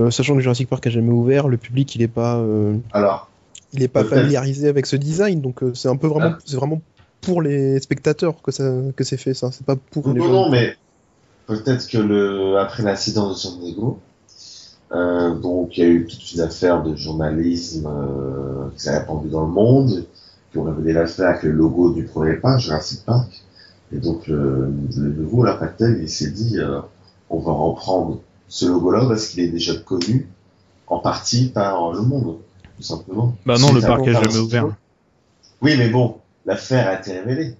[0.00, 2.36] Euh, sachant que Jurassic Park a jamais ouvert, le public il est pas.
[2.36, 3.28] Euh, Alors.
[3.74, 6.38] Il est pas familiarisé avec ce design, donc euh, c'est un peu vraiment, ah.
[6.44, 6.82] c'est vraiment
[7.22, 9.50] pour les spectateurs que ça, que c'est fait ça.
[9.50, 10.28] C'est pas pour non, les gens.
[10.28, 10.76] Non, mais
[11.46, 13.98] peut-être que le après l'incident de San Diego,
[14.90, 17.88] donc il y a eu toute une affaire de journalisme
[18.76, 20.04] qui s'est répandue dans le monde,
[20.50, 23.42] qui ont révélé l'affaire que le logo du premier pas, Jurassic Park.
[23.90, 26.58] Et donc le, nouveau, la Patel, il s'est dit,
[27.30, 28.20] on va reprendre
[28.52, 30.28] ce logo-là parce qu'il est déjà connu
[30.86, 32.36] en partie par le monde,
[32.76, 33.34] tout simplement.
[33.46, 34.76] Bah non, le parc a jamais ouvert.
[35.62, 37.54] Oui, mais bon, l'affaire a été révélée.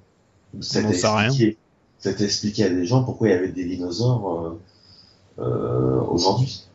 [0.60, 1.56] Ça t'a expliqué,
[2.04, 4.58] expliqué à des gens pourquoi il y avait des dinosaures
[5.38, 6.66] euh, euh, aujourd'hui.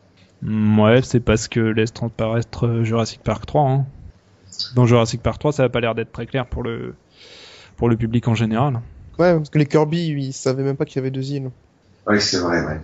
[0.42, 3.70] Mm, ouais, c'est parce que laisse transparaître Jurassic Park 3.
[3.70, 3.86] Hein.
[4.74, 6.96] Dans Jurassic Park 3, ça n'a pas l'air d'être très clair pour le,
[7.76, 8.80] pour le public en général.
[9.20, 11.52] Ouais, parce que les Kirby, ils savaient même pas qu'il y avait deux îles.
[12.08, 12.80] Oui, c'est vrai, ouais.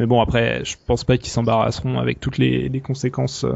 [0.00, 3.52] Mais bon, après, je pense pas qu'ils s'embarrasseront avec toutes les, conséquences euh,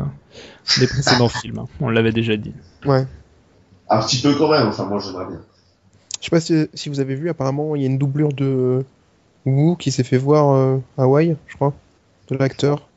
[0.79, 1.61] des précédents films.
[1.61, 1.69] Hein.
[1.81, 2.53] On l'avait déjà dit.
[2.85, 3.07] Ouais.
[3.89, 5.41] Un petit peu quand même, enfin, moi j'aimerais bien.
[6.21, 8.85] Je sais pas si, vous avez vu, apparemment, il y a une doublure de
[9.47, 11.73] Wu qui s'est fait voir euh, à Hawaï, je crois,
[12.29, 12.89] de l'acteur.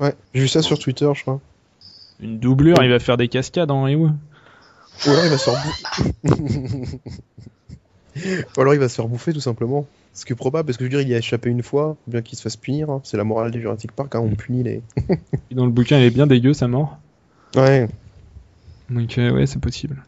[0.00, 1.40] Ouais, j'ai vu ça sur Twitter, je crois.
[2.18, 4.08] Une doublure, il va faire des cascades en Wu.
[5.06, 6.98] Ou alors il va se faire bouffer.
[8.56, 9.86] Ou alors il va se faire bouffer tout simplement.
[10.18, 11.96] Ce qui est probable, parce que je veux dire, il y a échappé une fois,
[12.08, 12.90] bien qu'il se fasse punir.
[12.90, 13.00] Hein.
[13.04, 14.82] C'est la morale des Jurassic Park, hein, on punit les.
[15.52, 16.98] Dans le bouquin, il est bien dégueu sa mort.
[17.54, 17.88] Ouais.
[18.90, 20.02] Donc euh, ouais, c'est possible.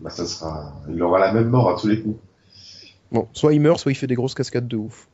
[0.00, 2.18] Bah ça sera, il aura la même mort à tous les coups.
[3.12, 5.08] Bon, soit il meurt, soit il fait des grosses cascades de ouf.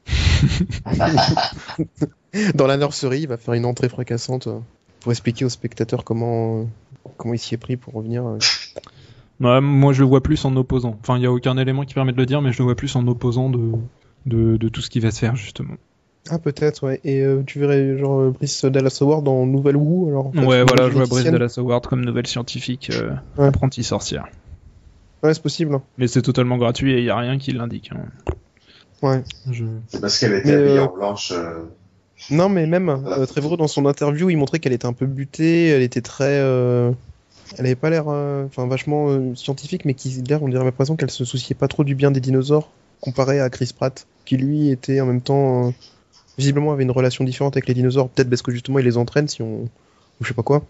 [2.54, 4.60] Dans la nurserie, il va faire une entrée fracassante euh,
[5.00, 6.64] pour expliquer aux spectateurs comment euh,
[7.16, 8.22] comment il s'y est pris pour revenir.
[9.40, 10.96] moi, je le vois plus en opposant.
[11.00, 12.76] Enfin, il n'y a aucun élément qui permet de le dire, mais je le vois
[12.76, 13.72] plus en opposant de,
[14.26, 15.74] de, tout ce qui va se faire, justement.
[16.28, 17.00] Ah, peut-être, ouais.
[17.04, 20.90] Et euh, tu verrais, genre, euh, Brice Dallas Howard dans Nouvelle Who, alors Ouais, voilà,
[20.90, 24.26] je vois Brice Dallas Howard comme nouvelle scientifique euh, apprenti sorcière.
[25.22, 25.74] Ouais, c'est possible.
[25.74, 25.82] Hein.
[25.98, 27.90] Mais c'est totalement gratuit et il n'y a rien qui l'indique.
[27.92, 28.32] Hein.
[29.02, 29.22] Ouais.
[29.88, 31.32] C'est parce qu'elle était habillée en blanche.
[32.30, 35.82] Non, mais même, Trevor, dans son interview, il montrait qu'elle était un peu butée, elle
[35.82, 36.40] était très
[37.58, 40.96] elle avait pas l'air, euh, enfin vachement euh, scientifique, mais qui l'air, on dirait l'impression
[40.96, 42.70] qu'elle se souciait pas trop du bien des dinosaures
[43.00, 45.70] comparé à Chris Pratt, qui lui était en même temps euh,
[46.38, 49.28] visiblement avait une relation différente avec les dinosaures, peut-être parce que justement il les entraîne,
[49.28, 49.68] si on, ou
[50.22, 50.64] je sais pas quoi.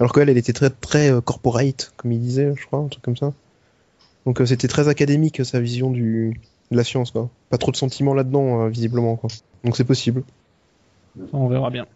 [0.00, 3.16] Alors qu'elle, elle était très très corporate, comme il disait, je crois, un truc comme
[3.16, 3.32] ça.
[4.26, 6.40] Donc c'était très académique sa vision du
[6.70, 7.30] de la science, quoi.
[7.50, 9.30] Pas trop de sentiments là-dedans, visiblement, quoi.
[9.64, 10.22] Donc c'est possible.
[11.32, 11.86] On verra bien.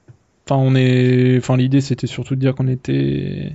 [0.47, 3.53] Enfin, on est, enfin l'idée c'était surtout de dire qu'on était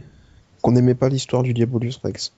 [0.62, 2.34] qu'on n'aimait pas l'histoire du Diabolus Rex.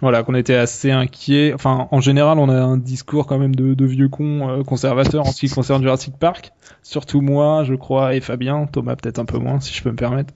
[0.00, 1.52] Voilà, qu'on était assez inquiet.
[1.54, 5.32] Enfin, en général, on a un discours quand même de, vieux cons euh, conservateurs en
[5.32, 6.52] ce qui concerne Jurassic Park.
[6.82, 8.66] Surtout moi, je crois, et Fabien.
[8.66, 10.34] Thomas peut-être un peu moins, si je peux me permettre.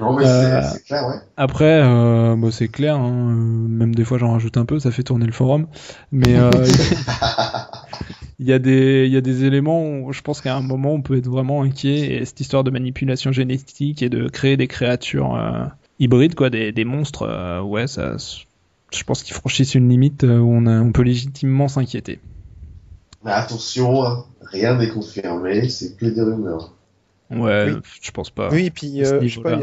[0.00, 1.16] Non, mais euh, c'est clair, ouais.
[1.36, 2.96] Après, euh, bah, c'est clair.
[2.96, 3.34] Hein,
[3.68, 5.66] même des fois, j'en rajoute un peu, ça fait tourner le forum.
[6.12, 6.36] Mais
[8.38, 10.92] il y a des il y a des éléments où je pense qu'à un moment
[10.92, 12.14] on peut être vraiment inquiet.
[12.14, 15.36] Et cette histoire de manipulation génétique et de créer des créatures
[15.98, 18.16] hybrides, quoi, des, des monstres, euh, ouais, ça,
[18.92, 22.20] je pense qu'ils franchissent une limite euh, où on, a, on peut légitimement s'inquiéter.
[23.24, 26.74] Mais attention, hein, rien n'est confirmé, c'est que des rumeurs.
[27.30, 28.48] Ouais, je pense pas.
[28.50, 29.58] Oui, et puis euh, je sais pas,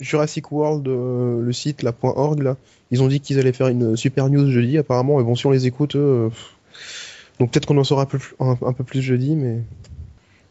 [0.00, 2.56] Jurassic World, le site, la .org, là,
[2.90, 5.50] ils ont dit qu'ils allaient faire une super news jeudi, apparemment, et bon, si on
[5.50, 5.96] les écoute,
[7.38, 9.60] donc peut-être qu'on en saura un peu, plus, un, peu plus jeudi, mais.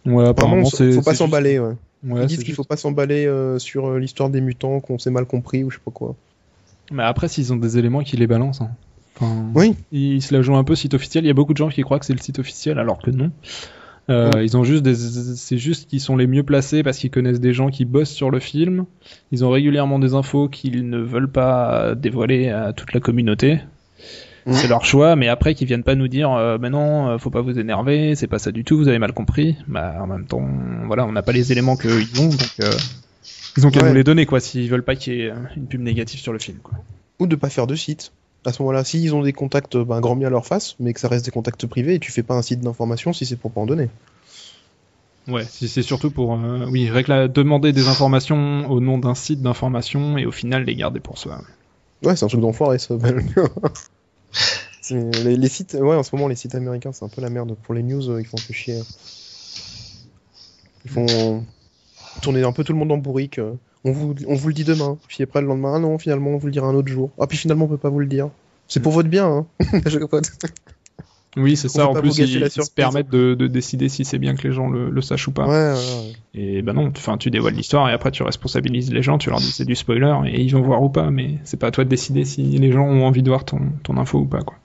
[0.05, 0.91] Ouais, apparemment, c'est.
[0.93, 1.73] Faut pas s'emballer, ouais.
[2.05, 5.25] Ils disent qu'il faut pas s'emballer euh, sur euh, l'histoire des mutants, qu'on s'est mal
[5.25, 6.15] compris ou je sais pas quoi.
[6.91, 8.61] Mais après, s'ils ont des éléments qui les balancent.
[8.61, 8.71] Hein.
[9.15, 9.75] Enfin, oui.
[9.91, 11.23] Ils se la jouent un peu site officiel.
[11.23, 13.11] Il y a beaucoup de gens qui croient que c'est le site officiel alors que
[13.11, 13.31] non.
[14.09, 17.39] Euh, Ils ont juste des, c'est juste qu'ils sont les mieux placés parce qu'ils connaissent
[17.39, 18.85] des gens qui bossent sur le film.
[19.31, 23.61] Ils ont régulièrement des infos qu'ils ne veulent pas dévoiler à toute la communauté.
[24.51, 27.29] C'est leur choix, mais après qu'ils viennent pas nous dire, euh, mais non, euh, faut
[27.29, 29.55] pas vous énerver, c'est pas ça du tout, vous avez mal compris.
[29.67, 30.45] Bah en même temps,
[30.85, 32.71] voilà, on n'a pas les éléments qu'ils ont, donc euh,
[33.57, 35.67] ils ont qu'à nous les donner quoi, s'ils veulent pas qu'il y ait euh, une
[35.67, 36.73] pub négative sur le film quoi.
[37.19, 38.11] Ou de pas faire de site.
[38.45, 40.99] À ce moment-là, s'ils ont des contacts, ben, grand bien à leur face, mais que
[40.99, 43.51] ça reste des contacts privés, et tu fais pas un site d'information si c'est pour
[43.51, 43.89] pas en donner.
[45.29, 50.17] Ouais, si c'est surtout pour, euh, oui, demander des informations au nom d'un site d'information
[50.17, 51.39] et au final les garder pour soi.
[52.03, 52.97] Ouais, c'est un truc d'enfoiré ça.
[54.91, 57.55] les, les, sites, ouais, en ce moment, les sites américains, c'est un peu la merde.
[57.63, 58.81] Pour les news, euh, ils font un peu chier.
[60.83, 61.45] Ils font
[62.21, 63.39] tourner un peu tout le monde en bourrique.
[63.39, 63.53] Euh.
[63.85, 64.97] On vous, on vous le dit demain.
[65.07, 67.11] Puis après, le lendemain, ah non, finalement, on vous le dira un autre jour.
[67.19, 68.29] Ah, puis finalement, on peut pas vous le dire.
[68.67, 69.45] C'est pour votre bien, hein.
[71.35, 71.87] Oui, c'est ça.
[71.87, 74.89] En plus, ils, se permettent de, de, décider si c'est bien que les gens le,
[74.91, 75.47] le sachent ou pas.
[75.47, 79.17] Ouais, ouais, Et ben non, enfin, tu dévoiles l'histoire et après tu responsabilises les gens,
[79.17, 81.67] tu leur dis c'est du spoiler et ils vont voir ou pas, mais c'est pas
[81.67, 84.25] à toi de décider si les gens ont envie de voir ton, ton info ou
[84.25, 84.57] pas, quoi.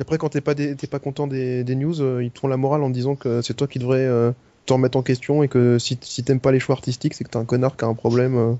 [0.00, 2.82] Après, quand t'es pas, pas content des, des news, euh, ils te font la morale
[2.82, 4.32] en disant que c'est toi qui devrais euh,
[4.66, 7.30] t'en remettre en question et que si, si t'aimes pas les choix artistiques, c'est que
[7.30, 8.58] t'es un connard qui a un problème.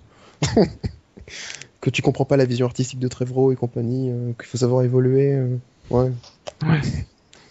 [0.56, 0.64] Euh,
[1.80, 5.40] que tu comprends pas la vision artistique de Trevor et compagnie, qu'il faut savoir évoluer.
[5.88, 6.12] Ouais.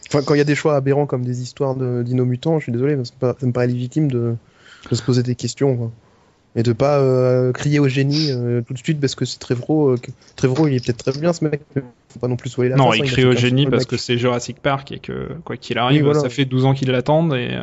[0.07, 2.71] Enfin, quand il y a des choix aberrants comme des histoires de mutants, je suis
[2.71, 4.35] désolé, mais ça me paraît légitime de,
[4.91, 5.91] se poser des questions.
[6.55, 9.89] Et de pas euh, crier au génie euh, tout de suite parce que c'est Trevro.
[9.89, 9.97] Euh,
[10.35, 12.93] Trevro, il est peut-être très bien ce mec, mais faut pas non plus la Non,
[12.93, 16.29] il crie au génie parce que c'est Jurassic Park et que quoi qu'il arrive, ça
[16.29, 17.59] fait 12 ans qu'ils l'attendent et.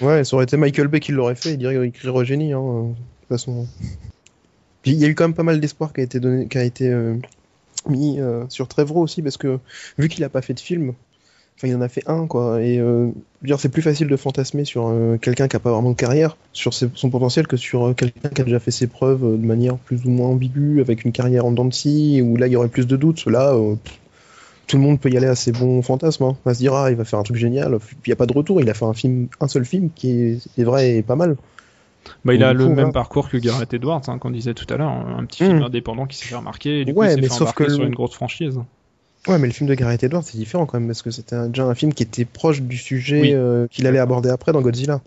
[0.00, 2.52] Ouais, ça aurait été Michael Bay qui l'aurait fait, il dirait qu'il crierait au génie,
[2.52, 3.66] hein, de toute façon.
[4.82, 6.56] Puis il y a eu quand même pas mal d'espoir qui a été donné, qui
[6.56, 6.94] a été
[7.88, 9.58] mis sur Trevro aussi parce que
[9.98, 10.94] vu qu'il a pas fait de film,
[11.60, 12.62] Enfin, il en a fait un, quoi.
[12.62, 13.10] Et euh,
[13.58, 16.72] c'est plus facile de fantasmer sur euh, quelqu'un qui a pas vraiment de carrière, sur
[16.72, 20.06] son potentiel, que sur euh, quelqu'un qui a déjà fait ses preuves de manière plus
[20.06, 22.68] ou moins ambiguë, avec une carrière en dents de scie, où là, il y aurait
[22.68, 23.26] plus de doutes.
[23.26, 23.54] Là,
[24.68, 26.24] tout le monde peut y aller à ses bons fantasmes.
[26.24, 26.36] Hein.
[26.46, 27.78] On va se dire, ah, il va faire un truc génial.
[27.78, 28.62] Puis il n'y a pas de retour.
[28.62, 31.36] Il a fait un film, un seul film qui est, vrai et pas mal.
[32.24, 34.88] Bah, il a le même parcours que Gareth Edwards, hein, qu'on disait tout à l'heure,
[34.90, 35.64] un petit film hmm.
[35.64, 37.94] indépendant qui s'est fait remarquer, et du coup, il s'est fait sauf que sur une
[37.94, 38.58] grosse franchise.
[39.26, 41.64] Ouais, mais le film de Gareth Edwards, c'est différent quand même, parce que c'était déjà
[41.64, 45.00] un film qui était proche du sujet euh, qu'il allait aborder après dans Godzilla.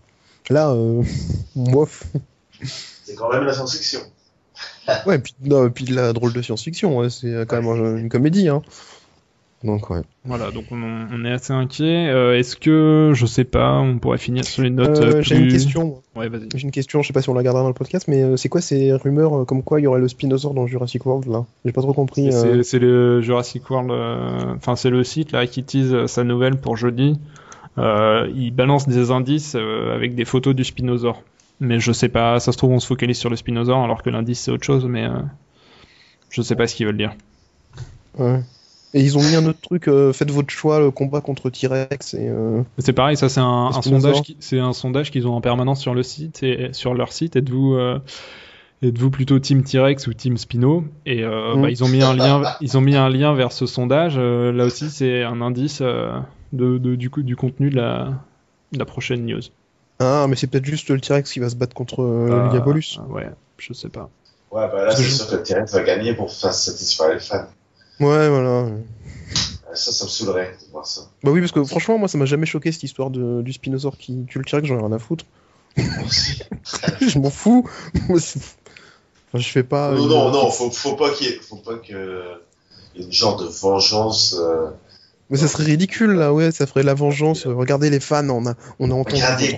[0.49, 1.01] Là, euh,
[1.55, 2.03] bof.
[2.61, 4.01] C'est quand même la science-fiction.
[5.07, 8.49] ouais, puis, non, puis de la drôle de science-fiction, c'est quand même une comédie.
[8.49, 8.61] Hein.
[9.63, 10.01] Donc ouais.
[10.25, 12.09] Voilà, donc on, est assez inquiet.
[12.09, 15.47] Euh, est-ce que, je sais pas, on pourrait finir sur les notes euh, J'ai une
[15.47, 16.01] question.
[16.15, 16.29] Ouais.
[16.53, 18.35] J'ai une question, je sais pas si on la gardera dans le podcast, mais euh,
[18.35, 21.45] c'est quoi ces rumeurs comme quoi il y aurait le Spinosaur dans Jurassic World là?
[21.63, 22.31] J'ai pas trop compris.
[22.63, 23.91] C'est le Jurassic World,
[24.55, 27.17] enfin c'est le site là qui tease sa nouvelle pour jeudi.
[27.77, 31.23] il balance des indices avec des photos du Spinosaur.
[31.59, 34.09] Mais je sais pas, ça se trouve on se focalise sur le Spinosaur alors que
[34.09, 35.07] l'indice c'est autre chose, mais
[36.29, 37.13] je sais pas ce qu'ils veulent dire.
[38.17, 38.41] Ouais.
[38.95, 42.13] Et ils ont mis un autre truc, euh, faites votre choix, le combat contre T-Rex.
[42.13, 45.81] Et, euh, c'est pareil, ça c'est un, sondage, c'est un sondage qu'ils ont en permanence
[45.81, 47.35] sur le site et sur leur site.
[47.35, 47.99] Êtes-vous euh,
[48.83, 50.83] êtes-vous plutôt Team T-Rex ou Team Spino?
[51.07, 54.17] Et bah, ils ont mis un lien, ils ont mis un lien vers ce sondage.
[54.17, 58.09] là aussi, c'est un indice de, du, coup, du contenu de la,
[58.73, 59.41] la prochaine news.
[59.99, 62.99] Ah, mais c'est peut-être juste le T-Rex qui va se battre contre le Diabolus.
[63.09, 64.09] Ouais, je sais pas.
[64.51, 67.47] Ouais, bah là, c'est sûr que le T-Rex va gagner pour faire satisfaire les fans.
[67.99, 68.69] Ouais, voilà.
[69.73, 71.01] Ça, ça me saoulerait de voir ça.
[71.23, 73.97] Bah oui, parce que franchement, moi, ça m'a jamais choqué cette histoire de, du Spinosaur
[73.97, 75.25] qui tue le T-Rex, j'en ai rien à foutre.
[75.75, 77.67] je m'en fous.
[78.09, 78.19] enfin,
[79.33, 79.91] je fais pas.
[79.93, 82.23] Non, non, non, faut, faut pas qu'il y ait, faut pas que
[82.95, 84.35] y ait une genre de vengeance.
[84.39, 84.69] Euh,
[85.31, 87.47] Mais ça serait ridicule là, ouais, ça ferait la vengeance.
[87.47, 89.15] Regardez les fans, on a, on a entendu.
[89.15, 89.57] Regardez,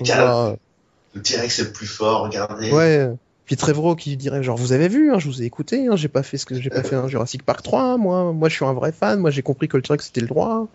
[1.13, 2.71] le T-Rex est le plus fort, regardez.
[2.71, 3.09] Ouais.
[3.45, 6.07] Puis Trevro qui dirait genre vous avez vu, hein, je vous ai écouté, hein, j'ai
[6.07, 8.65] pas fait ce que j'ai pas fait un Jurassic Park 3, moi, moi je suis
[8.65, 10.67] un vrai fan, moi j'ai compris que le truc c'était le droit.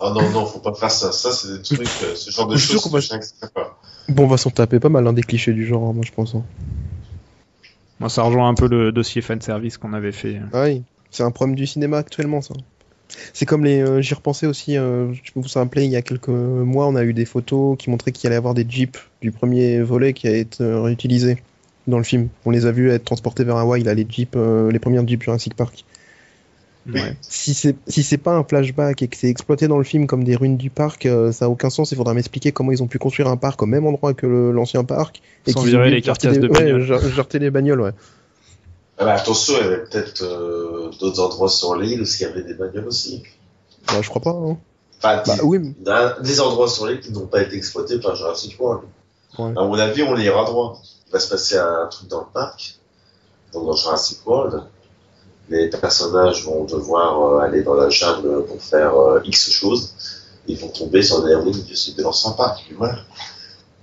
[0.00, 2.56] Ah non non, faut pas faire ça, ça c'est des trucs, euh, ce genre de
[2.56, 2.90] choses.
[3.54, 3.80] pas.
[4.08, 6.34] Bon, on va s'en taper pas mal hein, des clichés du genre, moi je pense.
[8.00, 10.40] Moi ça rejoint un peu le dossier fan service qu'on avait fait.
[10.52, 12.54] Ah oui, c'est un problème du cinéma actuellement ça.
[13.32, 13.80] C'est comme les.
[13.80, 16.96] Euh, j'y repensais aussi, euh, je peux vous rappeler, il y a quelques mois, on
[16.96, 20.12] a eu des photos qui montraient qu'il allait y avoir des jeeps du premier volet
[20.12, 21.38] qui a été réutilisé
[21.90, 22.28] dans le film.
[22.44, 25.22] On les a vus être transportés vers Hawaï, là, les jeeps, euh, les premières jeeps
[25.22, 25.84] Jurassic Park.
[27.20, 30.24] Si c'est si c'est pas un flashback et que c'est exploité dans le film comme
[30.24, 31.92] des ruines du parc, euh, ça a aucun sens.
[31.92, 34.84] Il faudra m'expliquer comment ils ont pu construire un parc au même endroit que l'ancien
[34.84, 36.90] parc et qu'ils virer les carcasses de bagnoles.
[36.90, 37.92] Ouais, les bagnoles, ouais.
[38.98, 42.24] Ah bah, attention, il y avait peut-être euh, d'autres endroits sur l'île où il y
[42.24, 43.22] avait des bagnoles aussi.
[43.86, 44.30] Bah, je crois pas.
[44.30, 44.58] Hein.
[44.98, 45.74] Enfin, bah, oui.
[46.22, 48.82] des endroits sur l'île qui n'ont pas été exploités par Jurassic World.
[49.38, 49.52] Ouais.
[49.56, 50.80] À mon avis, on les ira droit
[51.12, 52.78] va se passer un truc dans le parc,
[53.52, 54.62] donc dans Jurassic World.
[55.48, 59.94] Les personnages vont devoir euh, aller dans la jungle pour faire euh, X choses.
[60.46, 62.72] Ils vont tomber sur des ruines de l'ancien parc.
[62.76, 62.98] voilà.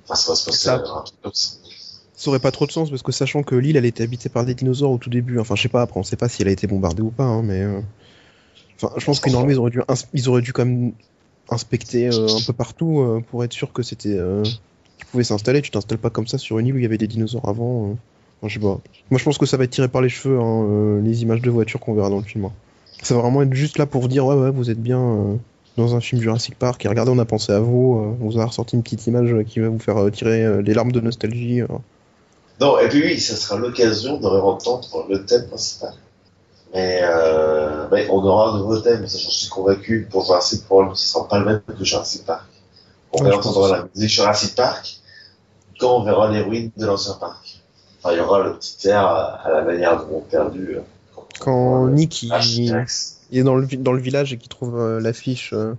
[0.05, 1.57] Enfin, ça va se passer un truc comme ça.
[2.15, 4.43] Ça aurait pas trop de sens parce que sachant que l'île elle était habitée par
[4.43, 6.47] des dinosaures au tout début, enfin je sais pas après on sait pas si elle
[6.47, 7.79] a été bombardée ou pas, hein, mais euh,
[8.75, 9.81] enfin je pense que normalement ils auraient dû
[10.13, 10.93] ils auraient dû quand même
[11.51, 14.17] inspecter un peu partout pour être sûr que c'était
[15.05, 15.61] pouvais s'installer.
[15.61, 17.97] Tu t'installes pas comme ça sur une île où il y avait des dinosaures avant.
[18.43, 18.47] Euh.
[18.47, 18.79] je sais pas.
[19.09, 21.41] Moi, je pense que ça va être tiré par les cheveux, hein, euh, les images
[21.41, 22.45] de voitures qu'on verra dans le film.
[22.45, 22.51] Hein.
[23.01, 25.35] Ça va vraiment être juste là pour dire, ouais, ouais, vous êtes bien euh,
[25.77, 26.83] dans un film Jurassic Park.
[26.85, 28.17] Et regardez, on a pensé à vous.
[28.19, 30.99] on vous a ressorti une petite image qui va vous faire tirer les larmes de
[30.99, 31.61] nostalgie.
[32.59, 35.93] Non, et puis oui, ça sera l'occasion de entendre le thème principal.
[36.73, 37.03] Mais,
[38.09, 40.07] on aura un nouveau thème, ça j'en suis convaincu.
[40.09, 42.47] Pour Jurassic World, ce sera pas le même que Jurassic Park.
[43.13, 44.97] On va entendre la musique Jurassic Park
[45.79, 47.61] quand on verra les ruines de l'ancien parc.
[47.99, 50.77] Enfin, il y aura le petit air à la manière de mon perdu.
[50.77, 50.81] Euh,
[51.39, 52.29] quand, Nick il,
[53.31, 55.51] est dans le, dans le village et qu'il trouve euh, l'affiche.
[55.53, 55.73] Euh,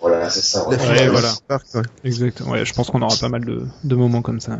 [0.00, 0.68] voilà, c'est ça.
[0.68, 1.32] Ouais, voilà.
[1.48, 1.82] Parc, ouais.
[2.04, 2.52] Exactement.
[2.52, 4.58] Ouais, je pense qu'on aura pas mal de, de moments comme ça.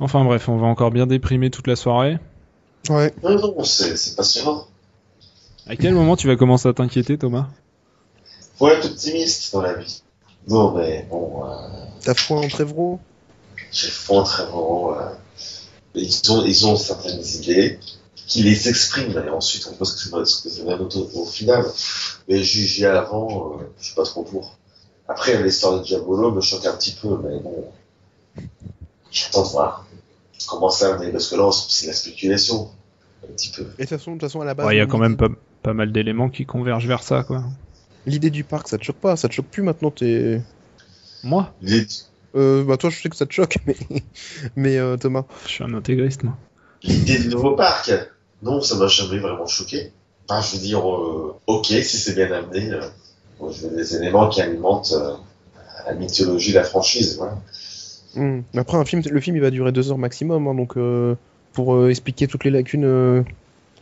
[0.00, 2.18] Enfin bref, on va encore bien déprimer toute la soirée.
[2.88, 3.12] Ouais.
[3.22, 4.66] Non, non, c'est passionnant.
[5.66, 7.48] À quel moment tu vas commencer à t'inquiéter, Thomas?
[8.56, 10.02] Faut être optimiste dans la vie.
[10.48, 11.44] Non, mais bon.
[11.44, 11.56] Euh...
[12.02, 13.00] T'as foi en Trévreau
[13.72, 14.94] J'ai foi en Trévreau.
[14.94, 15.10] Euh...
[15.94, 17.78] Ils, ont, ils ont certaines idées
[18.26, 21.64] qui les expriment, et ensuite on peut ce que c'est autre au final.
[22.28, 24.56] Mais juger avant, euh, je suis pas trop pour.
[25.08, 27.64] Après, l'histoire de Diabolo me choque un petit peu, mais bon.
[29.10, 29.86] J'attends de voir
[30.46, 32.70] comment ça mais parce que là, c'est la spéculation.
[33.24, 33.62] Un petit peu.
[33.62, 34.68] Et de toute façon, de toute façon à la base.
[34.70, 35.28] Il y a quand même pas,
[35.62, 37.42] pas mal d'éléments qui convergent vers ça, quoi.
[38.06, 39.16] L'idée du parc, ça te choque pas?
[39.16, 40.40] Ça te choque plus maintenant, t'es.
[41.24, 41.52] Moi?
[42.36, 43.76] Euh, Bah, toi, je sais que ça te choque, mais.
[44.56, 45.24] mais euh, Thomas.
[45.46, 46.36] Je suis un intégriste, moi.
[46.82, 47.92] L'idée du nouveau parc?
[48.42, 49.92] Non, ça m'a jamais vraiment choqué.
[50.28, 52.72] Enfin, je veux dire, euh, ok, si c'est bien amené.
[52.72, 52.82] Euh,
[53.50, 55.14] je veux des éléments qui alimentent euh,
[55.86, 57.36] la mythologie de la franchise, voilà.
[58.14, 58.40] Hmm.
[58.56, 61.14] Après, un film, le film, il va durer deux heures maximum, hein, donc euh,
[61.52, 63.22] pour euh, expliquer toutes les lacunes euh,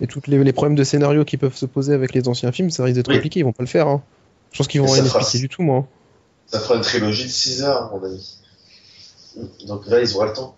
[0.01, 2.70] et tous les, les, problèmes de scénario qui peuvent se poser avec les anciens films,
[2.70, 3.16] ça risque d'être oui.
[3.16, 3.40] compliqué.
[3.40, 3.89] Ils vont pas le faire.
[3.89, 4.03] Hein.
[4.53, 5.86] Je pense qu'ils vont rien expliquer du tout, moi.
[6.47, 8.39] Ça fera une trilogie de 6 heures, mon avis.
[9.66, 10.57] Donc là, ils auront le temps.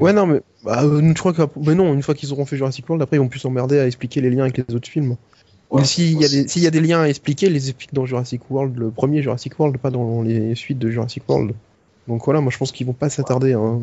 [0.00, 2.88] Ouais, non, mais bah, je crois que mais non, une fois qu'ils auront fait Jurassic
[2.88, 5.16] World, après ils vont plus s'emmerder à expliquer les liens avec les autres films.
[5.70, 8.42] Ouais, s'il y, a des, y a des liens à expliquer, les expliquent dans Jurassic
[8.50, 11.54] World, le premier Jurassic World, pas dans les suites de Jurassic World.
[12.08, 13.52] Donc voilà, moi je pense qu'ils vont pas s'attarder.
[13.52, 13.80] Hein.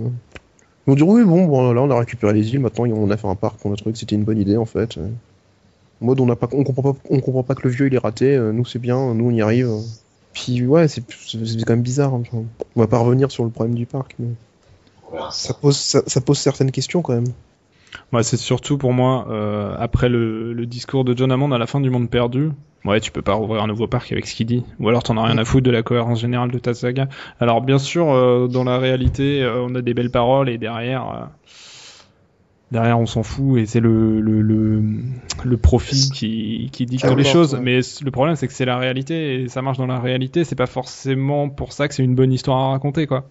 [0.88, 3.18] Ils vont dire oui, bon, bon, là on a récupéré les îles, maintenant on a
[3.18, 4.98] fait un parc, on a trouvé que c'était une bonne idée en fait.
[6.02, 7.94] En mode on, a pas, on, comprend pas, on comprend pas que le vieux il
[7.94, 9.70] est raté, nous c'est bien, nous on y arrive.
[10.34, 11.04] Puis ouais, c'est
[11.66, 12.14] quand même bizarre.
[12.14, 12.24] Hein.
[12.76, 14.30] On va pas revenir sur le problème du parc, mais
[15.32, 17.32] ça pose, ça, ça pose certaines questions quand même.
[18.14, 21.68] Ouais, c'est surtout pour moi, euh, après le, le, discours de John Hammond à la
[21.68, 22.52] fin du Monde Perdu,
[22.86, 24.64] ouais, tu peux pas rouvrir un nouveau parc avec ce qu'il dit.
[24.80, 27.08] Ou alors t'en as rien à foutre de la cohérence générale de ta saga.
[27.40, 31.30] Alors bien sûr, euh, dans la réalité, euh, on a des belles paroles et derrière,
[32.72, 34.84] derrière on s'en fout et c'est le, le, le,
[35.44, 37.56] le, profit qui, qui dicte les choses.
[37.56, 37.62] Ouais.
[37.62, 40.44] Mais le problème c'est que c'est la réalité et ça marche dans la réalité.
[40.44, 43.26] C'est pas forcément pour ça que c'est une bonne histoire à raconter, quoi.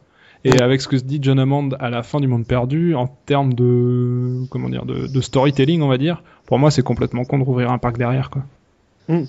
[0.45, 3.09] Et avec ce que se dit John Hammond à la fin du Monde Perdu, en
[3.27, 7.39] termes de comment dire de, de storytelling, on va dire, pour moi c'est complètement con
[7.39, 8.43] de rouvrir un parc derrière quoi.
[9.09, 9.25] Mmh.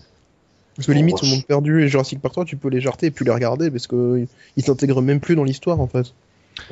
[0.75, 3.11] Parce que limite, au Monde Perdu et Jurassic Park 3, tu peux les jarter et
[3.11, 4.25] plus les regarder parce que
[4.55, 6.13] ils s'intègrent même plus dans l'histoire en fait.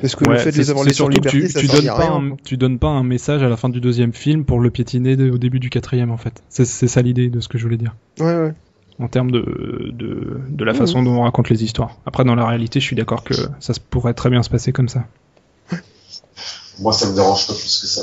[0.00, 1.86] Parce que ouais, le fait de les avoir laissés en liberté, tu, ça tu donnes
[1.86, 4.70] pas un, tu donnes pas un message à la fin du deuxième film pour le
[4.70, 6.42] piétiner de, au début du quatrième en fait.
[6.48, 7.96] C'est ça l'idée de ce que je voulais dire.
[8.18, 8.54] Ouais ouais
[9.00, 11.04] en termes de, de, de la façon mmh.
[11.04, 11.96] dont on raconte les histoires.
[12.06, 14.88] Après, dans la réalité, je suis d'accord que ça pourrait très bien se passer comme
[14.88, 15.04] ça.
[16.80, 18.02] Moi, ça me dérange pas plus que ça.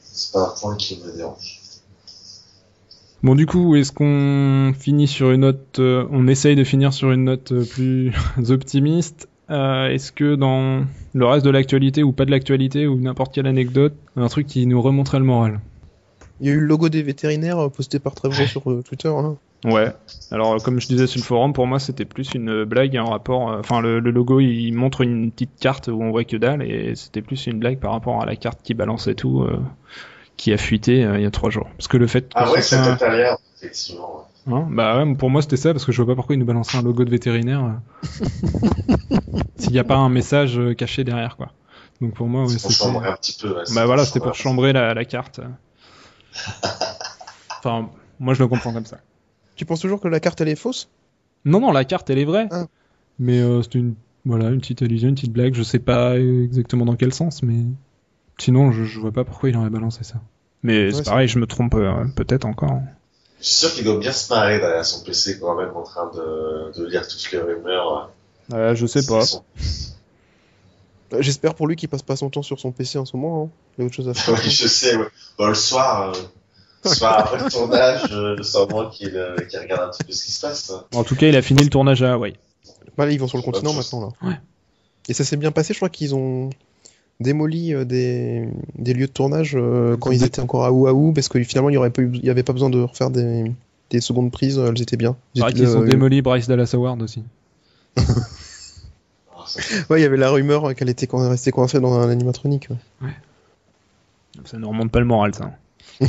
[0.00, 1.60] C'est pas un point qui me dérange.
[3.22, 7.10] Bon, du coup, est-ce qu'on finit sur une note, euh, on essaye de finir sur
[7.10, 8.12] une note plus
[8.50, 9.28] optimiste?
[9.50, 10.84] Euh, Est-ce que dans
[11.14, 14.66] le reste de l'actualité ou pas de l'actualité ou n'importe quelle anecdote, un truc qui
[14.66, 15.60] nous remonterait le moral?
[16.40, 19.08] Il y a eu le logo des vétérinaires posté par Trevor sur euh, Twitter.
[19.08, 19.36] Hein.
[19.64, 19.92] Ouais.
[20.30, 23.42] Alors comme je disais sur le forum, pour moi c'était plus une blague en rapport.
[23.58, 26.94] Enfin le, le, logo il montre une petite carte où on voit que dalle et
[26.94, 29.58] c'était plus une blague par rapport à la carte qui balançait tout, euh,
[30.36, 31.68] qui a fuité euh, il y a trois jours.
[31.78, 32.30] Parce que le fait.
[32.34, 32.94] Ah ouais, c'est un...
[32.96, 34.26] derrière, effectivement.
[34.46, 34.66] Hein?
[34.70, 36.76] Bah ouais, pour moi c'était ça parce que je vois pas pourquoi ils nous balançaient
[36.76, 37.80] un logo de vétérinaire
[39.56, 41.52] s'il n'y a pas un message caché derrière quoi.
[42.02, 43.56] Donc pour moi, ouais, pour chambrer un petit peu.
[43.56, 45.40] Ouais, bah voilà, c'était pour chambrer la, la carte.
[47.58, 47.88] enfin,
[48.20, 48.98] moi je le comprends comme ça.
[49.56, 50.88] Tu penses toujours que la carte elle est fausse?
[51.44, 52.48] Non, non, la carte elle est vraie.
[52.50, 52.66] Ah.
[53.18, 53.94] Mais euh, c'est une,
[54.24, 55.54] voilà, une petite allusion, une petite blague.
[55.54, 57.62] Je sais pas exactement dans quel sens, mais
[58.38, 60.20] sinon je, je vois pas pourquoi il aurait balancé ça.
[60.62, 62.80] Mais ouais, c'est pareil, je me trompe euh, peut-être encore.
[63.38, 66.10] Je suis sûr qu'il doit bien se marrer derrière son PC quand même en train
[66.14, 68.10] de, de lire toutes les rumeurs.
[68.52, 69.22] Euh, je sais pas.
[71.20, 73.44] J'espère pour lui qu'il passe pas son temps sur son PC en ce moment.
[73.44, 73.50] Hein.
[73.76, 74.34] Il y a autre chose à faire.
[74.44, 74.96] oui, je sais.
[74.96, 75.06] Ouais.
[75.38, 76.14] Bon, le soir,
[76.84, 80.24] soit après le tournage, euh, sans moi qui, euh, qui regarde un petit peu ce
[80.24, 80.72] qui se passe.
[80.94, 82.34] En tout cas, il a fini le tournage à Hawaï.
[82.96, 84.28] Bah, ils vont sur le continent maintenant, là.
[84.28, 84.36] Ouais.
[85.08, 86.50] Et ça s'est bien passé, je crois qu'ils ont
[87.20, 91.28] démoli euh, des, des lieux de tournage euh, quand ils étaient encore à Oahu, parce
[91.28, 93.52] que finalement, il n'y avait pas besoin de refaire des,
[93.90, 95.16] des secondes prises, elles étaient bien.
[95.34, 97.22] C'est vrai qu'ils ont démoli Bryce Dallas Howard aussi.
[99.90, 102.68] ouais, il y avait la rumeur qu'elle était restée coincée dans un animatronique.
[102.70, 103.06] Ouais.
[103.06, 103.12] ouais.
[104.44, 105.52] Ça ne remonte pas le moral, ça.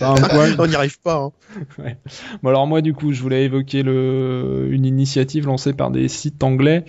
[0.00, 1.16] on n'y arrive pas.
[1.16, 1.32] Hein.
[1.78, 1.96] Ouais.
[2.42, 4.68] Bon alors moi du coup je voulais évoquer le...
[4.70, 6.84] une initiative lancée par des sites anglais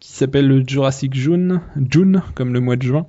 [0.00, 1.60] qui s'appelle le Jurassic June,
[1.90, 3.06] June comme le mois de juin.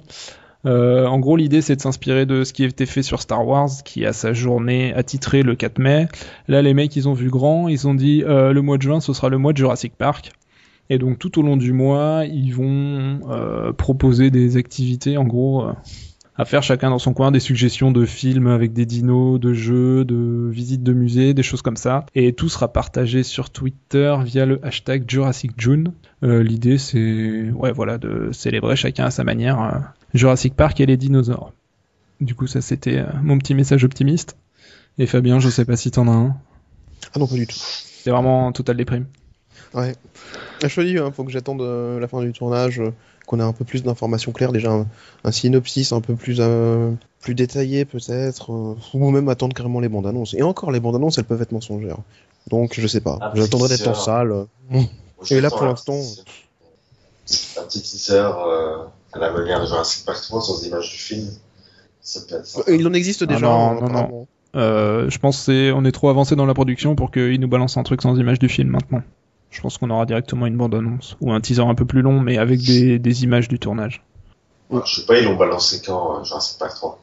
[0.65, 3.47] Euh, en gros l'idée c'est de s'inspirer de ce qui a été fait sur Star
[3.47, 6.07] Wars qui a sa journée attitrée le 4 mai.
[6.47, 8.99] Là les mecs ils ont vu grand, ils ont dit euh, le mois de juin
[8.99, 10.31] ce sera le mois de Jurassic Park.
[10.89, 15.65] Et donc tout au long du mois ils vont euh, proposer des activités en gros
[16.39, 20.05] à faire chacun dans son coin des suggestions de films avec des dinos, de jeux,
[20.05, 22.05] de visites de musées, des choses comme ça.
[22.15, 25.91] Et tout sera partagé sur Twitter via le hashtag Jurassic June.
[26.23, 29.79] Euh, L'idée c'est ouais voilà de célébrer chacun à sa manière euh,
[30.13, 31.51] Jurassic Park et les dinosaures.
[32.21, 34.37] Du coup ça c'était euh, mon petit message optimiste.
[34.97, 36.37] Et Fabien, je sais pas si t'en as un.
[37.13, 37.57] Ah non pas du tout.
[37.57, 39.07] C'est vraiment total déprime.
[39.73, 39.93] Ouais.
[40.63, 42.81] Je te dis, hein, faut que j'attende la fin du tournage,
[43.29, 44.85] qu'on ait un peu plus d'informations claires, déjà
[45.23, 46.91] un, synopsis un peu plus, euh,
[47.21, 50.33] plus détaillé peut-être, ou même attendre carrément les bandes annonces.
[50.33, 51.99] Et encore, les bandes annonces, elles peuvent être mensongères.
[52.49, 53.19] Donc je sais pas.
[53.35, 54.45] J'attendrai d'être en salle.
[55.29, 55.99] Et là pour l'instant.
[57.57, 61.27] Un petit teaser à la manière de Jurassic Park 3 sans images du film.
[62.01, 63.45] Ça peut être Il en existe déjà.
[63.45, 65.07] Ah non, non, non.
[65.07, 67.83] je pense qu'on on est trop avancé dans la production pour qu'ils nous balancent un
[67.83, 69.03] truc sans images du film maintenant.
[69.49, 72.37] Je pense qu'on aura directement une bande-annonce ou un teaser un peu plus long, mais
[72.37, 74.03] avec des, des images du tournage.
[74.71, 76.99] je sais pas, ils l'ont balancé quand Jurassic Park 3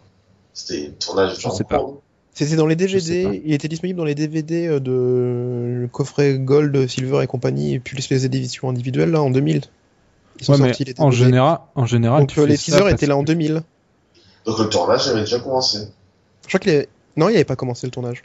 [0.54, 1.84] C'était le tournage Je sais pas.
[2.32, 6.86] C'était dans les DVD, il était disponible dans les DVD euh, de le coffret Gold,
[6.86, 9.62] Silver et compagnie, et puis l'espèce d'édition individuelle là en 2000.
[10.38, 13.62] Ils sont sortis, les en général, en général, Donc les teasers étaient là en 2000.
[14.44, 15.88] Donc le tournage avait déjà commencé.
[16.42, 16.88] Je crois que les...
[17.16, 18.22] non, il avait pas commencé le tournage.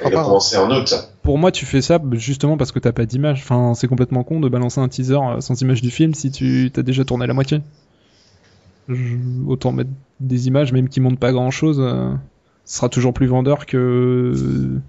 [0.00, 0.94] Il a commencé en août.
[1.22, 3.40] Pour moi, tu fais ça justement parce que t'as pas d'image.
[3.42, 6.70] Enfin, c'est complètement con de balancer un teaser euh, sans image du film si tu
[6.72, 7.60] t'as déjà tourné la moitié.
[9.46, 9.90] Autant mettre
[10.20, 12.12] des images, même qui montrent pas grand chose, euh,
[12.64, 14.32] ce sera toujours plus vendeur que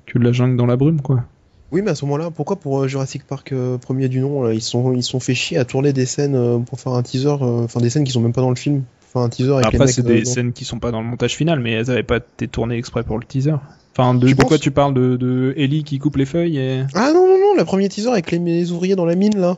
[0.06, 1.24] que de la jungle dans la brume, quoi.
[1.72, 4.94] Oui, mais à ce moment-là, pourquoi pour euh, Jurassic Park premier du nom, ils sont
[4.94, 8.04] ils sont fait chier à tourner des scènes pour faire un teaser, enfin des scènes
[8.04, 8.84] qui sont même pas dans le film.
[9.14, 11.60] Enfin, un teaser avec Après, c'est des scènes qui sont pas dans le montage final,
[11.60, 13.56] mais elles avaient pas été tournées exprès pour le teaser.
[13.96, 16.84] Enfin, de, quoi tu parles de, de Ellie qui coupe les feuilles et...
[16.96, 19.58] Ah non, non, non, le premier teaser avec les, ouvriers dans la mine, là,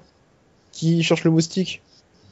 [0.74, 1.82] qui cherchent le moustique.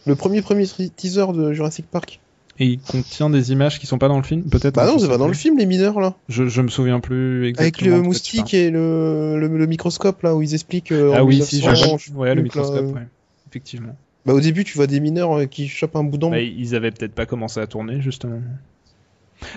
[0.05, 2.19] Le premier premier teaser de Jurassic Park.
[2.59, 5.07] Et il contient des images qui sont pas dans le film, peut-être Bah non, c'est
[5.07, 6.15] pas dans le film, les mineurs, là.
[6.27, 7.93] Je, je me souviens plus exactement.
[7.93, 10.91] Avec le moustique et le, le, microscope, là, où ils expliquent...
[10.91, 12.11] Euh, ah oui, si, je...
[12.13, 13.07] Ouais, le microscope, ouais.
[13.49, 13.95] Effectivement.
[14.25, 16.29] Bah au début, tu vois des mineurs euh, qui chopent un boudin.
[16.29, 18.39] Bah, ils avaient peut-être pas commencé à tourner, justement.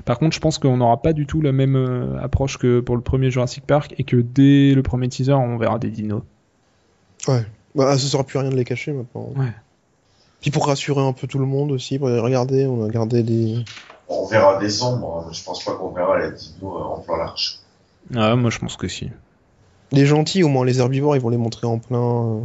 [0.05, 2.97] Par contre, je pense qu'on n'aura pas du tout la même euh, approche que pour
[2.97, 6.23] le premier Jurassic Park et que dès le premier teaser, on verra des dinos.
[7.29, 7.45] Ouais.
[7.75, 9.31] Bah, ça sera plus rien de les cacher maintenant.
[9.37, 9.53] Ouais.
[10.41, 13.65] Puis pour rassurer un peu tout le monde aussi, regardez, on a gardé des.
[14.09, 17.17] On verra des ombres, hein, je pense pas qu'on verra les dinos euh, en plein
[17.17, 17.59] large.
[18.15, 19.11] Ah, moi je pense que si.
[19.93, 22.41] Les gentils, au moins les herbivores, ils vont les montrer en plein, euh,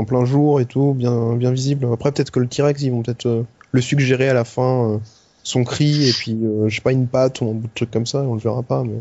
[0.00, 1.86] en plein jour et tout, bien, bien visible.
[1.92, 5.00] Après, peut-être que le T-Rex, ils vont peut-être le suggérer à la fin
[5.42, 7.90] son cri et puis euh, je sais pas une patte ou un bout de truc
[7.90, 9.00] comme ça, on le verra pas mais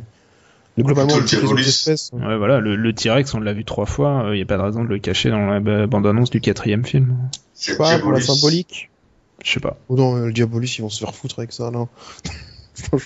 [0.84, 2.12] globalement les autres espèces.
[2.14, 4.62] Ouais voilà, le, T-Rex on l'a vu trois fois, il euh, y a pas de
[4.62, 7.18] raison de le cacher dans la bande-annonce du quatrième film.
[7.60, 8.90] Je sais pas pour la symbolique.
[9.44, 9.78] Je sais pas.
[9.90, 11.88] Ou non, le Diabolus ils vont se faire foutre avec ça là.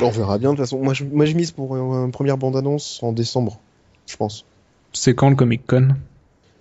[0.00, 0.82] on verra bien de toute façon.
[0.82, 3.60] Moi je, moi, je mise pour une première bande-annonce en décembre,
[4.06, 4.44] je pense.
[4.92, 5.96] C'est quand le Comic Con?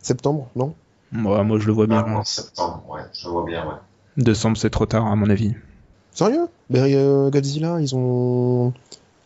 [0.02, 0.73] Septembre, non?
[1.11, 2.03] Moi, moi je le vois bien.
[2.03, 3.76] en septembre, ouais, je le vois bien, ouais.
[4.18, 5.53] Décembre, c'est trop tard, à mon avis.
[6.11, 6.47] Sérieux?
[6.69, 8.73] Ben, euh, Godzilla, ils ont.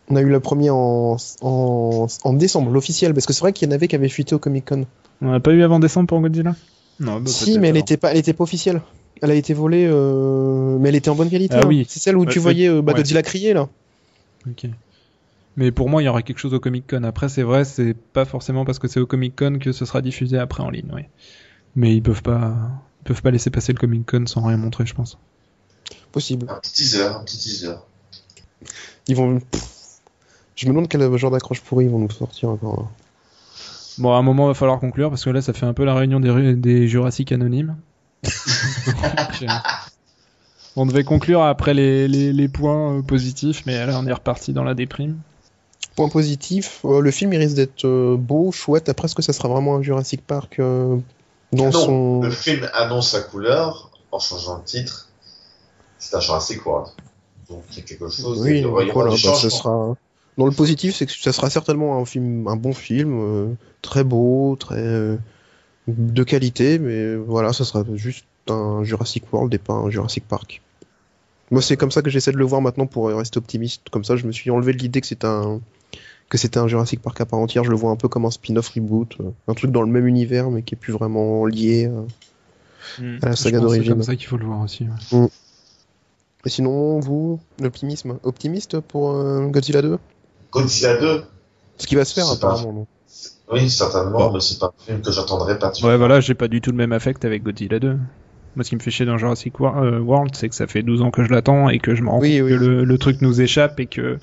[0.08, 3.72] On a eu la première en, en, décembre, l'officiel, parce que c'est vrai qu'il y
[3.72, 4.86] en avait qui avaient fuité au Comic Con.
[5.22, 6.56] On n'a pas eu avant décembre pour Godzilla?
[6.98, 8.82] Non, bah, Si, mais elle n'était pas, elle était pas officielle.
[9.22, 11.56] Elle a été volée, euh, mais elle était en bonne qualité.
[11.60, 11.86] Ah, oui.
[11.88, 13.68] C'est celle où tu voyais euh, bah, Godzilla crier là.
[14.48, 14.66] Ok.
[15.56, 17.02] Mais pour moi, il y aura quelque chose au Comic Con.
[17.02, 20.00] Après, c'est vrai, c'est pas forcément parce que c'est au Comic Con que ce sera
[20.00, 21.02] diffusé après en ligne, oui.
[21.76, 22.54] Mais ils peuvent pas.
[23.00, 25.18] Ils peuvent pas laisser passer le Comic Con sans rien montrer, je pense.
[26.12, 26.46] Possible.
[26.48, 27.76] Un petit teaser, un petit teaser.
[29.08, 29.40] Ils vont.
[30.56, 32.90] Je me demande quel genre d'accroche pourri ils vont nous sortir encore.
[33.98, 35.84] Bon, à un moment, il va falloir conclure parce que là, ça fait un peu
[35.84, 37.76] la réunion des, des Jurassic anonymes.
[40.76, 44.64] on devait conclure après les, les, points euh, positifs, mais là, on est reparti dans
[44.64, 45.18] la déprime.
[45.96, 48.88] Point positif, euh, le film il risque d'être euh, beau, chouette.
[48.88, 50.60] Après, est-ce que ça sera vraiment un Jurassic Park
[51.52, 55.08] non, le film annonce sa couleur en changeant le titre.
[55.98, 56.92] C'est un Jurassic World.
[57.48, 58.40] Donc il y a quelque chose.
[58.40, 59.96] Oui, voilà, bah, ça sera.
[60.38, 64.04] Dans le positif, c'est que ça sera certainement un film, un bon film, euh, très
[64.04, 65.16] beau, très euh,
[65.88, 70.62] de qualité, mais voilà, ça sera juste un Jurassic World et pas un Jurassic Park.
[71.50, 73.88] Moi, c'est comme ça que j'essaie de le voir maintenant pour rester optimiste.
[73.90, 75.60] Comme ça, je me suis enlevé l'idée que c'est un
[76.30, 77.64] que c'était un Jurassic Park à part entière.
[77.64, 80.06] Je le vois un peu comme un spin-off reboot, euh, un truc dans le même
[80.06, 82.02] univers mais qui est plus vraiment lié euh,
[83.02, 83.18] hmm.
[83.22, 83.84] à la saga d'origine.
[83.84, 84.86] C'est comme ça qu'il faut le voir aussi.
[85.12, 85.26] Hmm.
[86.46, 89.98] Et sinon, vous, l'optimisme, optimiste pour euh, Godzilla 2
[90.52, 91.24] Godzilla 2
[91.76, 92.86] Ce qui va se faire apparemment.
[93.52, 95.72] Oui, certainement, mais c'est pas un film que j'attendrai pas.
[95.82, 97.98] Ouais, voilà, j'ai pas du tout le même affect avec Godzilla 2.
[98.56, 101.10] Moi, ce qui me fait chier dans Jurassic World, c'est que ça fait 12 ans
[101.10, 103.86] que je l'attends et que je me rends compte que le, truc nous échappe et
[103.86, 104.18] que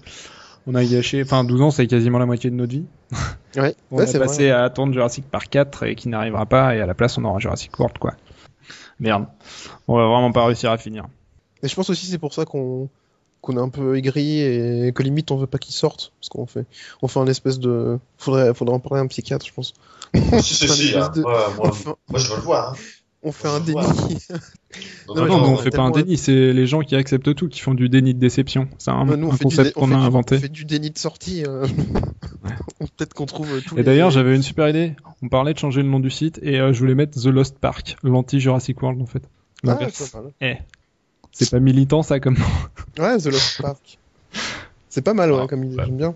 [0.68, 1.24] on a gâché.
[1.24, 2.86] Enfin, 12 ans, c'est quasiment la moitié de notre vie.
[3.56, 3.74] Ouais.
[3.92, 6.94] on est passé à attendre Jurassic Park 4 et qui n'arrivera pas et à la
[6.94, 8.14] place, on aura Jurassic World, quoi.
[9.00, 9.28] Merde.
[9.88, 11.06] On va vraiment pas réussir à finir.
[11.64, 12.90] Et je pense aussi c'est pour ça qu'on
[13.42, 16.48] qu'on est un peu aigri et que limite on veut pas qu'il sorte parce qu'on
[16.48, 16.66] fait
[17.02, 19.74] on fait un espèce de faudrait faudrait en parler à un psychiatre je pense.
[20.14, 20.98] si si si.
[20.98, 21.12] Hein.
[21.16, 22.74] Moi, je veux le voir.
[22.74, 22.76] Hein.
[23.24, 23.78] On fait un déni.
[25.08, 27.62] non, non, non, on fait pas un déni, c'est les gens qui acceptent tout qui
[27.62, 28.70] font du déni de déception.
[28.78, 29.06] C'est un,
[29.42, 30.36] concept qu'on a inventé.
[30.36, 31.44] On fait du déni de sortie.
[31.46, 31.66] Euh...
[32.80, 33.78] Peut-être qu'on trouve tout.
[33.78, 34.96] Et d'ailleurs, j'avais une super idée.
[35.24, 37.58] On parlait de changer le nom du site et euh, je voulais mettre The Lost
[37.58, 39.24] Park, l'anti Jurassic World en fait.
[39.68, 39.80] Ah,
[40.42, 40.58] eh,
[41.32, 42.46] c'est pas militant ça comme nom.
[43.04, 43.98] Ouais, The Lost Park.
[44.90, 46.16] C'est pas mal, ouais, ah, comme idée, j'aime bien.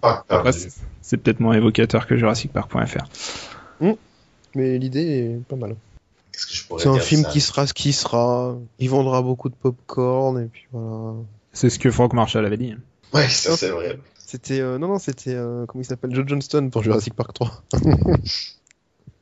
[1.01, 3.05] c'est peut-être moins évocateur que JurassicPark.fr.
[3.79, 3.91] Mmh.
[4.55, 5.75] Mais l'idée est pas mal.
[6.33, 8.57] C'est un film qui sera ce qui sera.
[8.79, 11.15] Il vendra beaucoup de popcorn et puis voilà.
[11.53, 12.73] C'est ce que Frank Marshall avait dit.
[13.13, 13.99] Ouais, ça c'est vrai.
[14.17, 16.15] C'était euh, non non c'était euh, comment il s'appelle?
[16.15, 17.63] Joe Johnston pour Jurassic Park 3.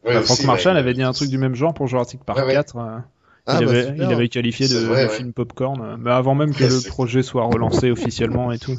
[0.05, 2.75] ouais, Frank Marshall avait dit un truc du même genre pour Jurassic Park 4.
[2.75, 2.99] Euh,
[3.47, 6.87] ah, il, bah, avait, il, avait, qualifié de, film popcorn, mais avant même que le
[6.87, 8.77] projet soit relancé officiellement et tout.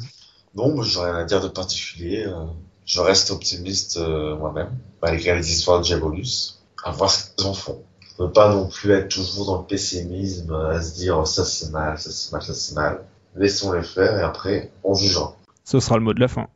[0.55, 2.25] Non, moi j'aurais rien à dire de particulier.
[2.85, 4.69] Je reste optimiste moi-même,
[5.01, 6.61] malgré les histoires de Diabolus.
[6.83, 7.83] À voir ce qu'ils en font
[8.21, 11.71] ne pas non plus être toujours dans le pessimisme, à se dire oh, ça c'est
[11.71, 13.03] mal, ça c'est mal, ça c'est mal.
[13.35, 15.35] Laissons-les faire et après on jugera.
[15.63, 16.47] Ce sera le mot de la fin.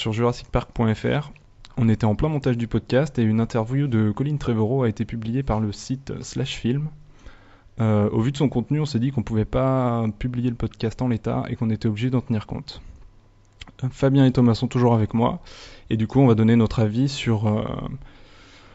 [0.00, 1.30] Sur jurassicpark.fr.
[1.76, 5.04] On était en plein montage du podcast et une interview de Colin Trevorrow a été
[5.04, 6.88] publiée par le site Slash Film.
[7.80, 11.02] Euh, au vu de son contenu, on s'est dit qu'on pouvait pas publier le podcast
[11.02, 12.80] en l'état et qu'on était obligé d'en tenir compte.
[13.90, 15.40] Fabien et Thomas sont toujours avec moi
[15.90, 17.64] et du coup on va donner notre avis sur, euh,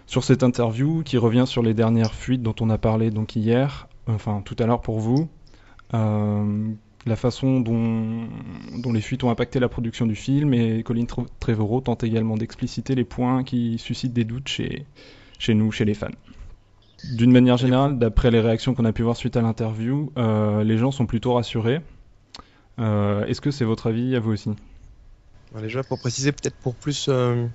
[0.05, 3.87] sur cette interview qui revient sur les dernières fuites dont on a parlé donc hier,
[4.07, 5.27] enfin tout à l'heure pour vous.
[5.93, 6.71] Euh,
[7.05, 8.27] la façon dont,
[8.91, 11.05] les fuites ont impacté la production du film et Colin
[11.39, 14.85] Trevorrow tente également d'expliciter les points qui suscitent des doutes chez,
[15.49, 16.07] nous, chez les fans.
[17.13, 20.77] D'une manière générale, d'après les réactions qu'on a pu voir suite à l'interview, euh, les
[20.77, 21.81] gens sont plutôt rassurés.
[22.79, 24.49] Euh, est-ce que c'est votre avis à vous aussi?
[25.61, 27.45] Déjà, pour préciser, peut-être pour plus euh,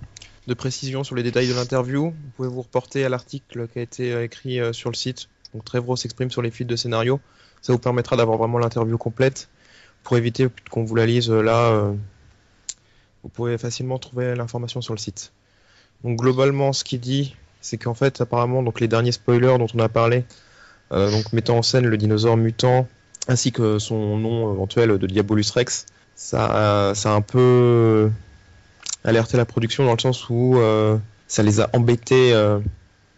[0.46, 3.82] de précision sur les détails de l'interview, vous pouvez vous reporter à l'article qui a
[3.82, 5.28] été écrit sur le site.
[5.52, 7.20] Donc Trevorrow s'exprime sur les fuites de scénario.
[7.62, 9.48] Ça vous permettra d'avoir vraiment l'interview complète.
[10.02, 11.92] Pour éviter qu'on vous la lise euh, là, euh,
[13.22, 15.32] vous pouvez facilement trouver l'information sur le site.
[16.04, 19.78] Donc globalement, ce qu'il dit, c'est qu'en fait, apparemment, donc les derniers spoilers dont on
[19.78, 20.24] a parlé,
[20.92, 22.88] euh, donc mettant en scène le dinosaure mutant
[23.28, 25.84] ainsi que son nom éventuel de Diabolus Rex,
[26.16, 28.10] ça, ça a un peu
[29.04, 30.58] alerté la production dans le sens où
[31.28, 32.32] ça les a embêtés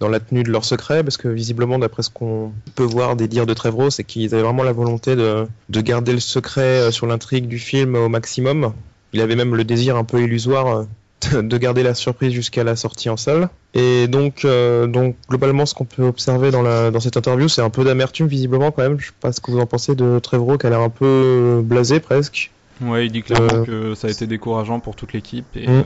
[0.02, 3.28] dans la tenue de leur secret, parce que visiblement, d'après ce qu'on peut voir des
[3.28, 6.90] dires de Trevorrow, c'est qu'ils avaient vraiment la volonté de, de garder le secret euh,
[6.90, 8.72] sur l'intrigue du film au maximum.
[9.12, 10.86] Il avait même le désir un peu illusoire
[11.32, 13.48] euh, de garder la surprise jusqu'à la sortie en salle.
[13.74, 17.62] Et donc, euh, donc globalement, ce qu'on peut observer dans, la, dans cette interview, c'est
[17.62, 18.98] un peu d'amertume visiblement quand même.
[18.98, 21.62] Je sais pas ce que vous en pensez de Trevorrow, qui a l'air un peu
[21.64, 22.50] blasé presque.
[22.80, 25.84] Ouais, il dit clairement que ça a été décourageant pour toute l'équipe et mm.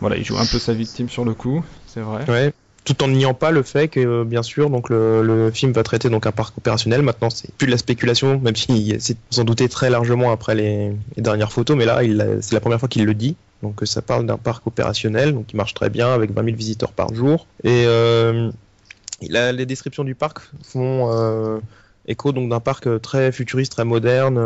[0.00, 2.28] Voilà, il joue un peu sa victime sur le coup, c'est vrai.
[2.30, 2.52] Ouais.
[2.84, 6.08] Tout en niant pas le fait que, euh, bien sûr, donc le, film va traiter
[6.08, 7.02] donc un parc opérationnel.
[7.02, 10.92] Maintenant, c'est plus de la spéculation, même si c'est sans douter très largement après les,
[11.16, 12.00] dernières photos, mais là,
[12.40, 13.36] c'est la première fois qu'il le dit.
[13.62, 16.92] Donc, ça parle d'un parc opérationnel, donc qui marche très bien avec 20 000 visiteurs
[16.92, 17.46] par jour.
[17.64, 18.50] Et euh,
[19.20, 21.58] les descriptions du parc font euh,
[22.06, 24.38] écho donc d'un parc très futuriste, très moderne,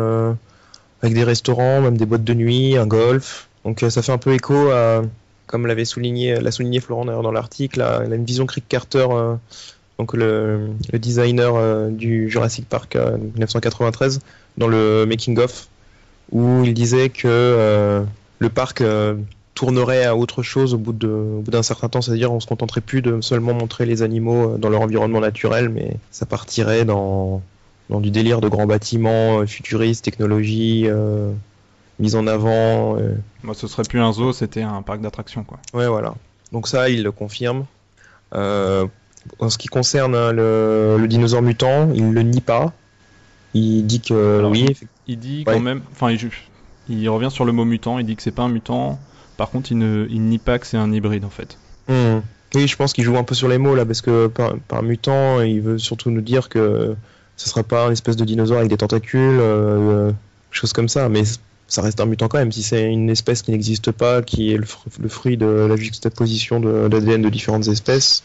[1.01, 3.47] avec des restaurants, même des boîtes de nuit, un golf.
[3.65, 5.03] Donc ça fait un peu écho à,
[5.47, 9.07] comme l'avait souligné, l'a souligné Florent d'ailleurs dans l'article, à, une vision Crick Carter,
[9.99, 14.19] donc le, designer du Jurassic Park 1993,
[14.57, 15.67] dans le making of,
[16.31, 18.03] où il disait que
[18.39, 18.81] le parc
[19.53, 23.21] tournerait à autre chose au bout d'un certain temps, c'est-à-dire on se contenterait plus de
[23.21, 27.41] seulement montrer les animaux euh, dans leur environnement naturel, mais ça partirait dans,
[27.89, 31.31] du délire de grands bâtiments euh, futuristes, technologie, euh,
[31.99, 32.97] mise en avant.
[33.43, 35.59] Moi, ce serait plus un zoo, c'était un parc d'attractions, quoi.
[35.73, 36.15] Ouais, voilà.
[36.51, 37.65] Donc ça, il le confirme.
[38.33, 38.89] en
[39.49, 42.73] ce qui concerne hein, le, le, dinosaure mutant, il le nie pas.
[43.53, 44.75] Il dit que oui.
[45.05, 46.29] Il dit quand même, enfin, il,
[46.89, 47.99] il revient sur le mot mutant.
[47.99, 48.99] Il dit que c'est pas un mutant
[49.37, 51.57] par contre, il ne il nie pas que c'est un hybride en fait.
[51.87, 52.19] Hmm.
[52.55, 55.41] Oui, je pense qu'il joue un peu sur les mots là, parce que par, mutant,
[55.41, 56.95] il veut surtout nous dire que
[57.35, 60.11] ce sera pas une espèce de dinosaure avec des tentacules, euh,
[60.51, 61.23] chose comme ça, mais
[61.67, 62.51] ça reste un mutant quand même.
[62.51, 66.87] Si c'est une espèce qui n'existe pas, qui est le, fruit de la juxtaposition de,
[66.91, 68.23] l'ADN de différentes espèces,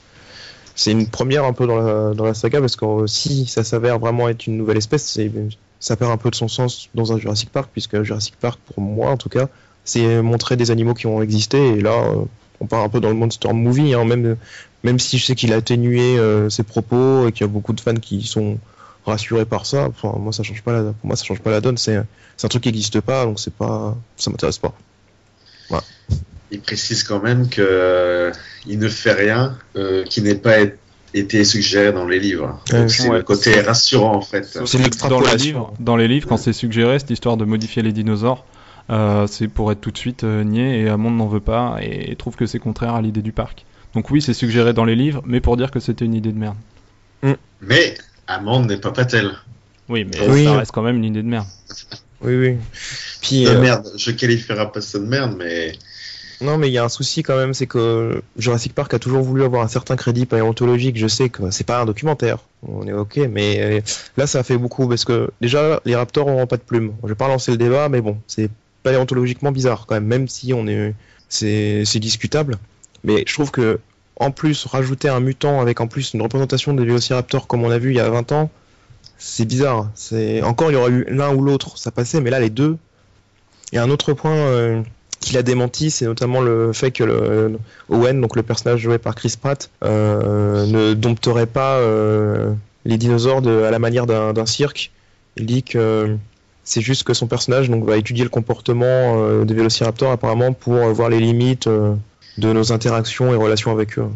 [0.74, 4.46] c'est une première un peu dans la, saga, parce que si ça s'avère vraiment être
[4.46, 5.18] une nouvelle espèce,
[5.80, 8.82] ça perd un peu de son sens dans un Jurassic Park, puisque Jurassic Park, pour
[8.82, 9.48] moi en tout cas,
[9.84, 11.58] c'est montrer des animaux qui ont existé.
[11.70, 12.24] Et là, euh,
[12.60, 14.36] on part un peu dans le monster movie, hein, même,
[14.84, 17.72] même si je sais qu'il a atténué euh, ses propos et qu'il y a beaucoup
[17.72, 18.58] de fans qui sont
[19.08, 19.90] rassurés par ça.
[20.02, 21.76] moi, ça change pas la, pour moi, ça change pas la donne.
[21.76, 24.74] C'est, un truc qui n'existe pas, donc c'est pas, ça m'intéresse pas.
[26.50, 28.32] Il précise quand même que euh,
[28.66, 29.58] il ne fait rien
[30.08, 30.56] qui n'ait pas
[31.14, 32.60] été suggéré dans les livres.
[32.66, 34.44] c'est le côté rassurant en fait.
[34.44, 37.92] C'est dans les livres, dans les livres, quand c'est suggéré, cette histoire de modifier les
[37.92, 38.44] dinosaures,
[38.90, 42.16] euh, c'est pour être tout de suite euh, nié et Amond n'en veut pas et,
[42.16, 43.66] trouve que c'est contraire à l'idée du parc.
[43.94, 46.38] Donc oui, c'est suggéré dans les livres, mais pour dire que c'était une idée de
[46.38, 46.56] merde.
[47.22, 47.32] Mm.
[47.62, 47.94] Mais
[48.28, 49.32] Amond n'est pas Patel.
[49.88, 51.46] Oui, mais ça reste quand même une idée de merde.
[52.20, 52.56] Oui, oui.
[53.20, 55.78] Puis, de euh, merde, je qualifierai pas ça de merde, mais.
[56.40, 59.22] Non, mais il y a un souci quand même, c'est que Jurassic Park a toujours
[59.22, 60.98] voulu avoir un certain crédit paléontologique.
[60.98, 63.84] Je sais que c'est pas un documentaire, on est ok, mais
[64.16, 66.92] là ça fait beaucoup parce que déjà les raptors n'auront pas de plumes.
[67.04, 68.50] Je vais pas lancer le débat, mais bon, c'est
[68.82, 70.94] paléontologiquement bizarre quand même, même si on est,
[71.28, 72.58] c'est, discutable.
[73.04, 73.78] Mais je trouve que
[74.18, 77.78] en plus rajouter un mutant avec en plus une représentation des vélociraptors comme on a
[77.78, 78.50] vu il y a 20 ans,
[79.16, 79.90] c'est bizarre.
[79.94, 82.76] C'est encore il y aurait eu l'un ou l'autre, ça passait, mais là les deux.
[83.72, 84.82] Et un autre point euh,
[85.20, 87.56] qu'il a démenti, c'est notamment le fait que
[87.88, 92.52] Owen, donc le personnage joué par Chris Pratt, euh, ne dompterait pas euh,
[92.84, 94.90] les dinosaures à la manière d'un cirque.
[95.36, 96.16] Il dit que
[96.64, 100.76] c'est juste que son personnage donc, va étudier le comportement euh, des vélociraptors apparemment pour
[100.92, 101.68] voir les limites
[102.38, 104.08] de nos interactions et relations avec eux.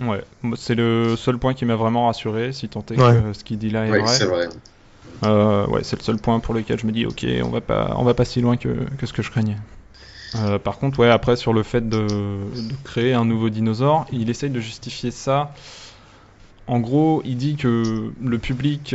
[0.00, 0.22] Ouais,
[0.56, 3.70] c'est le seul point qui m'a vraiment rassuré, si tant est que ce qu'il dit
[3.70, 4.06] là est vrai.
[4.06, 4.48] C'est vrai.
[5.68, 8.04] ouais, c'est le seul point pour lequel je me dis ok, on va pas, on
[8.04, 8.68] va pas si loin que,
[8.98, 9.56] que ce que je craignais.
[10.64, 14.50] par contre, ouais, après sur le fait de, de, créer un nouveau dinosaure, il essaye
[14.50, 15.54] de justifier ça.
[16.66, 18.94] En gros, il dit que le public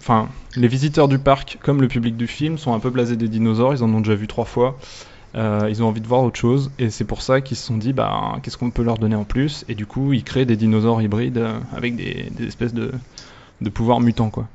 [0.00, 3.28] enfin, les visiteurs du parc, comme le public du film, sont un peu blasés des
[3.28, 3.74] dinosaures.
[3.74, 4.78] Ils en ont déjà vu trois fois.
[5.36, 7.76] Euh, ils ont envie de voir autre chose et c'est pour ça qu'ils se sont
[7.76, 10.56] dit bah qu'est-ce qu'on peut leur donner en plus et du coup ils créent des
[10.56, 12.90] dinosaures hybrides euh, avec des, espèces de,
[13.60, 14.48] de pouvoirs mutants quoi.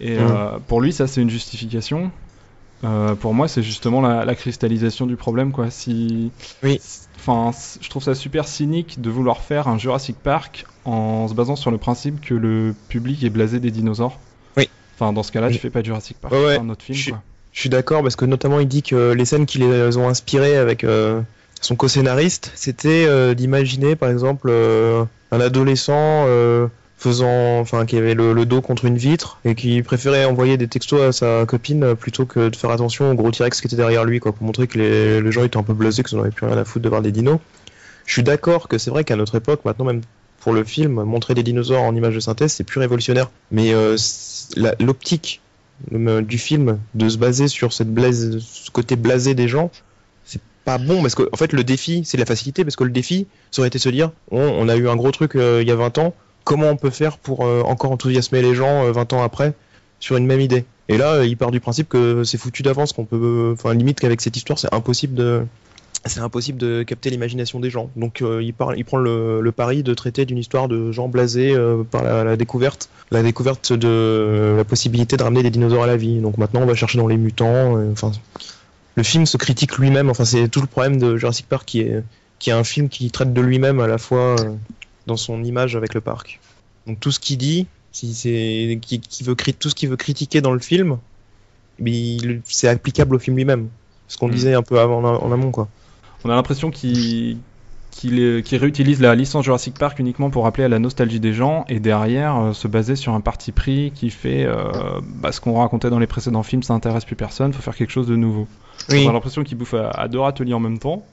[0.00, 0.20] Et mmh.
[0.20, 2.10] euh, pour lui ça c'est une justification.
[3.20, 5.70] pour moi c'est justement la, cristallisation du problème quoi.
[5.70, 6.32] Si,
[6.64, 6.80] oui.
[7.16, 11.54] Enfin je trouve ça super cynique de vouloir faire un Jurassic Park en se basant
[11.54, 14.18] sur le principe que le public est blasé des dinosaures.
[15.00, 16.98] Enfin, dans ce cas-là, tu fais pas Jurassic Park, ouais, un autre film.
[16.98, 17.22] Je, quoi.
[17.52, 20.56] Je suis d'accord parce que notamment il dit que les scènes qui les ont inspirées
[20.56, 21.20] avec euh,
[21.60, 26.26] son co-scénariste, c'était euh, d'imaginer par exemple euh, un adolescent
[26.96, 31.00] faisant, enfin qui avait le, dos contre une vitre et qui préférait envoyer des textos
[31.00, 34.20] à sa copine plutôt que de faire attention au gros T-Rex qui était derrière lui,
[34.20, 36.58] quoi, pour montrer que les, gens étaient un peu blasés, que ça n'avait plus rien
[36.58, 37.38] à foutre de voir des dinos.
[38.04, 40.02] Je suis d'accord que c'est vrai qu'à notre époque, maintenant même
[40.40, 43.30] pour le film, montrer des dinosaures en images de synthèse, c'est plus révolutionnaire.
[43.50, 43.72] Mais
[44.78, 45.40] l'optique
[45.90, 49.70] du film de se baser sur cette ce côté blasé des gens,
[50.24, 52.90] c'est pas bon parce que en fait le défi c'est la facilité parce que le
[52.90, 55.70] défi ça aurait été se dire on, a eu un gros truc euh, il y
[55.70, 59.16] a 20 ans, comment on peut faire pour euh, encore enthousiasmer les gens 20 euh,
[59.16, 59.54] ans après
[59.98, 60.64] sur une même idée?
[60.88, 64.20] Et là il part du principe que c'est foutu d'avance qu'on peut, enfin limite qu'avec
[64.20, 65.44] cette histoire c'est impossible de
[66.06, 67.90] c'est impossible de capter l'imagination des gens.
[67.96, 71.82] Donc euh, il, il, prend le, pari de traiter d'une histoire de gens blasés euh,
[71.82, 76.20] par la, découverte, la découverte de la possibilité de ramener des dinosaures à la vie.
[76.20, 77.76] Donc maintenant on va chercher dans les mutants.
[77.76, 78.12] Euh, enfin,
[78.96, 80.08] le film se critique lui-même.
[80.08, 82.02] Enfin c'est tout le problème de Jurassic Park qui est
[82.38, 84.36] qui est un film qui traite de lui-même à la fois
[85.06, 86.40] dans son image avec le parc.
[86.86, 90.52] Donc tout ce qu'il dit, Si c'est qui, veut tout ce qu'il veut critiquer dans
[90.52, 90.96] le film,
[92.44, 93.68] c'est applicable au film lui-même.
[94.08, 94.32] Ce qu'on mm.
[94.32, 95.68] disait un peu avant en amont quoi.
[96.24, 97.38] On a l'impression qu'il
[97.90, 101.80] qui, réutilise la licence Jurassic Park uniquement pour rappeler à la nostalgie des gens et
[101.80, 105.90] derrière euh, se baser sur un parti pris qui fait euh, bah, ce qu'on racontait
[105.90, 108.46] dans les précédents films, ça intéresse plus personne, faut faire quelque chose de nouveau.
[108.88, 109.04] Oui.
[109.06, 111.04] On a l'impression qu'il bouffe à, deux râteliers en même temps.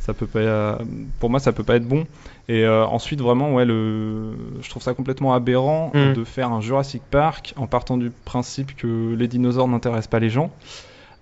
[0.00, 0.76] Ça peut pas, euh,
[1.18, 2.06] pour moi, ça peut pas être bon.
[2.48, 4.32] Et ensuite, vraiment, ouais, le,
[4.62, 6.14] je trouve ça complètement aberrant mm.
[6.14, 10.30] de faire un Jurassic Park en partant du principe que les dinosaures n'intéressent pas les
[10.30, 10.50] gens.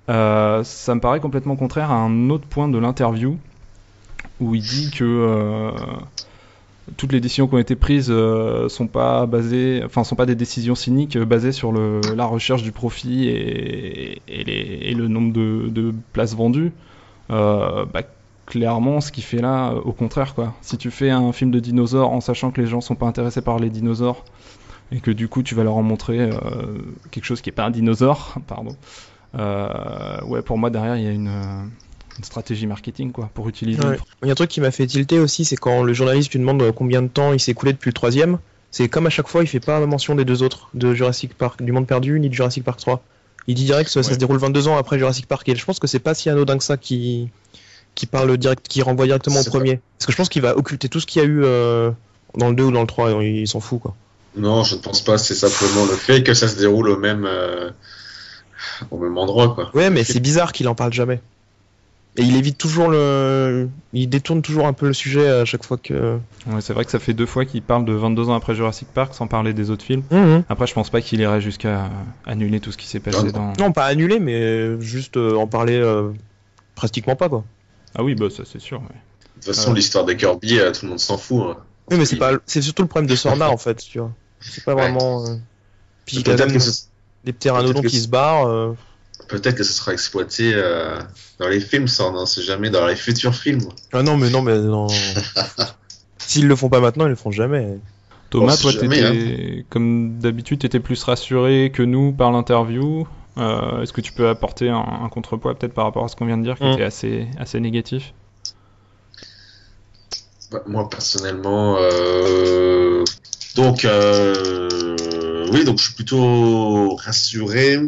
[0.08, 3.38] Ça me paraît complètement contraire à un autre point de l'interview
[4.40, 5.70] où il dit que euh,
[6.96, 10.34] toutes les décisions qui ont été prises euh, sont pas basées, enfin sont pas des
[10.34, 16.72] décisions cyniques euh, basées sur la recherche du profit et, le nombre de, places vendues.
[17.30, 18.02] Euh, bah,
[18.46, 20.54] clairement, ce qu'il fait là, au contraire quoi.
[20.62, 23.42] Si tu fais un film de dinosaures en sachant que les gens sont pas intéressés
[23.42, 24.24] par les dinosaures
[24.92, 26.30] et que du coup tu vas leur en montrer
[27.10, 28.76] quelque chose qui est pas un dinosaure, pardon.
[29.36, 31.70] Ouais, pour moi derrière il y a une
[32.18, 33.80] une stratégie marketing quoi pour utiliser.
[34.22, 36.38] Il y a un truc qui m'a fait tilter aussi, c'est quand le journaliste lui
[36.38, 38.38] demande combien de temps il s'est écoulé depuis le troisième.
[38.70, 41.62] C'est comme à chaque fois, il fait pas mention des deux autres, de Jurassic Park,
[41.62, 43.02] du Monde Perdu, ni de Jurassic Park 3.
[43.46, 45.48] Il dit direct que ça, se déroule 22 ans après Jurassic Park.
[45.48, 47.30] Et je pense que c'est pas si anodin que ça qui,
[47.94, 49.80] qui parle direct, qui renvoie directement au premier.
[49.96, 51.90] Parce que je pense qu'il va occulter tout ce qu'il y a eu euh,
[52.36, 53.22] dans le 2 ou dans le 3.
[53.22, 53.94] Il s'en fout quoi.
[54.36, 55.16] Non, je ne pense pas.
[55.16, 57.70] C'est simplement le fait que ça se déroule au même, euh,
[58.90, 59.70] au même endroit quoi.
[59.74, 61.20] Ouais, mais c'est bizarre qu'il en parle jamais.
[62.18, 63.68] Et il évite toujours le.
[63.92, 66.18] Il détourne toujours un peu le sujet à chaque fois que.
[66.46, 68.88] Ouais, c'est vrai que ça fait deux fois qu'il parle de 22 ans après Jurassic
[68.88, 70.02] Park sans parler des autres films.
[70.10, 70.44] Mhm.
[70.48, 71.90] Après, je pense pas qu'il irait jusqu'à
[72.24, 73.52] annuler tout ce qui s'est passé dans.
[73.58, 76.10] Non, pas annuler, mais juste euh, en parler euh,
[76.74, 77.44] pratiquement pas, quoi.
[77.94, 78.80] Ah oui, bah ça c'est sûr.
[78.80, 78.86] De
[79.34, 81.42] toute façon, l'histoire des Kirby, euh, tout le monde s'en fout.
[81.42, 81.56] Hein.
[81.90, 82.32] Oui, mais c'est pas.
[82.46, 84.10] C'est surtout le problème de Sorna en fait, tu vois.
[84.40, 85.22] C'est pas vraiment.
[86.06, 86.36] Puis il y a
[87.26, 88.74] des pteranodons qui se barrent
[89.28, 90.98] peut-être que ce sera exploité euh,
[91.38, 93.68] dans les films, ça, on sait jamais, dans les futurs films.
[93.92, 94.86] Ah non, mais non, mais non.
[96.18, 97.78] S'ils le font pas maintenant, ils le feront jamais.
[98.30, 99.62] Thomas, toi, hein.
[99.70, 103.06] comme d'habitude, tu étais plus rassuré que nous par l'interview.
[103.38, 106.38] Euh, est-ce que tu peux apporter un, contrepoids peut-être par rapport à ce qu'on vient
[106.38, 106.72] de dire, qui mm.
[106.72, 108.14] était assez, assez négatif?
[110.50, 113.04] Bah, Moi, personnellement, euh...
[113.54, 115.25] donc, euh...
[115.50, 117.78] oui, donc je suis plutôt rassuré.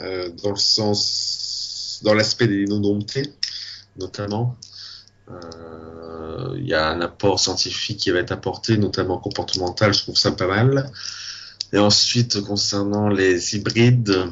[0.00, 3.32] Euh, dans le sens, dans l'aspect des indomptés,
[3.98, 4.56] notamment.
[5.28, 10.16] Euh, il y a un apport scientifique qui va être apporté, notamment comportemental, je trouve
[10.16, 10.90] ça pas mal.
[11.72, 14.30] Et ensuite, concernant les hybrides,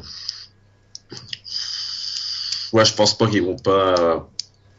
[2.71, 4.29] ouais, je pense pas qu'ils vont pas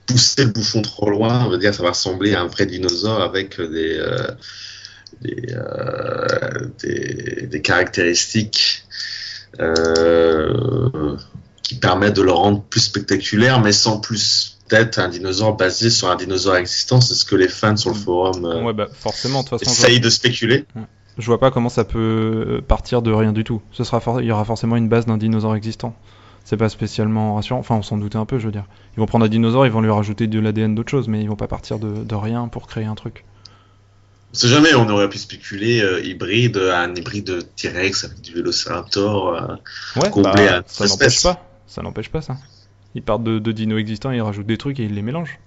[0.06, 1.44] pousser le bouffon trop loin.
[1.44, 4.26] On va dire, ça va ressembler à un vrai dinosaure avec des, euh,
[5.20, 8.85] des, euh, des, des, caractéristiques
[9.60, 11.16] euh,
[11.62, 16.10] qui permet de le rendre plus spectaculaire, mais sans plus peut-être un dinosaure basé sur
[16.10, 17.01] un dinosaure existant.
[17.01, 20.10] C'est ce que les fans sur le forum euh, ouais, bah, forcément, de essayent de
[20.10, 20.64] spéculer.
[21.16, 23.60] Je vois pas comment ça peut partir de rien du tout.
[23.72, 25.97] Ce sera il y aura forcément une base d'un dinosaure existant.
[26.44, 27.59] C'est pas spécialement rassurant.
[27.59, 28.64] Enfin, on s'en doutait un peu, je veux dire.
[28.97, 31.28] Ils vont prendre un dinosaure, ils vont lui rajouter de l'ADN d'autre chose, mais ils
[31.28, 33.24] vont pas partir de, de rien pour créer un truc.
[34.32, 38.34] On sait jamais, on aurait pu spéculer euh, hybride, un hybride de T-Rex avec du
[38.34, 39.56] Vélociraptor euh,
[39.96, 41.44] ouais, complet bah, ça n'empêche pas.
[41.66, 42.36] Ça n'empêche pas ça.
[42.94, 45.38] Ils partent de, de dinos existants, ils rajoutent des trucs et ils les mélangent.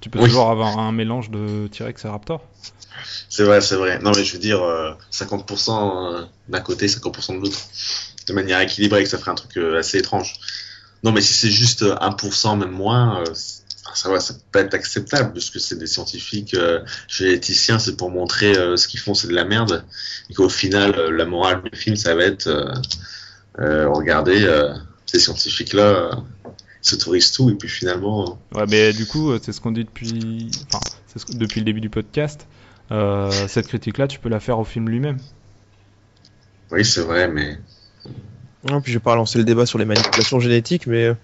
[0.00, 2.42] Tu peux toujours avoir un mélange de T-Rex et Raptor.
[3.28, 3.98] C'est vrai, c'est vrai.
[4.00, 4.60] Non mais je veux dire,
[5.12, 7.58] 50% euh, d'un côté, 50% de l'autre.
[8.26, 10.34] De manière équilibrée, que ça ferait un truc assez étrange.
[11.02, 13.22] Non mais si c'est juste 1%, même moins,
[13.94, 18.10] ça va, ça peut être acceptable parce que c'est des scientifiques euh, généticiens, c'est pour
[18.10, 19.84] montrer euh, ce qu'ils font, c'est de la merde,
[20.30, 22.50] et qu'au final, euh, la morale du film, ça va être
[23.56, 24.48] regardez,
[25.06, 26.22] ces scientifiques-là
[26.82, 28.38] s'autorisent tout, et puis finalement.
[28.54, 30.80] Ouais, mais du coup, c'est ce qu'on dit depuis, enfin,
[31.14, 31.36] ce...
[31.36, 32.46] depuis le début du podcast.
[33.48, 35.18] cette critique-là, tu peux la faire au film lui-même.
[36.72, 37.58] Oui, c'est vrai, mais.
[38.68, 41.14] Non, puis je vais pas lancer le débat sur les manipulations génétiques, mais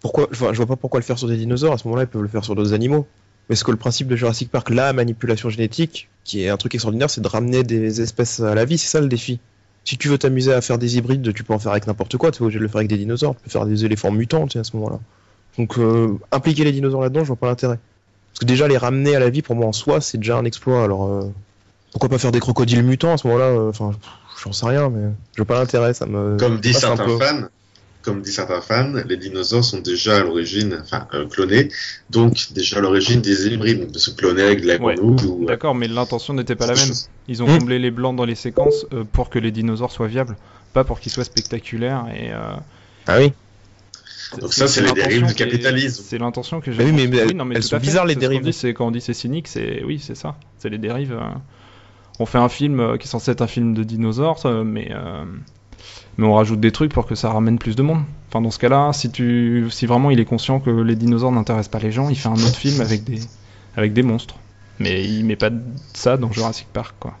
[0.00, 1.72] pourquoi, je vois, vois pas pourquoi le faire sur des dinosaures.
[1.72, 3.06] À ce moment-là, ils peuvent le faire sur d'autres animaux.
[3.48, 6.74] Mais ce que le principe de Jurassic Park, la manipulation génétique, qui est un truc
[6.74, 8.78] extraordinaire, c'est de ramener des espèces à la vie.
[8.78, 9.38] C'est ça le défi.
[9.84, 12.32] Si tu veux t'amuser à faire des hybrides, tu peux en faire avec n'importe quoi.
[12.32, 13.36] Tu es obligé de le faire avec des dinosaures.
[13.36, 14.98] Tu peux faire des éléphants mutants à ce moment-là.
[15.58, 17.78] Donc euh, impliquer les dinosaures là-dedans, je vois pas l'intérêt.
[18.32, 20.44] Parce que déjà les ramener à la vie pour moi en soi, c'est déjà un
[20.44, 20.82] exploit.
[20.82, 21.32] Alors euh,
[21.92, 23.92] pourquoi pas faire des crocodiles mutants à ce moment-là euh, Enfin,
[24.42, 25.94] j'en sais rien, mais je vois pas l'intérêt.
[25.94, 27.48] Ça me comme dit certains fans,
[28.06, 31.68] comme dit certains fans, les dinosaures sont déjà à l'origine, enfin euh, clonés,
[32.08, 34.98] donc déjà à l'origine des hybrides, de se cloner avec de la Ouais.
[34.98, 35.14] ou...
[35.42, 36.92] euh, D'accord, mais l'intention n'était pas la même.
[37.28, 37.58] Ils ont Hmm.
[37.58, 40.36] comblé les blancs dans les séquences euh, pour que les dinosaures soient viables,
[40.72, 42.06] pas pour qu'ils soient spectaculaires.
[42.18, 42.54] Et euh,
[43.06, 43.32] Ah oui.
[44.40, 46.02] Donc ça, c'est les dérives du capitalisme.
[46.06, 46.84] C'est l'intention que j'ai.
[46.84, 48.48] Mais oui, mais Oui, non, mais elles sont bizarres, les c'est ce qu'on dérives.
[48.62, 50.36] dit, quand on dit c'est cynique, c'est oui, c'est ça.
[50.58, 51.18] C'est les dérives.
[52.18, 55.24] On fait un film qui est censé être un film de dinosaures, mais euh,
[56.18, 58.02] mais on rajoute des trucs pour que ça ramène plus de monde.
[58.28, 61.70] Enfin, dans ce cas-là, si tu, si vraiment il est conscient que les dinosaures n'intéressent
[61.70, 63.20] pas les gens, il fait un autre film avec des
[63.76, 64.36] avec des monstres.
[64.78, 65.60] Mais il met pas de-
[65.94, 67.14] ça dans Jurassic Park, quoi.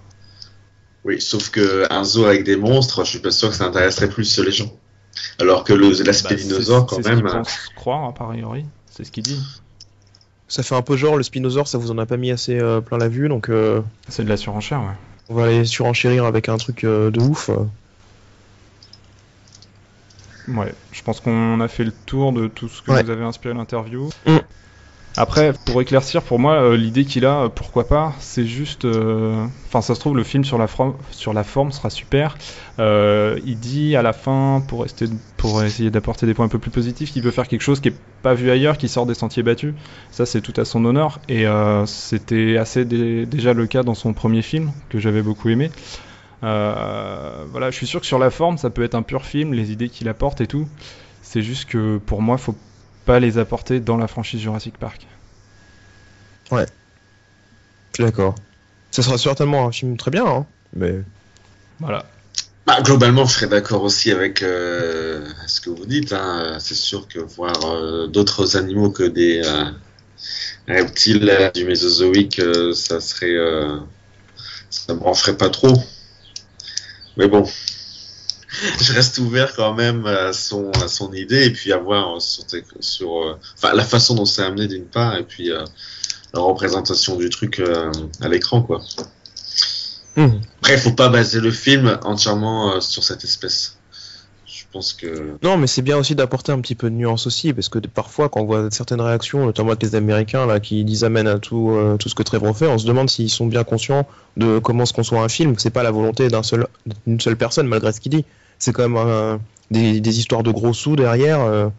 [1.04, 4.08] Oui, sauf que un zoo avec des monstres, je suis pas sûr que ça intéresserait
[4.08, 4.72] plus les gens.
[5.38, 7.18] Alors que le- l'aspect Bah, c'est- dinosaure, quand c'est même...
[7.18, 8.64] Ce qu'il pense croire, a priori.
[8.90, 9.40] C'est ce qu'il dit.
[10.48, 12.80] Ça fait un peu genre le Spinosaure, ça vous en a pas mis assez euh,
[12.80, 14.96] plein la vue, donc euh, C'est de la surenchère, ouais.
[15.28, 17.50] on va aller surenchérir avec un truc euh, de ouf.
[20.48, 23.02] Ouais, je pense qu'on a fait le tour de tout ce que Ouais.
[23.02, 24.08] vous avez inspiré l'interview.
[24.26, 24.36] Mm.
[25.18, 28.84] Après, pour éclaircir, pour moi, euh, l'idée qu'il a, euh, pourquoi pas, c'est juste.
[28.84, 30.66] euh, Enfin, ça se trouve, le film sur la,
[31.10, 32.36] sur la forme sera super.
[32.78, 35.06] Euh, il dit à la fin, pour, rester,
[35.38, 37.88] pour essayer d'apporter des points un peu plus positifs, qu'il veut faire quelque chose qui
[37.88, 39.74] est pas vu ailleurs, qui sort des sentiers battus.
[40.10, 41.18] Ça, c'est tout à son honneur.
[41.30, 45.48] Et euh, c'était assez dé- déjà le cas dans son premier film, que j'avais beaucoup
[45.48, 45.70] aimé.
[46.42, 49.52] Euh, voilà, je suis sûr que sur la forme, ça peut être un pur film,
[49.54, 50.68] les idées qu'il apporte et tout.
[51.22, 52.56] C'est juste que pour moi, faut
[53.04, 55.06] pas les apporter dans la franchise Jurassic Park.
[57.92, 58.34] Je suis d'accord.
[58.90, 61.02] Ça sera certainement un film très bien, hein, mais
[61.80, 62.04] Voilà.
[62.66, 66.12] Bah, globalement, je serais d'accord aussi avec euh, ce que vous dites.
[66.12, 66.56] Hein.
[66.58, 69.70] C'est sûr que voir euh, d'autres animaux que des euh,
[70.66, 73.78] reptiles euh, du Mésozoïque, euh, ça serait, euh,
[74.70, 75.74] ça me brancherait pas trop.
[77.16, 77.44] Mais bon,
[78.80, 82.44] je reste ouvert quand même à son, à son idée et puis à voir sur,
[82.80, 85.64] sur euh, enfin, la façon dont c'est amené d'une part et puis euh,
[86.34, 87.90] la représentation du truc euh,
[88.20, 88.82] à l'écran, quoi.
[90.16, 90.40] Mhm.
[90.58, 93.75] Après, faut pas baser le film entièrement euh, sur cette espèce.
[94.76, 95.36] Je pense que.
[95.42, 98.28] non, mais c'est bien aussi d'apporter un petit peu de nuance aussi, parce que parfois
[98.28, 101.70] quand on voit certaines réactions, notamment avec les Américains là, qui disent amène à tout,
[101.70, 104.84] euh, tout ce que Trevor fait, on se demande s'ils sont bien conscients de comment
[104.86, 105.54] se conçoit un film.
[105.58, 106.66] C'est pas la volonté d'un seul,
[107.06, 108.24] d'une seule personne malgré ce qu'il dit.
[108.58, 109.36] C'est quand même euh,
[109.70, 111.40] des, des histoires de gros sous derrière.
[111.40, 111.70] euh, Oui,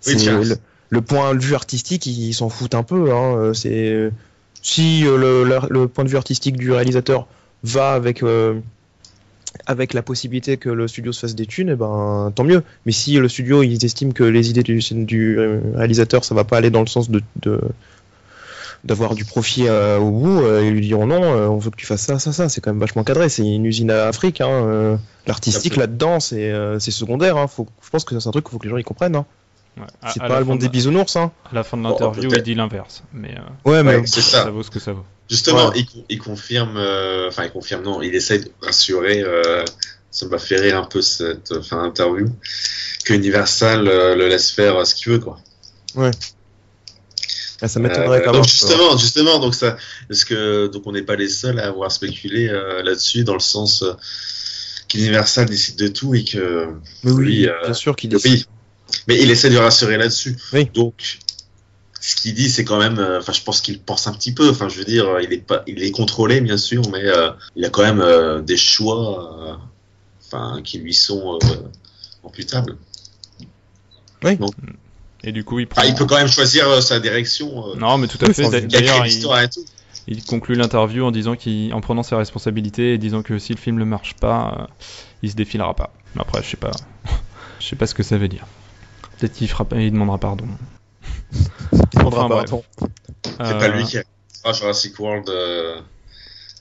[0.00, 0.40] c'est tiens.
[0.40, 0.56] le,
[0.90, 3.12] le point de vue artistique, ils s'en foutent un peu.
[3.12, 4.10] Hein, c'est
[4.62, 7.26] si le, le- le point de vue artistique du réalisateur
[7.64, 8.22] va avec
[9.66, 12.62] avec la possibilité que le studio se fasse des thunes, eh ben tant mieux.
[12.86, 15.38] Mais si le studio ils estiment que les idées du, du
[15.74, 17.22] réalisateur ça va pas aller dans le sens de
[18.84, 21.76] d'avoir du profit euh, au bout, euh, ils lui diront non, euh, on veut que
[21.76, 22.48] tu fasses ça, ça, ça.
[22.48, 23.28] C'est quand même vachement cadré.
[23.28, 24.40] C'est une usine à Afrique.
[24.40, 27.38] Hein, euh, L'artistique là-dedans, c'est c'est secondaire.
[27.38, 29.16] Hein, faut, je pense que c'est un truc qu'il faut que les gens y comprennent.
[29.16, 29.24] Hein.
[29.76, 29.82] Ouais.
[30.12, 31.16] C'est pas le monde de des bisounours.
[31.16, 31.32] Hein.
[31.50, 33.02] À la fin de Bon, l'interview, il dit l'inverse.
[33.12, 34.44] Mais euh, Ouais, mais Ouais, c'est ça.
[34.44, 35.04] ça vaut ce que ça vaut.
[35.28, 35.78] Justement, Ouais.
[35.80, 39.64] il, con- il confirme, euh, enfin, il confirme, non, il essaye de rassurer, euh,
[40.10, 42.28] ça m'a fait rire un peu cette euh, fin d'interview,
[43.04, 45.38] que Universal euh, le laisse faire ce qu'il veut, quoi.
[47.60, 48.48] Ah, ça m'étonnerait Euh, quand donc même.
[48.48, 49.76] justement, justement, donc ça,
[50.08, 53.40] parce que donc on n'est pas les seuls à avoir spéculé euh, là-dessus, dans le
[53.40, 53.92] sens euh,
[54.88, 56.68] qu'Universal décide de tout et que
[57.04, 58.46] Mais oui, oui, euh, bien sûr qu'il oui, est.
[59.08, 60.36] mais il essaie de rassurer là-dessus.
[60.52, 60.68] Oui.
[60.74, 61.18] Donc,
[62.00, 64.50] ce qu'il dit, c'est quand même, euh, enfin, je pense qu'il pense un petit peu.
[64.50, 67.30] Enfin, je veux dire, euh, il est pas, il est contrôlé, bien sûr, mais euh,
[67.56, 69.54] il a quand même euh, des choix, euh,
[70.26, 72.76] enfin, qui lui sont euh, imputables.
[75.22, 75.82] Et du coup, il prend.
[75.82, 77.68] Il peut quand même choisir euh, sa direction.
[77.72, 78.60] euh, Non, mais tout à Oui, fait.
[78.66, 79.64] D'ailleurs, il, l'histoire et tout.
[80.06, 83.58] il conclut l'interview en disant qu'il, en prenant ses responsabilités et disant que si le
[83.58, 84.66] film ne marche pas, euh,
[85.22, 85.92] il se défilera pas.
[86.14, 86.72] Mais Après, je sais pas,
[87.60, 88.46] je sais pas ce que ça veut dire.
[89.18, 90.46] Peut-être qu'il fera, pas- il demandera pardon.
[91.32, 92.64] Il prendra Enfin, temps.
[93.24, 93.98] C'est Euh, pas lui qui
[94.42, 95.80] fera Jurassic World euh,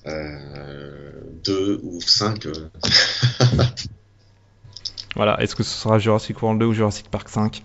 [0.07, 1.11] euh,
[1.43, 2.45] 2 ou 5.
[2.47, 2.69] euh.
[5.15, 5.39] Voilà.
[5.41, 7.63] Est-ce que ce sera Jurassic World 2 ou Jurassic Park 5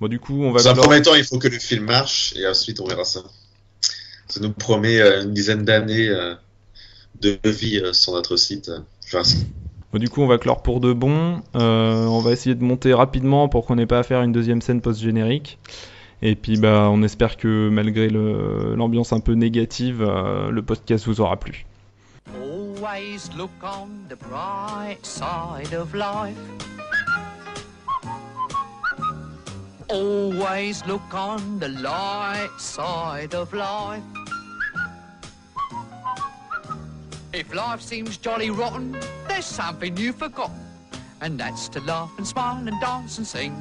[0.00, 0.62] Bon, du coup, on va.
[0.62, 3.20] Dans un premier temps, il faut que le film marche et ensuite on verra ça.
[4.28, 6.34] Ça nous promet euh, une dizaine d'années euh,
[7.20, 8.68] de vie euh, sur notre site.
[8.68, 9.46] euh, Jurassic.
[9.92, 11.42] Bon, du coup, on va clore pour de bon.
[11.54, 14.62] Euh, on va essayer de monter rapidement pour qu'on n'ait pas à faire une deuxième
[14.62, 15.58] scène post-générique.
[16.22, 21.20] Et puis, bah, on espère que malgré l'ambiance un peu négative, euh, le podcast vous
[21.20, 21.66] aura plu.
[22.34, 26.38] Always look on the bright side of life.
[29.90, 34.02] Always look on the light side of life.
[37.32, 40.60] If life seems jolly rotten, there's something you've forgotten.
[41.22, 43.52] and that's to laugh and smile and dance and sing.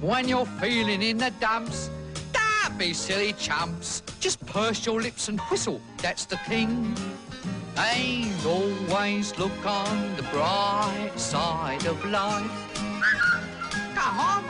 [0.00, 1.90] When you're feeling in the dumps,
[2.32, 4.02] don't be silly chumps.
[4.20, 6.94] Just purse your lips and whistle, that's the thing.
[7.76, 12.50] And always look on the bright side of life.
[13.94, 14.44] Come on.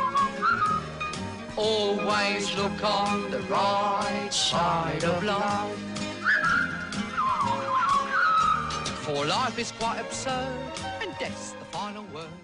[1.56, 5.78] Always look on the right side of life.
[9.00, 12.40] For life is quite absurd, and death's the final word.